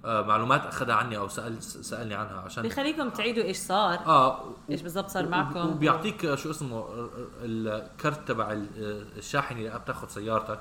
آه 0.05 0.23
معلومات 0.23 0.67
أخذها 0.67 0.95
عني 0.95 1.17
أو 1.17 1.29
سال 1.29 1.62
سألني 1.62 2.14
عنها 2.14 2.40
عشان 2.40 2.62
بخليكم 2.62 3.09
تعيدوا 3.09 3.45
إيش 3.45 3.57
صار؟ 3.57 3.99
آه 4.07 4.40
إيش 4.71 4.83
بالضبط 4.83 5.09
صار 5.11 5.29
معكم؟ 5.29 5.69
وبيعطيك 5.71 6.35
شو 6.35 6.51
اسمه 6.51 6.85
الكرت 7.43 8.29
تبع 8.29 8.53
ال- 8.53 8.69
الشاحن 9.19 9.57
اللي 9.57 9.79
بتاخذ 9.79 10.09
سيارتك. 10.09 10.61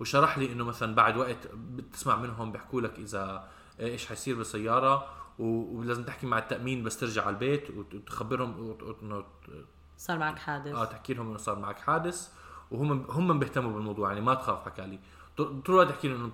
وشرح 0.00 0.38
لي 0.38 0.52
إنه 0.52 0.64
مثلا 0.64 0.94
بعد 0.94 1.16
وقت 1.16 1.48
بتسمع 1.54 2.16
منهم 2.16 2.52
بيحكوا 2.52 2.80
لك 2.80 2.98
إذا 2.98 3.48
إيش 3.80 4.06
حيصير 4.06 4.36
بالسيارة 4.36 5.06
ولازم 5.38 6.04
تحكي 6.04 6.26
مع 6.26 6.38
التأمين 6.38 6.82
بس 6.84 6.96
ترجع 7.00 7.22
على 7.26 7.34
البيت 7.34 7.70
وت- 7.70 7.94
وتخبرهم 7.94 8.68
وت- 8.68 8.82
وت- 8.82 9.02
انه 9.02 9.24
صار 9.96 10.18
معك 10.18 10.38
حادث. 10.38 10.74
آه 10.74 10.84
تحكي 10.84 11.14
لهم 11.14 11.28
إنه 11.28 11.38
صار 11.38 11.58
معك 11.58 11.78
حادث 11.78 12.28
وهم 12.70 13.06
هم 13.10 13.38
بيهتموا 13.38 13.72
بالموضوع 13.72 14.08
يعني 14.08 14.20
ما 14.20 14.34
تخاف 14.34 14.64
حكى 14.64 14.86
لي. 14.86 14.98
طول 15.36 15.62
الوقت 15.68 15.88
تحكي 15.88 16.06
إنه 16.06 16.30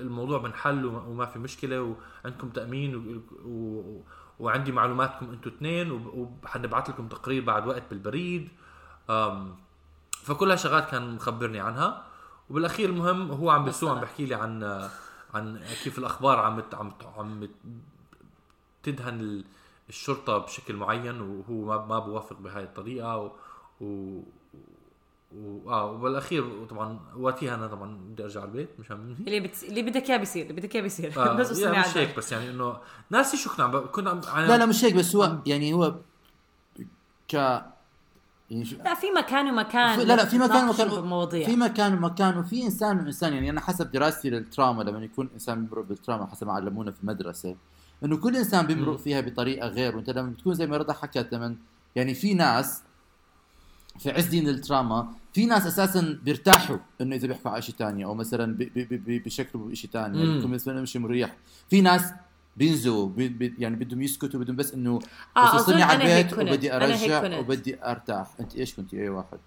الموضوع 0.00 0.38
بنحل 0.38 0.84
وما 0.86 1.26
في 1.26 1.38
مشكلة 1.38 1.96
وعندكم 2.24 2.48
تأمين 2.48 2.96
و... 2.96 3.20
و... 3.48 4.02
وعندي 4.38 4.72
معلوماتكم 4.72 5.30
أنتم 5.30 5.50
اثنين 5.50 5.90
وحنبعث 5.92 6.90
لكم 6.90 7.08
تقرير 7.08 7.44
بعد 7.44 7.66
وقت 7.66 7.82
بالبريد. 7.90 8.48
فكل 10.12 10.50
هالشغلات 10.50 10.90
كان 10.90 11.14
مخبرني 11.14 11.60
عنها. 11.60 12.04
وبالأخير 12.50 12.88
المهم 12.88 13.30
هو 13.30 13.50
عم 13.50 13.64
بيسوق 13.64 13.90
عم 13.90 14.00
بحكي 14.00 14.26
لي 14.26 14.34
عن 14.34 14.62
عن 15.34 15.60
كيف 15.84 15.98
الأخبار 15.98 16.38
عم 16.38 16.62
عم 16.72 16.92
عم 17.18 17.48
تدهن 18.82 19.20
ال- 19.20 19.44
الشرطة 19.88 20.38
بشكل 20.38 20.76
معين 20.76 21.20
وهو 21.20 21.64
ما 21.64 21.86
ما 21.86 21.98
بوافق 21.98 22.38
بهاي 22.40 22.62
الطريقة 22.64 23.16
و, 23.18 23.30
و... 23.80 24.20
و... 25.36 25.70
آه 25.70 25.84
وبالأخير 25.92 26.64
طبعا 26.70 26.98
وقتها 27.16 27.54
أنا 27.54 27.66
طبعا 27.66 27.98
بدي 28.10 28.22
أرجع 28.24 28.44
البيت 28.44 28.68
مشان 28.78 29.16
اللي 29.26 29.40
بت... 29.40 29.62
اللي 29.62 29.82
بدك 29.82 30.10
إياه 30.10 30.16
بيصير 30.18 30.42
اللي 30.42 30.52
بدك 30.60 30.74
إياه 30.74 30.82
بيصير. 30.82 31.12
آه 31.16 31.32
بس 31.40 31.58
يعني 31.58 31.78
مش 31.78 31.96
على 31.96 32.06
هيك 32.06 32.16
بس 32.16 32.32
يعني 32.32 32.50
إنه 32.50 32.76
ناسي 33.10 33.36
شو 33.36 33.50
كنا 33.50 33.64
عم 33.64 33.70
ب- 33.70 33.86
كنا 33.86 34.10
عم 34.10 34.20
لا 34.20 34.58
لا 34.58 34.66
مش 34.66 34.84
هيك 34.84 34.94
بس 34.94 35.16
هو 35.16 35.36
يعني 35.46 35.72
هو 35.72 35.94
ك 37.28 37.62
يعني 38.50 38.64
شو- 38.64 38.76
لا 38.76 38.94
في 38.94 39.06
مكان 39.16 39.50
ومكان 39.50 39.98
لا 39.98 40.16
لا 40.16 40.24
في 40.24 40.38
مكان 40.38 40.68
ومكان. 40.68 41.44
في 41.44 41.56
مكان 41.56 41.94
ومكان 41.94 42.38
وفي 42.38 42.62
إنسان 42.64 42.98
وإنسان. 42.98 43.32
يعني 43.32 43.50
أنا 43.50 43.60
حسب 43.60 43.90
دراستي 43.90 44.30
للتراما 44.30 44.82
لما 44.82 45.04
يكون 45.04 45.28
إنسان 45.34 45.64
بيمرق 45.64 45.84
بالتراما 45.84 46.26
حسب 46.26 46.46
ما 46.46 46.52
علمونا 46.52 46.90
في 46.90 47.00
المدرسة 47.00 47.56
إنه 48.04 48.16
كل 48.16 48.36
إنسان 48.36 48.66
بيمرق. 48.66 48.96
فيها 48.96 49.20
بطريقة 49.20 49.68
غير. 49.68 49.96
وأنت 49.96 50.10
لما 50.10 50.30
بتكون 50.30 50.54
زي 50.54 50.66
ما 50.66 50.76
رضا 50.76 50.92
حكت 50.92 51.28
لما 51.32 51.56
يعني 51.96 52.14
في 52.14 52.34
ناس 52.34 52.82
في 53.98 54.10
عز 54.10 54.26
دين 54.26 54.48
ال 54.48 54.57
trauma 54.57 55.10
في 55.32 55.46
ناس 55.46 55.66
أساسا 55.66 56.18
بيرتاحوا 56.22 56.76
إنه 57.00 57.16
إذا 57.16 57.26
بيحكوا 57.28 57.50
على 57.50 57.62
شيء 57.62 57.74
ثاني 57.74 58.04
أو 58.04 58.14
مثلا 58.14 58.54
بي- 58.54 58.64
بي- 58.74 58.84
بي- 58.84 59.18
بيشكلوا 59.18 59.68
بشيء 59.68 59.90
ثاني 59.90 60.18
يعني 60.18 60.40
بالنسبة 60.40 60.72
لهم 60.72 60.84
شيء 60.86 61.00
مريح. 61.02 61.36
في 61.70 61.80
ناس 61.80 62.12
بينزوا 62.56 63.08
بي 63.08 63.28
بي 63.28 63.54
يعني 63.58 63.76
بدهم 63.76 64.02
يسكتوا 64.02 64.40
بدهم 64.40 64.56
بس 64.56 64.74
إنه 64.74 64.98
آه، 65.36 65.54
بس 65.54 65.60
وصلني 65.60 65.82
على 65.82 66.20
البيت. 66.20 66.38
وبدي 66.38 66.76
أرجع. 66.76 67.38
وبدي 67.38 67.84
أرتاح. 67.84 68.26
أنت 68.40 68.54
إيش 68.54 68.74
كنت؟ 68.74 68.94
أي 68.94 69.08
واحد. 69.08 69.38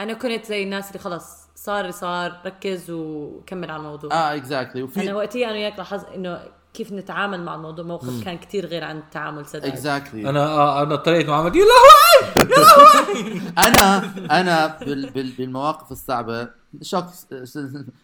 أنا 0.00 0.12
كنت 0.12 0.44
زي 0.44 0.62
الناس 0.62 0.88
اللي 0.88 0.98
خلص 0.98 1.48
صار 1.54 1.80
اللي 1.80 1.92
صار 1.92 2.40
ركز 2.46 2.90
وكمل 2.90 3.70
على 3.70 3.80
الموضوع. 3.80 4.12
آه 4.12 4.36
exactly 4.36 4.82
وفي 4.82 5.02
أنا 5.02 5.14
وقتها 5.14 5.44
أنا 5.44 5.52
وياك 5.52 5.78
لاحظت 5.78 6.08
إنه 6.08 6.40
كيف 6.74 6.92
نتعامل 6.92 7.44
مع 7.44 7.54
الموضوع. 7.54 7.84
موقف 7.84 8.24
كان 8.24 8.38
كتير 8.38 8.66
غير 8.66 8.84
عن 8.84 8.98
التعامل 8.98 9.46
سداد 9.46 9.64
exactly 9.64 10.30
أنا 10.30 10.46
آه 10.46 10.82
أنا 10.82 10.96
طريقه 10.96 11.30
معاملتي 11.30 11.58
يا 11.58 11.64
لهوي 11.64 13.40
أنا 13.58 14.12
أنا 14.40 14.66
بال 14.66 15.10
بال 15.10 15.30
بالمواقف 15.32 15.92
الصعبة 15.92 16.48
shock 16.82 17.04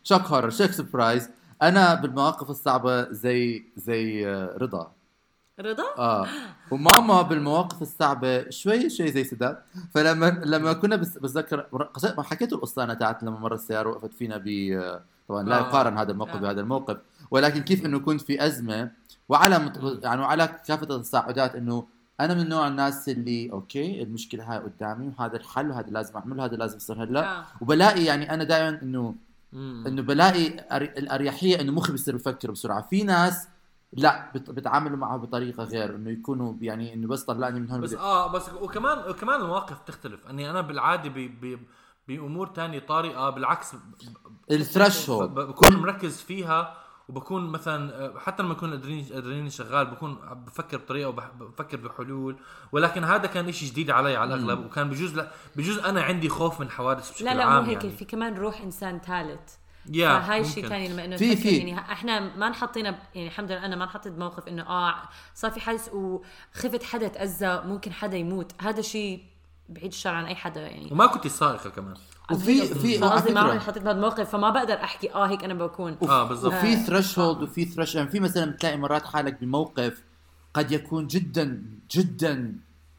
shock 0.05 0.23
horror 0.23 0.51
shock 0.51 0.71
surprise 0.71 1.31
أنا 1.69 1.95
بالمواقف 1.95 2.51
الصعبة 2.51 3.13
زي 3.13 3.65
زي 3.77 4.29
آه، 4.29 4.57
رضا 4.59 4.93
رضا 5.61 5.85
آه 5.99 6.27
وماما 6.71 7.23
بالمواقف 7.23 7.83
الصعبة 7.83 8.51
شوي 8.51 8.91
شوي 8.91 9.13
زي 9.13 9.25
سداد 9.25 9.59
فلما 9.95 10.43
لما 10.45 10.73
كنا 10.73 10.97
بس 10.97 11.19
بتذكر 11.19 11.89
حكيت 12.19 12.53
القصة 12.53 12.85
أنا 12.85 12.95
تاعت 12.95 13.23
لما 13.23 13.39
مره 13.39 13.55
السيارة 13.55 13.89
وقفت 13.89 14.15
فينا 14.15 14.37
ب 14.45 14.49
طبعا 15.29 15.43
لا 15.43 15.59
آه. 15.59 15.61
يقارن 15.61 15.99
هذا 15.99 16.13
الموقف 16.13 16.35
آه. 16.35 16.41
بهذا 16.41 16.61
الموقف 16.61 16.97
ولكن 17.31 17.63
كيف 17.63 17.87
إنه 17.87 17.99
كنت 17.99 18.21
في 18.21 18.47
أزمة 18.47 18.91
وعلى 19.29 19.59
مت... 19.59 20.05
يعني 20.05 20.21
وعلى 20.21 20.61
كافة 20.67 20.97
التصاعدات 20.97 21.55
إنه 21.55 21.87
أنا 22.21 22.35
من 22.35 22.49
نوع 22.49 22.69
الناس 22.69 23.09
اللي 23.09 23.53
أوكي 23.53 24.03
المشكلة 24.03 24.53
هاي 24.53 24.59
قدامي 24.59 25.13
وهذا 25.19 25.37
الحل 25.37 25.71
وهذا 25.71 25.91
لازم 25.91 26.17
أعمله 26.17 26.45
هذا 26.45 26.57
لازم 26.57 26.77
يصير 26.77 27.05
هلا 27.05 27.39
آه. 27.39 27.45
وبلاقي 27.61 28.05
يعني 28.05 28.35
أنا 28.35 28.45
دائما 28.45 28.83
إنه. 28.83 29.15
إنه 29.55 30.03
بلاقي 30.03 30.47
الأريحية 30.77 31.61
إنه 31.61 31.73
مخي 31.73 31.93
بيصير 31.93 32.17
بفكر 32.17 32.51
بسرعة. 32.51 32.83
في 32.83 33.03
ناس 33.03 33.49
لا 33.93 34.31
بت- 34.35 34.51
بتعاملوا 34.51 34.97
معه 34.97 35.17
بطريقة 35.17 35.65
غير 35.65 35.95
إنه 35.95 36.11
يكونوا 36.11 36.55
يعني 36.61 36.95
إنه 36.95 37.09
بس 37.09 37.23
طلعني 37.25 37.61
من 37.61 37.71
هون 37.71 37.81
بس 37.81 37.91
بدي- 37.93 38.01
آه 38.01 38.33
بس 38.33 38.49
وكمان 38.63 39.11
وكمان 39.11 39.41
المواقف 39.41 39.79
تختلف. 39.81 40.27
إني 40.27 40.51
أنا 40.51 40.61
بالعادة 40.61 41.09
ب 41.09 41.15
ب 41.19 41.59
بأمور 42.09 42.47
تانية 42.47 42.79
طارئة 42.79 43.31
بالعكس 43.31 43.73
ال 44.51 44.59
threshold 44.59 45.31
ب- 45.31 45.41
بكون 45.49 45.77
مركز 45.77 46.17
فيها 46.21 46.77
وبكون 47.09 47.47
مثلا 47.51 48.13
حتى 48.19 48.43
لما 48.43 48.53
يكون 48.53 48.73
ادرينالين 48.73 49.51
شغال 49.51 49.87
بكون 49.87 50.15
بفكر 50.47 50.77
بطريقة 50.77 51.09
وبفكر 51.09 51.77
بحلول 51.77 52.37
ولكن 52.73 53.05
هذا 53.05 53.27
كان 53.27 53.49
إشي 53.49 53.67
جديد 53.67 53.91
علي 53.91 54.17
على 54.17 54.35
الأغلب 54.35 54.67
وكان 54.67 54.91
بجوز 54.91 55.15
لا 55.15 55.31
بجوز 55.57 55.79
أنا 55.79 56.03
عندي 56.03 56.29
خوف 56.29 56.61
من 56.61 56.71
حوادث 56.71 57.11
بشكل 57.13 57.25
لا 57.25 57.35
لا 57.35 57.45
عام 57.45 57.65
مو 57.65 57.71
هيك 57.71 57.85
يعني. 57.85 57.97
في 57.97 58.05
كمان 58.05 58.35
روح 58.35 58.61
إنسان 58.61 58.99
ثالث 59.01 59.55
يا 59.93 60.19
فهاي 60.21 60.45
شيء 60.45 60.57
ممكن. 60.57 60.69
ثاني 60.69 60.89
لما 60.89 61.05
إنه 61.05 61.17
في- 61.17 61.37
في. 61.37 61.57
يعني 61.57 61.79
إحنا 61.79 62.37
ما 62.37 62.47
انحطينا 62.47 62.91
ب- 62.91 62.99
يعني 63.15 63.27
الحمد 63.29 63.53
لله 63.53 63.65
أنا 63.67 63.77
ما 63.77 63.85
انحطيت 63.85 64.13
بموقف 64.13 64.49
إنه 64.49 64.63
آه 64.63 64.95
صار 65.35 65.51
في 65.51 65.61
حادث 65.61 65.89
وخفت 65.95 66.83
حدا 66.83 67.09
تأذى 67.09 67.63
ممكن 67.67 67.93
حدا 67.93 68.17
يموت 68.17 68.53
هذا 68.63 68.81
شيء 68.81 69.23
بعيد 69.69 69.87
الشر 69.87 70.11
عن 70.11 70.25
أي 70.25 70.35
حدا 70.35 70.61
يعني. 70.61 70.89
وما 70.93 71.07
كنت 71.07 71.27
سائقه 71.27 71.71
كمان. 71.71 71.95
وفي 72.33 72.75
في 72.75 72.99
قصدي 72.99 73.33
ما 73.33 73.41
عمري 73.41 73.61
حطيت 73.61 73.83
بهذا 73.83 73.97
الموقف 73.97 74.31
فما 74.31 74.51
بقدر 74.51 74.75
أحكي 74.75 75.15
آه 75.15 75.27
هيك 75.27 75.45
أنا 75.45 75.55
بكون. 75.55 75.97
آه 76.03 76.29
بالضبط. 76.29 76.53
وفي 76.53 76.77
ثريشولد 76.77 77.43
وفي 77.43 77.65
ثريش 77.65 77.95
يعني 77.95 78.09
في 78.09 78.21
مثلا 78.21 78.51
بتلاقي 78.51 78.77
مرات 78.77 79.05
حالك 79.05 79.41
بموقف 79.41 80.03
قد 80.55 80.73
يكون 80.73 81.07
جدا 81.07 81.63
جدا 81.91 82.55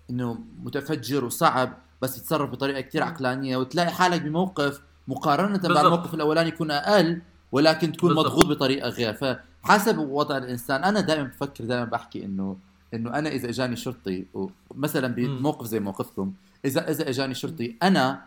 إنه 0.09 0.37
متفجر 0.63 1.25
وصعب 1.25 1.73
بس 2.01 2.15
تتصرف 2.15 2.49
بطريقة 2.49 2.81
كثير 2.81 3.03
عقلانية 3.03 3.57
وتلاقي 3.57 3.91
حالك 3.91 4.21
بموقف 4.21 4.81
مقارنة 5.07 5.57
بالضبط. 5.57 5.77
بالموقف 5.77 6.13
الأولاني 6.13 6.49
يكون 6.49 6.71
أقل 6.71 7.21
ولكن 7.51 7.91
تكون 7.91 8.09
بالضبط. 8.09 8.25
مضغوط 8.25 8.45
بطريقة 8.45 8.89
غير. 8.89 9.13
فحسب 9.63 9.97
وضع 9.97 10.37
الإنسان 10.37 10.83
أنا 10.83 10.99
دائما 10.99 11.23
بفكر 11.23 11.65
دائما 11.65 11.85
بحكي 11.85 12.25
إنه 12.25 12.57
إنه 12.93 13.13
أنا 13.19 13.29
إذا 13.29 13.49
إجاني 13.49 13.75
شرطي 13.75 14.25
مثلا 14.75 15.07
بموقف 15.07 15.65
زي 15.65 15.79
موقفكم 15.79 16.33
اذا 16.65 16.91
إذا 16.91 17.09
إجاني 17.09 17.33
شرطي. 17.33 17.75
أنا 17.83 18.25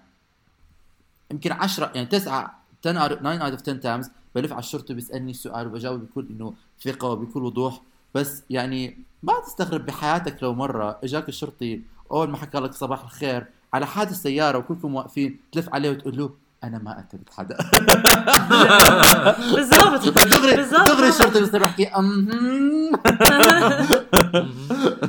يمكن 1.31 1.53
10 1.53 1.93
يعني 1.95 2.07
9 2.07 2.59
10 2.85 3.09
out- 3.09 3.13
9 3.23 3.39
out 3.51 3.59
of 3.59 3.63
10 3.63 3.81
times 3.83 4.11
بلف 4.35 4.53
على 4.53 4.59
الشرطي 4.61 4.95
بيسالني 4.95 5.33
سؤال 5.33 5.67
وبجاوب 5.67 6.01
بكل 6.01 6.27
إنه 6.31 6.55
ثقة 6.85 7.09
وبكل 7.09 7.43
وضوح. 7.43 7.81
بس 8.15 8.43
يعني 8.51 8.99
ما 9.23 9.33
تستغرب 9.47 9.87
بحياتك 9.87 10.43
لو 10.43 10.55
مرة 10.55 10.99
إجاك 11.05 11.29
الشرطي 11.29 11.81
أول 12.13 12.31
ما 12.31 12.37
حكى 12.37 12.59
لك 12.59 12.73
صباح 12.73 13.03
الخير 13.05 13.47
على 13.73 13.87
حادث 13.87 14.17
سيارة 14.23 14.59
وكلكم 14.59 14.95
واقفين 14.95 15.41
تلف 15.53 15.75
عليه 15.75 15.91
وتقول 15.91 16.17
له 16.17 16.31
أنا 16.65 16.79
ما 16.79 16.99
قتلت 16.99 17.31
حدا. 17.37 17.57
بالضبط. 19.55 20.09
دغري 20.09 20.57
بالضبط. 20.57 20.89
دغري 20.89 21.09
الشرطي 21.09 21.43
بصير 21.43 21.63
يحكي 21.63 21.87
أمم. 21.89 22.93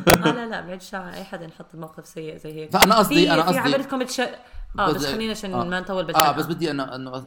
آه 0.08 0.32
لا 0.32 0.46
لا 0.46 0.62
بعيد 0.62 0.82
الشر 0.82 0.98
عن 0.98 1.14
أي 1.14 1.24
حدا 1.24 1.48
نحط 1.48 1.66
بموقف 1.74 2.08
سيء 2.08 2.38
زي 2.38 2.54
هيك. 2.54 2.72
فأنا 2.72 2.96
قصدي 2.96 3.16
في 3.26 3.34
أنا 3.34 3.42
في 3.42 3.48
قصدي 3.48 3.60
عبرتكم 3.60 4.00
بتش... 4.00 4.20
آه 4.20 4.92
بس 4.92 5.06
خلينا 5.06 5.32
عشان 5.32 5.54
آه. 5.54 5.64
ما 5.64 5.80
نطول 5.80 6.04
آه 6.04 6.06
بالحلقة 6.06 6.32
بس 6.32 6.46
بدي 6.46 6.72
أنا 6.72 6.96
انه 6.96 7.26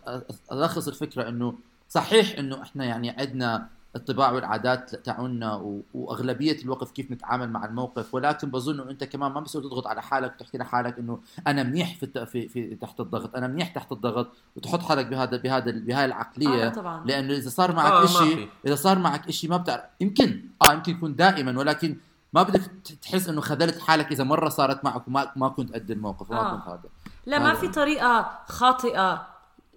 ألخص 0.53 0.89
الفكرة 0.89 1.29
إنه 1.29 1.55
صحيح 1.89 2.39
إنه 2.39 2.63
إحنا 2.63 2.85
يعني 2.85 3.11
عندنا 3.11 3.69
الطباع 3.97 4.33
والعادات 4.33 4.95
تاعنا 4.95 5.55
و- 5.55 5.83
وأغلبية 5.95 6.63
الوقت 6.63 6.91
كيف 6.91 7.11
نتعامل 7.11 7.51
مع 7.51 7.65
الموقف 7.65 8.15
ولكن 8.15 8.51
بظن 8.51 8.81
إنه 8.81 8.91
أنت 8.91 9.05
كمان 9.05 9.33
ما 9.33 9.41
بصير 9.41 9.63
تضغط 9.63 9.87
على 9.87 10.03
حالك 10.03 10.35
وتحكي 10.37 10.59
لحالك 10.59 10.99
إنه 10.99 11.21
أنا 11.47 11.63
منيح 11.63 11.95
في, 11.97 12.03
الت- 12.03 12.19
في, 12.19 12.49
في 12.49 12.75
تحت 12.75 13.01
الضغط 13.01 13.37
أنا 13.37 13.47
منيح 13.47 13.69
تحت 13.69 13.93
الضغط 13.93 14.29
وتحط 14.57 14.83
حالك 14.83 15.07
بهذا 15.07 15.37
بهذا 15.37 15.71
بهاي 15.71 16.05
العقلية 16.05 16.67
آه، 16.67 16.69
طبعاً. 16.69 17.05
لأنه 17.07 17.33
إذا 17.35 17.51
صار 17.51 17.75
معك 17.75 17.93
آه، 17.93 18.01
ما 18.01 18.07
شيء. 18.07 18.49
إذا 18.67 18.75
صار 18.75 18.99
معك 18.99 19.31
شيء 19.31 19.51
ما 19.51 19.57
بتعرف 19.57 19.83
يمكن 20.01 20.45
آه 20.63 20.73
يمكن 20.73 20.93
يكون 20.93 21.17
دائما 21.17 21.59
ولكن 21.59 21.97
ما 22.33 22.43
بدك 22.43 22.61
تحس 23.03 23.29
إنه 23.29 23.41
خذلت 23.41 23.79
حالك 23.81 24.13
إذا 24.13 24.25
مرة 24.25 24.49
صارت 24.49 24.85
معك 24.85 25.09
وما 25.09 25.33
ما 25.37 25.49
كنت 25.49 25.75
قد 25.75 25.91
الموقف 25.91 26.31
وما 26.31 26.41
آه. 26.41 26.57
كنت 26.57 26.69
هذا 26.69 26.81
لا 27.27 27.39
ما. 27.39 27.55
في 27.55 27.69
طريقة 27.69 28.39
خاطئة 28.49 29.27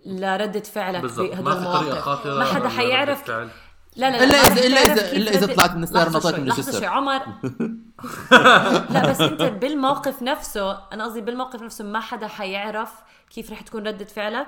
لردة 0.06 0.60
فعلك 0.60 1.02
بهدول 1.02 1.28
ما 1.44 1.56
في 1.56 1.66
طريقة 1.66 1.84
المواقف 2.00 2.28
ما 2.28 2.44
حدا 2.46 2.70
حيعرف 2.70 3.24
فعل. 3.24 3.50
لا 3.96 4.10
لا 4.10 4.24
إلا 4.24 4.32
لا 4.32 4.50
ما 4.50 4.56
إذا- 4.56 4.66
إلا 4.66 4.80
حتعرف 4.80 5.00
إذا- 5.00 5.04
كيف 5.04 5.14
إلا 5.14 5.32
إذا 5.32 5.48
ردة- 5.48 5.56
طلعت 5.56 5.72
من 5.76 5.84
ونطيت 5.84 6.22
شوي، 6.32 6.42
من 6.42 6.52
الجسر. 6.52 6.72
شوي 6.80 6.86
عمر. 6.86 7.22
لا 8.94 9.10
بس 9.10 9.22
أنت 9.22 9.42
بالموقف 9.42 10.22
نفسه 10.22 10.72
أنا 10.94 11.04
قصدي 11.06 11.22
بالموقف 11.22 11.62
نفسه 11.62 11.84
ما 11.86 12.00
حدا 12.00 12.28
حيعرف 12.28 12.92
كيف 13.30 13.52
رح 13.52 13.62
تكون 13.62 13.88
ردة 13.88 14.06
فعلك 14.06 14.48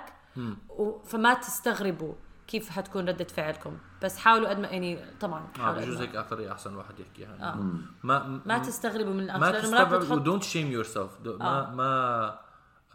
فما 1.06 1.34
تستغربوا 1.34 2.14
كيف 2.48 2.70
حتكون 2.70 3.10
ردة 3.10 3.24
فعلكم. 3.26 3.78
بس 4.04 4.18
حاولوا 4.18 4.50
قد 4.50 4.60
ما 4.60 4.68
يعني 4.68 5.00
طبعا 5.20 5.48
آه 5.56 5.62
حاولوا 5.62 5.82
بجوز 5.82 6.02
هيك 6.02 6.20
طريقه 6.20 6.52
أحسن 6.54 6.76
واحد 6.76 7.00
يحكيها 7.00 7.36
آه. 7.42 7.66
ما 8.04 8.42
ما 8.46 8.58
تستغربوا 8.58 9.14
من 9.14 9.24
الامر 9.24 9.68
ما 9.72 9.84
بتحط 9.84 10.12
و 10.12 10.44
don't 10.44 10.72
shame 10.72 10.84
yourself 10.84 11.12
ما 11.26 11.70
ما 11.74 12.40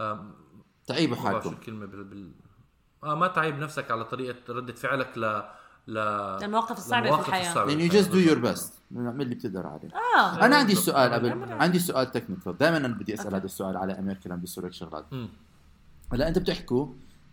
آم، 0.00 0.34
تعيبوا 0.86 1.16
ما 1.16 1.22
بعرف 1.22 1.34
شو 1.44 1.48
حالكم. 1.50 1.60
الكلمة 1.60 1.86
بال, 1.86 2.04
بال... 2.04 2.32
آه 3.04 3.14
ما 3.14 3.26
تعيب 3.26 3.58
نفسك 3.58 3.90
على 3.90 4.04
طريقة 4.04 4.36
ردة 4.48 4.72
فعلك 4.72 5.18
ل 5.18 5.42
ل 5.86 5.98
المواقف 5.98 6.78
الصعبة 6.78 7.00
في 7.02 7.08
للمواقف 7.08 7.28
الحياة. 7.28 7.48
الصعبة 7.50 7.70
يعني 7.70 7.90
في 7.90 7.98
you 8.02 8.04
just 8.04 8.08
do 8.08 8.14
الحياة. 8.14 8.34
your 8.34 8.56
best. 8.56 8.62
اعمل 8.96 9.22
اللي 9.22 9.34
بتقدر 9.34 9.66
عليه. 9.66 9.88
آه. 10.18 10.44
أنا 10.46 10.56
عندي. 10.56 10.74
سؤال 10.74 11.12
قبل 11.12 11.28
نعمل. 11.28 11.52
عندي 11.52 11.78
سؤال 11.78 12.10
technical 12.10 12.58
دائما 12.58 12.76
أنا 12.76 12.88
بدي 12.88 13.14
أسأل 13.14 13.34
هذا 13.34 13.44
السؤال 13.44 13.76
على 13.76 13.98
أمريكا 13.98 14.28
لما 14.28 14.36
بيصيروا 14.36 14.68
هيك 14.68 14.74
شغلات. 14.74 15.04
هلا 16.12 16.28
انت 16.28 16.38
بتحكوا 16.38 16.86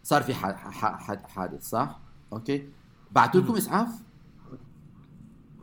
صار 0.04 0.24
في 0.24 0.34
ح- 0.34 0.52
ح- 0.72 1.02
ح- 1.12 1.28
حادث 1.28 1.70
صح؟ 1.70 2.00
okay. 2.34 2.70
بعثوا 3.12 3.42
لكم 3.42 3.56
إسعاف؟ 3.56 3.88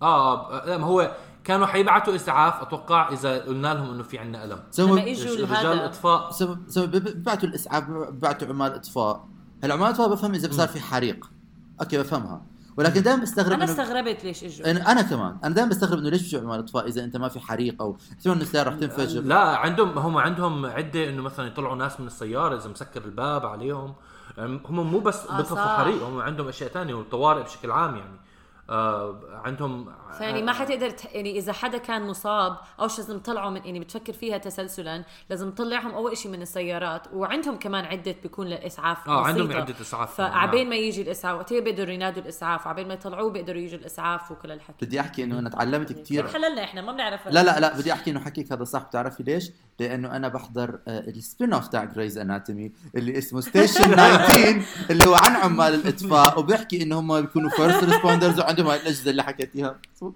آه 0.02 0.52
آه، 0.62 0.66
لا 0.66 0.78
ما 0.78 0.86
هو 0.86 1.16
كانوا 1.44 1.66
حيبعتوا 1.66 2.14
إسعاف 2.14 2.62
أتوقع 2.62 3.12
إذا 3.12 3.38
قلنا 3.44 3.74
لهم 3.74 3.90
إنه 3.94 4.02
في 4.02 4.18
عندنا 4.18 4.44
ألم. 4.44 4.52
لما 4.52 4.64
سووا 4.70 5.00
إجوا 5.12 5.46
رجال 5.46 5.94
سووا 6.34 6.56
سووا 6.68 6.86
ببعتوا 6.86 7.48
الإسعاف 7.48 7.90
ببعتوا 7.90 8.48
عمال 8.48 8.74
أطفاء. 8.74 9.28
هلا 9.64 9.74
عمال 9.74 9.86
أطفاء 9.88 10.08
بفهم 10.08 10.34
إذا 10.34 10.52
صار 10.52 10.68
في 10.68 10.80
حريق. 10.80 11.30
okay 11.80 11.98
بفهمها. 11.98 12.42
ولكن 12.76 13.02
دائما 13.02 13.22
بستغرب 13.22 13.52
أنا 13.52 13.64
استغربت 13.64 14.24
ليش 14.24 14.44
إجوا. 14.44 14.70
أنا 14.70 14.92
أنا 14.92 15.02
كمان 15.02 15.36
أنا 15.44 15.54
دائما 15.54 15.70
بستغرب 15.70 15.98
إنه 15.98 16.08
ليش 16.10 16.22
بيجوا 16.22 16.40
عمال 16.40 16.58
اطفاء 16.58 16.88
إذا 16.88 17.04
أنت 17.04 17.16
ما 17.16 17.28
في 17.28 17.40
حريق 17.40 17.82
أو 17.82 17.96
احتمال 18.12 18.34
إنه 18.34 18.44
السيارة 18.44 18.68
رح 18.68 18.74
تنفجر. 18.74 19.20
لا 19.20 19.38
عندهم 19.38 19.98
هم 19.98 20.16
عندهم 20.18 20.66
عدة 20.66 21.08
إنه 21.08 21.22
مثلا 21.22 21.46
يطلعوا 21.46 21.76
ناس 21.76 22.00
من 22.00 22.06
السيارة 22.06 22.56
إذا 22.56 22.68
مسكر 22.70 23.04
الباب 23.04 23.46
عليهم. 23.46 23.94
يعني 24.38 24.60
هم 24.64 24.90
مو 24.90 24.98
بس 24.98 25.26
آه، 25.26 25.36
بيطفوا. 25.36 25.56
حريق 25.58 26.02
هم 26.02 26.20
عندهم 26.20 26.48
أشياء 26.48 26.70
ثانية 26.70 26.94
والطوارئ 26.94 27.42
بشكل 27.42 27.70
عام 27.70 27.96
يعني. 27.96 28.16
آه 28.70 29.40
عندهم 29.44 29.92
فيعني 30.18 30.42
ما 30.42 30.52
حتقدر 30.52 30.90
ت... 30.90 31.14
يعني 31.14 31.38
إذا 31.38 31.52
حدا 31.52 31.78
كان 31.78 32.02
مصاب 32.02 32.56
أو 32.80 32.88
شيء 32.88 32.98
لازم 32.98 33.18
تطلعه 33.18 33.50
من 33.50 33.64
يعني 33.64 33.80
بتفكر 33.80 34.12
فيها 34.12 34.38
تسلسلا 34.38 35.04
لازم 35.30 35.50
تطلعهم 35.50 35.90
أول 35.90 36.16
شيء 36.16 36.32
من 36.32 36.42
السيارات. 36.42 37.06
وعندهم 37.12 37.58
كمان 37.58 37.84
عدة 37.84 38.14
بيكون 38.22 38.46
للاسعاف 38.46 39.08
آه 39.08 39.24
عندهم. 39.24 39.52
عدة 39.52 39.74
إسعاف. 39.80 40.14
فعبين 40.14 40.68
ما 40.68 40.76
يجي 40.76 41.02
الإسعاف 41.02 41.36
وقتها 41.36 41.60
بيقدروا 41.60 41.94
ينادوا 41.94 42.22
الإسعاف 42.22 42.66
وعبين 42.66 42.88
ما 42.88 42.94
يطلعوه 42.94 43.30
بيقدروا 43.30 43.60
يجوا 43.60 43.78
الإسعاف 43.78 44.30
وكل 44.30 44.50
هالحكي. 44.50 44.86
بدي 44.86 45.00
أحكي 45.00 45.24
إنه 45.24 45.38
أنا 45.38 45.50
تعلمت 45.50 45.92
كثير 45.92 46.28
حللنا 46.28 46.64
إحنا 46.64 46.80
ما 46.80 46.92
بنعرف. 46.92 47.26
لا 47.26 47.42
لا 47.42 47.60
لا 47.60 47.78
بدي 47.78 47.92
أحكي 47.92 48.10
إنه 48.10 48.20
حكيك 48.20 48.52
هذا 48.52 48.64
صح. 48.64 48.82
بتعرفي 48.82 49.22
ليش؟ 49.22 49.50
لأنه 49.78 50.16
أنا 50.16 50.28
بحضر 50.28 50.78
آه، 50.88 51.00
ال 51.00 51.11
spin 51.11 51.52
off 51.52 51.68
تاع 51.68 51.84
Grey's 51.84 52.18
Anatomy 52.18 52.72
اللي 52.96 53.18
اسمه 53.18 53.40
Station 53.40 53.92
19 53.92 54.62
اللي 54.90 55.06
هو 55.06 55.14
عن 55.14 55.36
عمال 55.36 55.74
الإطفاء 55.74 56.38
وبيحكي 56.38 56.82
إنه 56.82 56.98
هم 56.98 57.20
بيكونوا 57.20 57.50
first 57.50 57.84
responders 57.84 58.40
وعندهم 58.40 58.66
هاي 58.66 58.76
الأجهزة 58.76 59.10
اللي 59.10 59.22
حكيتيها 59.22 59.78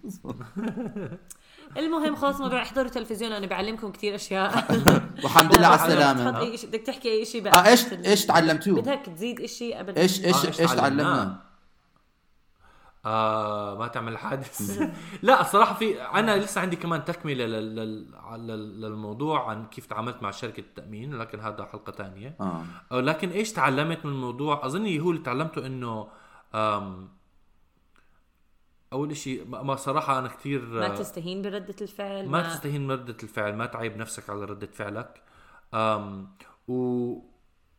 المهم 1.76 2.16
خلص 2.16 2.40
موضوع 2.40 2.62
احضروا 2.62 2.88
تلفزيون 2.88 3.32
أنا 3.32 3.46
بعلمكم 3.46 3.92
كثير 3.92 4.14
أشياء. 4.14 4.64
والحمد 5.22 5.56
لله 5.56 5.66
على 5.66 5.82
السلامة. 5.86 6.30
بدك 6.66 6.80
تحكي 6.80 7.12
أي 7.12 7.24
شيء 7.24 7.54
آه 7.54 7.68
إيش 7.68 7.92
إيش 7.92 8.26
تعلمتوه؟ 8.26 8.80
بدك 8.80 9.00
تزيد 9.16 9.46
شيء 9.46 9.78
قبل 9.78 9.96
إيش 9.96 10.24
إيش 10.24 10.36
آه، 10.36 10.62
إيش 10.62 10.72
تعلمناه؟ 10.72 11.49
آه 13.06 13.78
ما 13.78 13.86
تعمل 13.86 14.18
حادث. 14.18 14.80
لا 15.22 15.40
الصراحة 15.40 15.74
في 15.74 16.02
أنا 16.02 16.36
لسه 16.36 16.60
عندي 16.60 16.76
كمان 16.76 17.04
تكملة 17.04 17.44
لل- 17.46 17.76
لل- 17.76 18.14
لل- 18.46 18.80
للموضوع 18.80 19.50
عن 19.50 19.66
كيف 19.66 19.86
تعاملت 19.86 20.22
مع 20.22 20.30
شركة 20.30 20.60
التامين 20.60 21.14
لكن 21.18 21.40
هذا 21.40 21.64
حلقة 21.64 21.92
ثانية 21.92 22.36
آه. 22.40 22.64
أو 22.92 23.00
لكن 23.00 23.30
إيش 23.30 23.52
تعلمت 23.52 24.04
من 24.06 24.12
الموضوع؟ 24.12 24.66
أظني 24.66 25.00
هو 25.00 25.10
اللي 25.10 25.22
تعلمته 25.22 25.66
إنه 25.66 26.08
آم، 26.54 27.08
أول 28.92 29.16
شيء 29.16 29.44
ما 29.48 29.62
ما 29.62 29.76
صراحة 29.76 30.18
أنا 30.18 30.28
كثير 30.28 30.60
ما 30.66 30.88
تستهين 30.88 31.42
بردة 31.42 31.76
الفعل 31.80 32.28
ما 32.28 32.42
تستهين 32.42 32.80
من 32.86 32.90
ردة 32.90 33.16
الفعل 33.22 33.54
ما 33.56 33.66
تعيب 33.66 33.96
نفسك 33.96 34.30
على 34.30 34.44
ردة 34.44 34.66
فعلك. 34.66 35.22
أم 35.74 36.28
و 36.68 37.14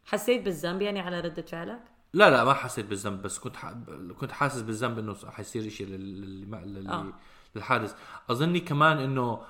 حسيت 0.05 0.41
بالذنب 0.45 0.81
يعني 0.81 0.99
على 0.99 1.19
ردة 1.19 1.41
فعلك؟ 1.41 1.81
لا 2.13 2.29
لا 2.29 2.43
ما 2.43 2.53
حسيت 2.53 2.85
بالذنب 2.85 3.21
بس 3.21 3.39
كنت 3.39 3.55
ح... 3.55 3.73
كنت 4.19 4.31
حاسس 4.31 4.61
بالذنب 4.61 4.99
إنه 4.99 5.15
حيصير 5.31 5.69
شيء 5.69 5.87
لل... 5.87 6.51
لل... 6.51 6.87
آه. 6.89 7.05
للحادث. 7.55 7.95
أظني 8.29 8.59
كمان 8.59 8.97
إنه 8.97 9.41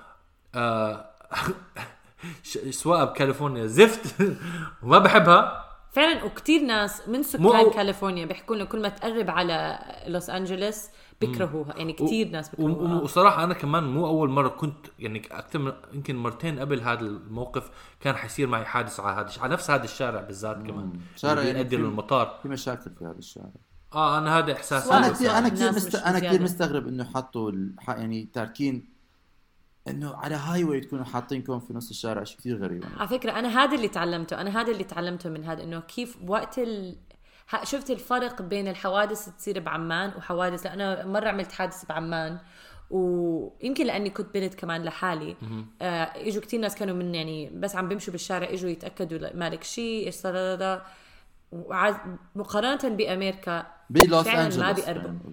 آه... 0.54 1.10
سواقة 2.70 3.04
بكاليفورنيا 3.04 3.66
زفت. 3.66 4.14
وما 4.82 4.98
بحبها. 4.98 5.68
فعلا 5.92 6.24
وكثير 6.24 6.62
ناس 6.62 7.08
من 7.08 7.22
سكان 7.22 7.42
مو- 7.42 7.70
كاليفورنيا 7.70 8.26
بيحكوا 8.26 8.56
لنا 8.56 8.64
كل 8.64 8.82
ما 8.82 8.88
تقرب 8.88 9.30
على 9.30 9.78
لوس 10.06 10.30
أنجلوس 10.30 10.88
بيكرهوها. 11.20 11.76
يعني 11.76 11.92
كثير 11.92 12.28
ناس 12.28 12.50
و- 12.58 12.66
بيكرهوها. 12.66 13.02
وصراحة 13.02 13.44
أنا 13.44 13.54
كمان 13.54 13.84
مو 13.84 14.06
أول 14.06 14.30
مرة 14.30 14.48
كنت 14.48 14.86
يعني 14.98 15.22
أكثر 15.30 15.58
من 15.58 15.72
يمكن 15.92 16.16
مرتين 16.16 16.58
قبل 16.58 16.80
هذا 16.80 17.00
الموقف 17.00 17.70
كان 18.00 18.14
حيصير 18.14 18.46
معي 18.46 18.64
حادث 18.64 19.00
على 19.00 19.20
هذا 19.20 19.42
على 19.42 19.52
نفس 19.52 19.70
هذا 19.70 19.84
الشارع 19.84 20.20
بالذات 20.20 20.56
كمان. 20.56 20.92
شارع 21.16 21.42
شارع 21.42 21.42
يعني 21.42 21.76
للمطار. 21.76 22.38
في 22.42 22.48
مشاكل 22.48 22.90
في 22.98 23.04
هذا 23.04 23.18
الشارع. 23.18 23.50
آه 23.94 24.18
أنا 24.18 24.38
هذا 24.38 24.52
إحساس 24.52 24.84
سواء 24.84 24.96
أنا 24.98 25.06
هذا 25.06 25.14
كثير. 25.14 25.30
أنا 25.30 25.48
كثير 25.48 25.72
مست... 25.72 25.94
أنا 25.94 26.18
كثير. 26.18 26.42
مستغرب 26.42 26.88
إنه 26.88 27.04
حطوا 27.04 27.50
الح... 27.50 27.88
يعني 27.88 28.28
تاركين 28.32 28.92
إنه 29.88 30.14
على 30.14 30.34
هاي 30.34 30.64
واي 30.64 30.80
تكونوا 30.80 31.04
حاطينكم 31.04 31.60
في 31.60 31.74
نص 31.74 31.90
الشارع 31.90 32.24
شيء 32.24 32.38
كثير 32.38 32.64
غريب. 32.64 32.84
على 32.98 33.08
فكرة 33.08 33.32
أنا 33.32 33.48
هذا 33.48 33.74
اللي 33.74 33.88
تعلمته. 33.88 34.40
أنا 34.40 34.60
هذا 34.60 34.72
اللي 34.72 34.84
تعلمته 34.84 35.30
من 35.30 35.44
هذا 35.44 35.62
إنه 35.62 35.80
كيف 35.80 36.16
وقت 36.26 36.58
ال... 36.58 36.96
شفت 37.64 37.90
الفرق 37.90 38.42
بين 38.42 38.68
الحوادث 38.68 39.28
تصير 39.38 39.60
بعمان 39.60 40.12
وحوادث 40.18 40.66
لأنا 40.66 41.06
مرة 41.06 41.28
عملت 41.28 41.52
حادث 41.52 41.84
بعمان 41.88 42.38
ويمكن 42.90 43.86
لأني 43.86 44.10
كنت 44.10 44.34
بنت 44.34 44.54
كمان 44.54 44.82
لحالي. 44.82 45.36
آه 45.82 46.12
إجوا 46.16 46.42
كثير 46.42 46.60
ناس 46.60 46.74
كانوا 46.74 46.94
من 46.94 47.14
يعني 47.14 47.50
بس 47.54 47.76
عم 47.76 47.88
بيمشوا 47.88 48.12
بالشارع 48.12 48.48
إجوا 48.50 48.70
يتأكدوا 48.70 49.28
مالك 49.34 49.64
شيء 49.64 50.06
إيش 50.06 50.14
صار 50.14 50.82
مقارنة 52.34 52.96
بأمريكا 52.96 53.66
بلوس 53.90 54.24
فعلاً 54.24 54.38
ما 54.38 54.70
أنجلوس. 54.70 54.86
بيقربوا. 54.86 55.30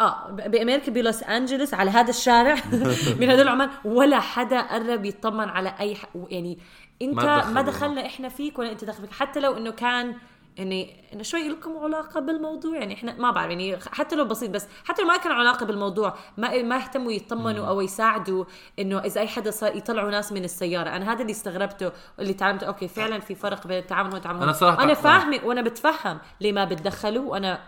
آه 0.00 0.30
بأمريكا 0.30 0.92
بلوس 0.92 1.22
أنجلوس 1.22 1.74
على 1.74 1.90
هذا 1.90 2.10
الشارع 2.10 2.54
من 3.20 3.30
هدول 3.30 3.42
العمال 3.42 3.70
ولا 3.84 4.20
حدا 4.20 4.60
قرب 4.60 5.04
يطمن 5.04 5.48
على 5.48 5.74
أي 5.80 5.94
ح... 5.94 6.04
يعني 6.30 6.58
أنت 7.02 7.14
ما. 7.14 7.50
ما 7.50 7.62
دخلنا 7.62 8.06
إحنا 8.06 8.28
فيك 8.28 8.58
ولا 8.58 8.72
أنت 8.72 8.84
دخل 8.84 9.02
فيك. 9.02 9.12
حتى 9.12 9.40
لو 9.40 9.56
إنه 9.56 9.70
كان 9.70 10.14
يعني 10.58 10.96
إنه 11.12 11.22
شوي 11.22 11.48
لكم 11.48 11.76
علاقة 11.76 12.20
بالموضوع 12.20 12.76
يعني 12.76 12.94
إحنا 12.94 13.14
ما 13.14 13.30
بعرف 13.30 13.50
يعني 13.50 13.76
حتى 13.92 14.16
لو 14.16 14.24
بسيط 14.24 14.50
بس 14.50 14.66
حتى 14.84 15.02
لو 15.02 15.08
ما 15.08 15.16
كان 15.16 15.32
علاقة 15.32 15.66
بالموضوع 15.66 16.14
ما 16.36 16.62
ما 16.62 16.76
اهتموا 16.76 17.12
يطمنوا 17.12 17.66
أو 17.66 17.80
يساعدوا 17.80 18.44
إنه 18.78 18.98
إذا 18.98 19.20
أي 19.20 19.28
حدا 19.28 19.50
صار 19.50 19.76
يطلعوا 19.76 20.10
ناس 20.10 20.32
من 20.32 20.44
السيارة 20.44 20.90
أنا 20.90 21.12
هذا 21.12 21.20
اللي 21.20 21.32
استغربته 21.32 21.90
اللي 22.20 22.34
تعلمته 22.34 22.66
أوكي 22.66 22.88
فعلا 22.88 23.20
في 23.20 23.34
فرق 23.34 23.66
بين 23.66 23.78
التعامل 23.78 24.12
والتعامل 24.14 24.38
أنا 24.42 24.46
هون. 24.50 24.54
صراحة 24.58 24.82
أنا 24.82 24.94
فاهمة 24.94 25.40
وأنا 25.44 25.62
بتفهم 25.62 26.18
ليه 26.40 26.52
ما 26.52 26.64
بتدخلوا 26.64 27.30
وأنا 27.30 27.60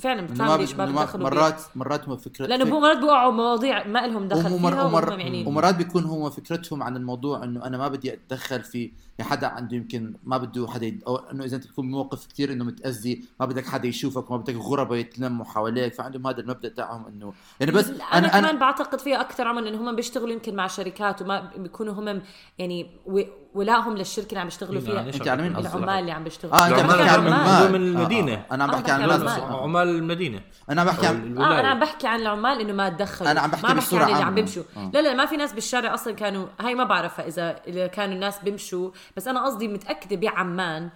فعلا 0.00 0.20
بتفهم 0.26 0.60
ليش. 0.60 0.74
ما 0.74 0.84
بتدخلوا. 0.84 1.24
مرات 1.30 1.62
مرات 1.74 2.08
هم 2.08 2.16
فكرة 2.16 2.46
لأنه 2.46 2.64
فك- 2.64 2.70
مرات 2.72 2.98
بيوقعوا 2.98 3.32
مواضيع 3.32 3.86
ما 3.86 4.06
لهم 4.06 4.28
دخل 4.28 4.52
ومر... 4.52 4.70
فيها 4.72 4.82
ومر... 4.84 5.08
وهم 5.10 5.20
يعني 5.20 5.44
ومرات 5.46 5.74
بيكون 5.74 6.04
هو 6.04 6.30
فكرتهم 6.30 6.82
عن 6.82 6.96
الموضوع 6.96 7.44
إنه 7.44 7.64
أنا 7.66 7.78
ما 7.78 7.88
بدي 7.88 8.12
أتدخل 8.14 8.62
في 8.62 8.90
يعني 9.18 9.30
حدا 9.30 9.46
عنده 9.46 9.76
يمكن 9.76 10.14
ما 10.24 10.38
بده 10.38 10.68
حدا 10.68 10.86
يد... 10.86 11.02
أو 11.06 11.16
إنه 11.16 11.44
إذا 11.44 11.56
أنت 11.56 11.64
تكون 11.64 11.86
بموقف 11.86 12.26
كثير 12.26 12.52
إنه 12.52 12.64
متأذي 12.64 13.24
ما 13.40 13.46
بدك 13.46 13.66
حدا 13.66 13.88
يشوفك 13.88 14.30
ما 14.30 14.36
بدك 14.36 14.54
غرباء 14.56 14.98
يتلموا 14.98 15.44
حواليك 15.44 15.94
فعندهم 15.94 16.26
هذا 16.26 16.40
المبدا 16.40 16.68
تاعهم 16.68 17.06
إنه 17.06 17.32
يعني 17.60 17.72
بس 17.72 17.88
أنا, 17.88 18.18
أنا 18.18 18.28
كمان 18.28 18.58
بعتقد 18.58 18.98
فيها 19.00 19.20
أكثر 19.20 19.48
عمر 19.48 19.68
إنه 19.68 19.80
هم 19.80 19.96
بيشتغلوا 19.96 20.30
يمكن 20.32 20.56
مع 20.56 20.66
شركات 20.66 21.22
وما 21.22 21.50
بيكونوا 21.56 21.94
هم 21.94 22.22
يعني 22.58 22.90
و- 23.06 23.20
ولائهم 23.54 23.96
للشركة 23.96 24.28
اللي 24.28 24.40
عم 24.40 24.46
بيشتغلوا 24.46 24.80
فيها 24.80 24.94
يعني 24.94 25.14
أنت 25.14 25.28
على 25.28 25.42
مين؟ 25.42 25.56
العمال 25.56 25.88
اللي 25.88 26.12
عم 26.12 26.24
بيشتغلوا 26.24 26.56
آه 26.56 26.66
أنت 26.66 26.74
العمال 26.78 26.94
بتحكي 26.96 27.10
عن 27.10 27.20
من- 27.24 27.26
العمال 27.32 27.72
من 27.72 27.86
المدينة. 27.88 28.32
آه. 28.34 28.54
أنا 28.54 28.64
عم 28.64 28.70
بحكي 28.70 28.90
عن 28.92 29.06
بحكي 29.08 29.22
العمال. 29.22 29.56
عمال 29.62 29.88
المدينة 29.88 30.40
أنا 30.70 30.84
بحكي 30.84 31.08
أو 31.08 31.12
عن 31.12 31.38
آه. 31.38 31.60
أنا 31.60 31.68
عم 31.68 31.80
بحكي 31.80 32.06
عن 32.06 32.20
العمال 32.20 32.60
إنه 32.60 32.72
ما 32.72 32.88
تدخلوا 32.88 33.30
أنا 33.30 33.40
عم 33.40 33.50
بحكي 33.50 33.66
ما 33.66 33.74
بحكي 33.74 33.96
عن 33.96 34.02
اللي 34.12 34.22
عم. 34.24 34.34
بيمشوا 34.34 34.62
آه. 34.76 34.90
لا 34.94 35.02
لا 35.02 35.14
ما 35.14 35.26
في 35.26 35.36
ناس 35.36 35.52
بالشارع 35.52 35.94
أصلا 35.94 36.14
كانوا 36.14 36.46
هاي 36.60 36.74
ما 36.74 36.84
بعرفها 36.84 37.26
اذا 37.26 37.60
إذا 37.66 37.86
كانوا 37.86 38.14
الناس 38.14 38.38
بيمشوا 38.44 38.90
بس 39.16 39.28
أنا 39.28 39.44
قصدي 39.44 39.68
متأكدة 39.68 40.16
بعمان 40.16 40.90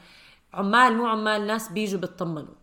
عمال 0.54 0.96
مو 0.96 1.06
عمال 1.06 1.46
ناس 1.46 1.72
بيجوا 1.72 2.00
بيطمنوا 2.00 2.54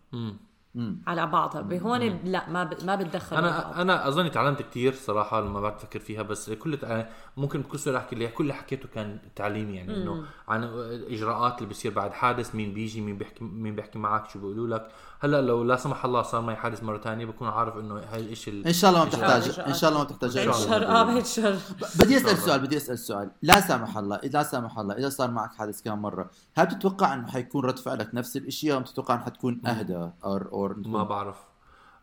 على 1.07 1.25
بعضها. 1.27 1.61
بهون 1.61 2.19
لا 2.23 2.49
ما 2.49 2.63
ب... 2.63 2.83
ما 2.85 2.95
بتدخلوا 2.95 3.41
بعض. 3.41 3.51
أنا 3.73 3.81
أنا 3.81 4.07
أظن 4.07 4.31
تعلمت 4.31 4.61
كثير 4.61 4.93
صراحة 4.93 5.41
لما 5.41 5.61
بعد 5.61 5.73
أفكر 5.73 5.99
فيها 5.99 6.21
بس 6.21 6.49
كل 6.49 6.77
تع- 6.77 7.05
ممكن 7.37 7.61
بكل 7.61 7.79
سؤال 7.79 7.95
أحكي 7.95 8.15
لي 8.15 8.27
كل 8.27 8.43
اللي 8.43 8.53
حكيته 8.53 8.89
كان 8.89 9.19
تعليمي 9.35 9.75
يعني 9.75 9.95
إنه 9.95 10.23
عن 10.47 10.63
الاجراءات 10.63 11.57
اللي 11.57 11.69
بصير 11.69 11.93
بعد 11.93 12.13
حادث 12.13 12.55
مين 12.55 12.73
بيجي 12.73 13.01
مين 13.01 13.17
بيحكي 13.17 13.43
مين 13.43 13.75
بيحكي 13.75 13.99
معك 13.99 14.29
شو 14.29 14.39
بيقولوا 14.39 14.67
لك. 14.77 14.91
هلا 15.21 15.41
لو 15.41 15.63
لا 15.63 15.75
سمح 15.75 16.05
الله 16.05 16.21
صار 16.21 16.41
معي 16.41 16.55
حادث 16.55 16.83
مرة 16.83 16.97
ثانية 16.97 17.25
بكون 17.25 17.47
عارف 17.47 17.77
إنه 17.77 17.95
هاي 18.11 18.31
الشيء 18.31 18.53
ال- 18.53 18.67
إن 18.67 18.73
شاء 18.73 18.89
الله 18.89 19.03
ما. 19.03 19.09
بتحتاج 19.09 19.59
إن 19.59 19.73
شاء 19.73 19.89
الله 19.89 20.01
ما 20.01 20.05
بتحتاج 20.05 20.35
بعيد 20.35 20.49
الله. 20.49 21.01
آه 21.01 21.03
بعيد 21.03 21.17
الشر 21.17 21.57
بدي 21.99 22.17
أسأل 22.17 22.37
سؤال 22.37 22.59
بدي 22.59 22.77
أسأل 22.77 22.99
سؤال. 22.99 23.31
لا 23.41 23.59
سامح 23.59 23.97
الله 23.97 24.19
لا 24.23 24.43
سامح 24.43 24.79
الله 24.79 24.95
إذا 24.95 25.09
صار 25.09 25.31
معك 25.31 25.53
حادث 25.53 25.81
كم 25.81 26.01
مرة؟ 26.01 26.29
هل 26.57 26.65
بتتوقع 26.65 27.13
إنه 27.13 27.27
حيكون 27.27 27.65
رد 27.65 27.79
فعلك 27.79 28.09
نفس 28.15 28.37
الشيء 28.37 28.73
أو 28.73 28.79
بتتوقع 28.79 29.13
إنه 29.15 29.23
حتكون 29.23 29.61
أهدى 29.67 30.09
أو 30.25 30.73
ما 30.75 31.03
بعرف. 31.03 31.35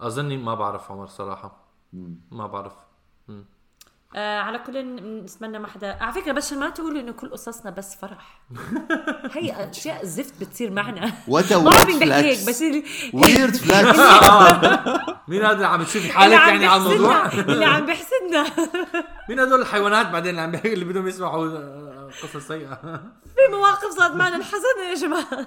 أظني 0.00 0.36
ما 0.36 0.54
بعرف 0.54 0.92
عمر 0.92 1.06
صراحة. 1.06 1.56
ما 2.30 2.46
بعرف. 2.46 2.72
آه 4.14 4.38
على 4.40 4.58
كل 4.58 4.78
نتمنى 5.22 5.58
ما 5.58 5.66
حدا 5.66 5.96
على 6.00 6.12
فكرة 6.12 6.32
بس 6.32 6.52
ما 6.52 6.70
تقولوا 6.70 7.00
إنه 7.00 7.12
كل 7.12 7.30
قصصنا 7.30 7.70
بس 7.70 7.96
فرح. 7.96 8.40
هي 9.36 9.70
أشياء 9.70 10.04
زفت 10.04 10.40
بتصير 10.40 10.70
معنا. 10.70 11.12
A 11.28 11.52
ما 11.52 11.70
بحكي 11.70 12.04
هيك. 12.04 12.48
بس 12.48 12.62
اللي 12.62 12.84
ويرد 13.12 13.56
فلاكس 13.56 13.98
مين 15.28 15.42
هذا 15.44 15.52
اللي 15.54 15.66
عم 15.66 15.84
اللي 15.96 16.12
حالك 16.12 16.32
يعني 16.32 16.66
على 16.66 16.82
الموضوع؟ 16.82 17.26
اللي 17.32 17.64
عم 17.64 17.86
بيحسدنا. 17.86 18.46
مين 19.28 19.40
هدول 19.40 19.60
الحيوانات 19.60 20.06
بعدين 20.06 20.30
اللي 20.30 20.40
عم 20.40 20.50
بيحكي 20.50 20.72
اللي 20.72 20.84
بدهم 20.84 21.08
يسمعوا 21.08 21.46
آه، 21.46 22.10
قصص 22.22 22.48
سيئة؟ 22.48 22.74
في 23.24 23.52
مواقف 23.52 23.98
صارت 23.98 24.14
معنا 24.14 24.36
انحسدنا 24.36 24.88
يا 24.90 24.94
جماعة. 24.94 25.46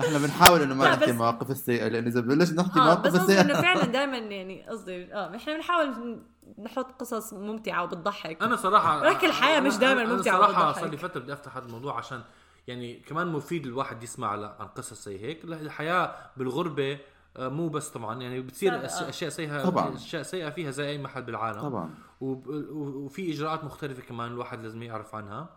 إحنا 0.00 0.18
بنحاول 0.18 0.62
إنه 0.62 0.74
ما 0.74 0.90
نحكي 0.90 1.10
المواقف 1.10 1.50
السيئة 1.50 1.88
لأن 1.88 2.06
إذا 2.06 2.20
بلشنا 2.20 2.62
نحكي 2.62 2.80
آه 2.80 2.84
مواقف 2.84 3.06
بس 3.06 3.16
قصدي 3.16 3.40
إنه 3.40 3.52
السيئه 3.52 3.62
فعلا 3.74 3.84
دائما 3.84 4.18
يعني 4.18 4.66
قصدي 4.68 5.14
آه 5.14 5.36
إحنا 5.36 5.54
بنحاول 5.54 6.18
نحط 6.58 7.00
قصص 7.00 7.32
ممتعة 7.32 7.84
وبتضحك 7.84 8.42
أنا 8.42 8.56
صراحة 8.56 9.00
ولكن 9.00 9.26
الحياة 9.26 9.60
مش 9.60 9.76
دايماً 9.76 10.02
أنا 10.02 10.14
ممتعة 10.14 10.38
صراحة. 10.38 10.72
صار 10.72 10.90
لي 10.90 10.96
فترة 10.96 11.20
بدي 11.20 11.32
أفتح 11.32 11.56
هذا 11.56 11.66
الموضوع 11.66 11.98
عشان 11.98 12.20
يعني 12.66 12.94
كمان 12.94 13.26
مفيد 13.26 13.66
الواحد 13.66 14.02
يسمع 14.02 14.28
على 14.28 14.56
عن 14.60 14.66
قصص 14.66 15.04
زي 15.04 15.20
هيك 15.20 15.44
الحياة 15.44 16.14
بالغربة 16.36 16.98
آه، 17.36 17.48
مو 17.48 17.68
بس 17.68 17.88
طبعا 17.88 18.22
يعني 18.22 18.40
بتصير 18.40 18.74
آه. 18.74 19.08
اشياء 19.08 19.30
سيئه 19.30 19.64
طبعاً. 19.64 19.94
أشياء 19.94 20.22
سيئة 20.22 20.50
فيها 20.50 20.70
زي 20.70 20.88
أي 20.88 20.98
محل 20.98 21.22
بالعالم 21.22 21.60
طبعا 21.60 21.90
وفي 22.20 23.32
إجراءات 23.32 23.64
مختلفة 23.64 24.02
كمان 24.02 24.32
الواحد 24.32 24.62
لازم 24.62 24.82
يعرف 24.82 25.14
عنها 25.14 25.48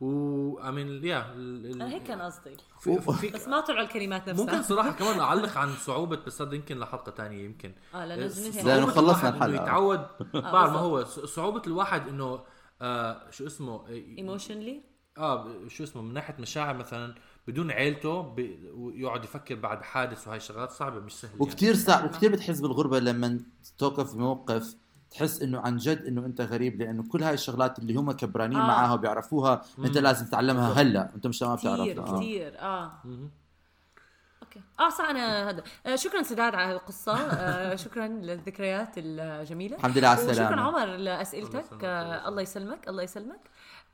و 0.00 0.58
امين 0.58 1.04
يا 1.04 1.32
ال- 1.36 1.82
هيك 1.82 2.02
كان 2.02 2.20
قصدي. 2.22 2.56
في 2.80 3.30
بس 3.34 3.48
ما 3.48 3.60
طلعوا 3.60 3.82
الكلمات 3.82 4.28
نفسها. 4.28 4.44
ممكن 4.44 4.62
صراحة 4.62 4.90
كمان 4.98 5.20
أعلق 5.20 5.58
عن 5.58 5.74
صعوبة 5.76 6.16
بس 6.16 6.42
هذا 6.42 6.54
يمكن 6.54 6.78
لحلقة 6.78 7.10
تانية 7.10 7.44
يمكن. 7.44 7.72
آه 7.94 8.06
لأنه 8.06 8.22
لأنه 8.22 8.62
صعوبة 8.62 8.86
خلصنا 8.92 9.28
الحلقة. 9.28 9.62
يتعود. 9.62 10.06
بعرف 10.34 10.72
ما. 10.72 10.78
هو 10.78 11.04
ص- 11.04 11.18
صعوبة 11.20 11.62
الواحد 11.66 12.08
إنه 12.08 12.40
آه 12.82 13.30
شو 13.30 13.46
اسمه 13.46 13.88
ايموشنلي 13.88 14.82
آه 15.18 15.44
ب- 15.44 15.68
شو 15.68 15.84
اسمه 15.84 16.02
من 16.02 16.14
ناحية 16.14 16.34
مشاعر 16.38 16.76
مثلا 16.76 17.14
بدون 17.48 17.70
عيلته 17.70 18.34
ويقعد 18.74 19.24
يفكر 19.24 19.54
بعد 19.54 19.82
حادث 19.82 20.28
وهي 20.28 20.40
شغلات 20.40 20.70
صعبة 20.70 21.00
مش 21.00 21.12
سهلة 21.12 21.34
وكثير 21.42 21.74
صعب 21.74 22.04
وكثير 22.04 22.32
بتحس 22.32 22.60
بالغربة 22.60 22.98
لما 22.98 23.40
توقف 23.78 24.14
بموقف 24.14 24.74
تحس 25.10 25.42
إنه 25.42 25.60
عن 25.60 25.76
جد 25.76 26.04
إنه 26.06 26.26
أنت 26.26 26.40
غريب 26.40 26.82
لأنه 26.82 27.02
كل 27.08 27.22
هاي 27.22 27.34
الشغلات 27.34 27.78
اللي 27.78 27.94
هم 27.94 28.12
كبرانين 28.12 28.58
آه. 28.58 28.66
معاها 28.66 28.92
وبيعرفوها 28.94 29.62
أنت 29.78 29.98
لازم 29.98 30.26
تتعلمها 30.26 30.72
هلأ 30.72 31.10
أنت 31.14 31.26
مش 31.26 31.42
ما 31.42 31.56
كثير 31.56 31.92
بتعرف 31.92 32.10
آه. 32.10 32.16
كثير 32.18 32.58
آه. 32.60 32.92
okay. 34.42 34.60
آه 34.80 34.88
صح 34.88 35.04
أنا 35.04 35.50
هذا. 35.50 35.62
آه 35.86 35.96
شكرا 35.96 36.22
سداد 36.22 36.54
على 36.54 36.72
القصة 36.72 37.16
آه 37.16 37.76
شكرا 37.84 38.06
للذكريات 38.08 38.88
الجميلة. 38.96 39.76
الحمد 39.76 39.98
لله 39.98 40.08
على 40.08 40.18
وشكرا 40.18 40.32
السلامة. 40.32 40.62
عمر 40.62 40.86
لأسئلتك. 40.86 41.84
آه 41.84 42.02
الله 42.02 42.28
الله 42.28 42.42
يسلمك 42.42 42.88
الله 42.88 43.02
يسلمك. 43.02 43.40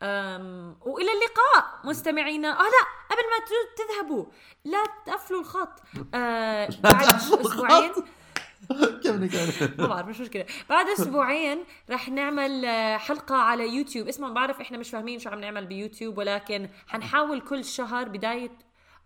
أم 0.03 0.77
وإلى 0.81 1.09
اللقاء 1.13 1.81
مستمعينا. 1.85 2.49
آه 2.49 2.63
لا 2.63 2.85
قبل 3.11 3.23
ما 3.31 3.45
ت- 3.47 3.79
تذهبوا 3.79 4.25
لا 4.65 4.85
تقفلوا 5.07 5.41
الخط. 5.41 5.83
آه 6.15 6.69
بعد 6.83 7.05
أسبوعين. 7.15 7.93
كيف 9.03 9.13
نكمل؟ 9.17 9.75
ما 9.79 9.87
بعرف 9.87 10.09
مش 10.09 10.21
مشكلة. 10.21 10.45
بعد 10.71 10.87
أسبوعين 10.87 11.59
رح 11.91 12.09
نعمل 12.09 12.65
آه، 12.65 12.97
حلقة 12.97 13.35
على 13.37 13.69
يوتيوب. 13.77 14.09
اسمع 14.09 14.29
بعرف 14.29 14.61
إحنا 14.61 14.79
مش 14.79 14.91
فاهمين 14.91 15.19
شو 15.19 15.31
عم 15.31 15.41
نعمل 15.41 15.67
بيوتيوب 15.67 16.19
ولكن 16.19 16.69
حنحاول 16.87 17.41
كل 17.41 17.65
شهر 17.65 18.09
بداية 18.09 18.51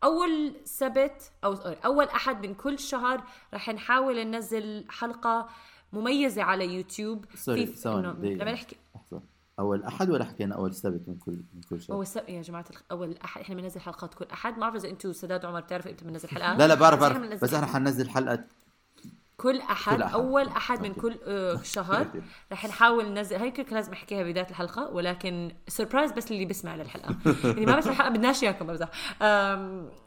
أول 0.04 0.52
سبت 0.64 1.30
أو 1.44 1.52
أول 1.84 2.04
أحد 2.04 2.46
من 2.46 2.54
كل 2.54 2.78
شهر 2.78 3.22
رح 3.54 3.68
نحاول 3.68 4.26
ننزل 4.26 4.84
حلقة 4.88 5.48
مميزة 5.92 6.42
على 6.42 6.74
يوتيوب. 6.74 7.24
sorry 7.34 7.66
ثواني. 7.66 8.34
لما 8.34 8.52
نحكي. 8.52 8.76
أول 9.58 9.82
أحد 9.82 10.10
ولا 10.10 10.24
حكينا 10.24 10.54
أول 10.54 10.74
سبت 10.74 11.08
من 11.08 11.14
كل 11.18 11.32
من 11.54 11.60
كل 11.70 11.82
شيء 11.82 11.94
أول 11.94 12.06
سبت 12.06 12.28
يا 12.28 12.42
جماعة 12.42 12.64
الخ- 12.70 12.82
أول 12.90 13.16
أحد. 13.24 13.40
إحنا 13.40 13.54
بننزل 13.54 13.80
حلقات 13.80 14.14
كل 14.14 14.26
أحد. 14.32 14.52
ما 14.52 14.58
بعرف 14.60 14.74
إذا 14.74 14.88
أنتم 14.88 15.12
سداد 15.12 15.44
عمر 15.44 15.60
بتعرفوا 15.60 15.90
إمتى 15.90 16.04
بننزل 16.04 16.28
حلقات 16.28 16.58
لا 16.58 16.66
لا 16.68 16.74
بعرف 16.74 17.00
بعرف. 17.00 17.18
بس 17.42 17.54
إحنا 17.54 17.66
حننزل 17.66 18.08
حلقة 18.10 18.44
كل 19.40 19.60
احد, 19.60 19.96
كل 19.96 20.02
أحد. 20.02 20.14
أول 20.14 20.48
أحد 20.48 20.82
من 20.82 20.94
كل 20.94 21.16
آه، 21.26 21.60
شهر 21.62 22.06
رح 22.52 22.66
نحاول 22.66 23.08
ننزل 23.08 23.36
هي 23.36 23.50
كنت 23.50 23.72
لازم 23.72 23.92
أحكيها 23.92 24.22
بدايه 24.22 24.46
الحلقة 24.50 24.90
ولكن 24.90 25.52
surprise 25.68 26.12
بس 26.12 26.30
اللي 26.30 26.44
بيسمع 26.44 26.76
للحلقة. 26.76 27.16
يعني 27.44 27.66
ما 27.66 27.76
بس 27.76 27.86
الحلقة 27.86 28.10
بدناش 28.10 28.42
إياكم 28.44 28.66
بمزح 28.66 28.88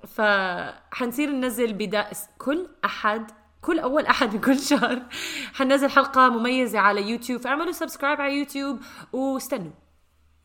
فحنصير 0.08 1.30
ننزل 1.32 1.74
بدا 1.74 2.08
كل 2.38 2.68
أحد 2.86 3.32
كل 3.62 3.80
أول 3.80 4.06
أحد 4.06 4.34
من 4.34 4.42
كل 4.42 4.60
شهر 4.60 5.02
حننزل 5.58 5.90
حلقة 5.90 6.30
مميزة 6.30 6.80
على 6.80 7.10
يوتيوب. 7.10 7.42
فاعملوا 7.42 7.72
subscribe 7.72 8.22
على 8.22 8.40
يوتيوب 8.40 8.80
واستنوا. 9.14 9.72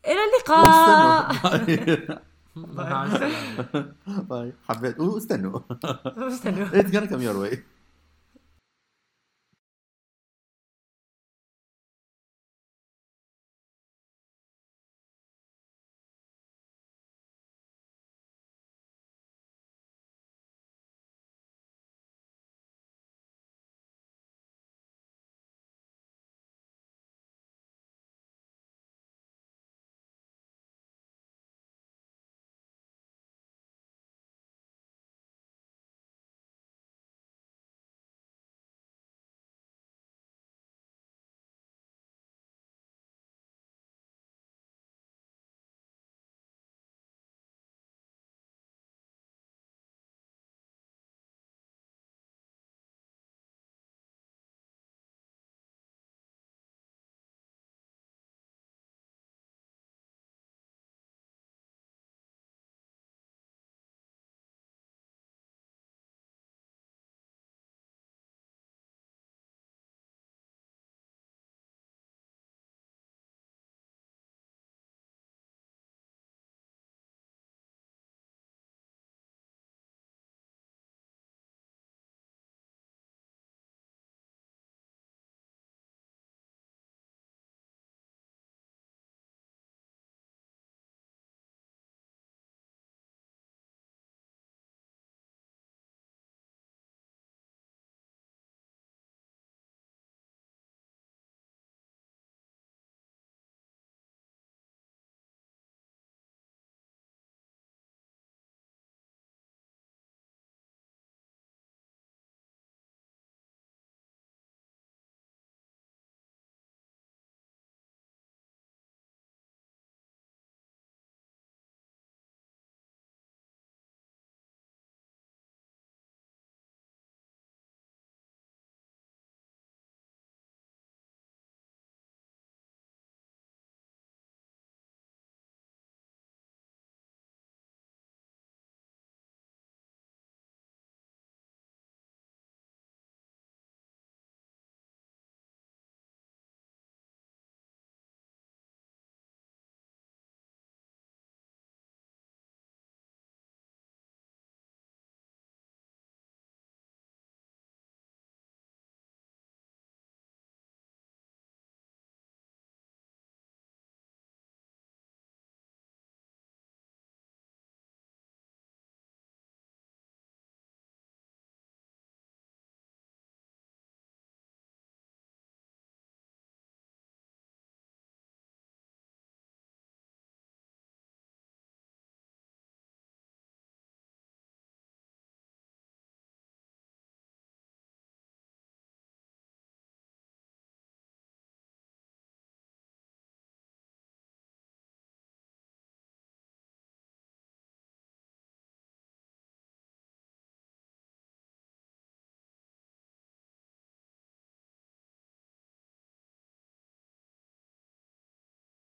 إلى 0.05 0.19
اللقاء. 0.27 1.31
bye. 4.29 4.53
حبيت. 4.69 4.99
واستنوا. 4.99 5.59
استنوا 6.17 6.67
it's 6.73 6.91
gonna 6.91 7.09
come 7.09 7.21
your 7.21 7.37
way. 7.43 7.76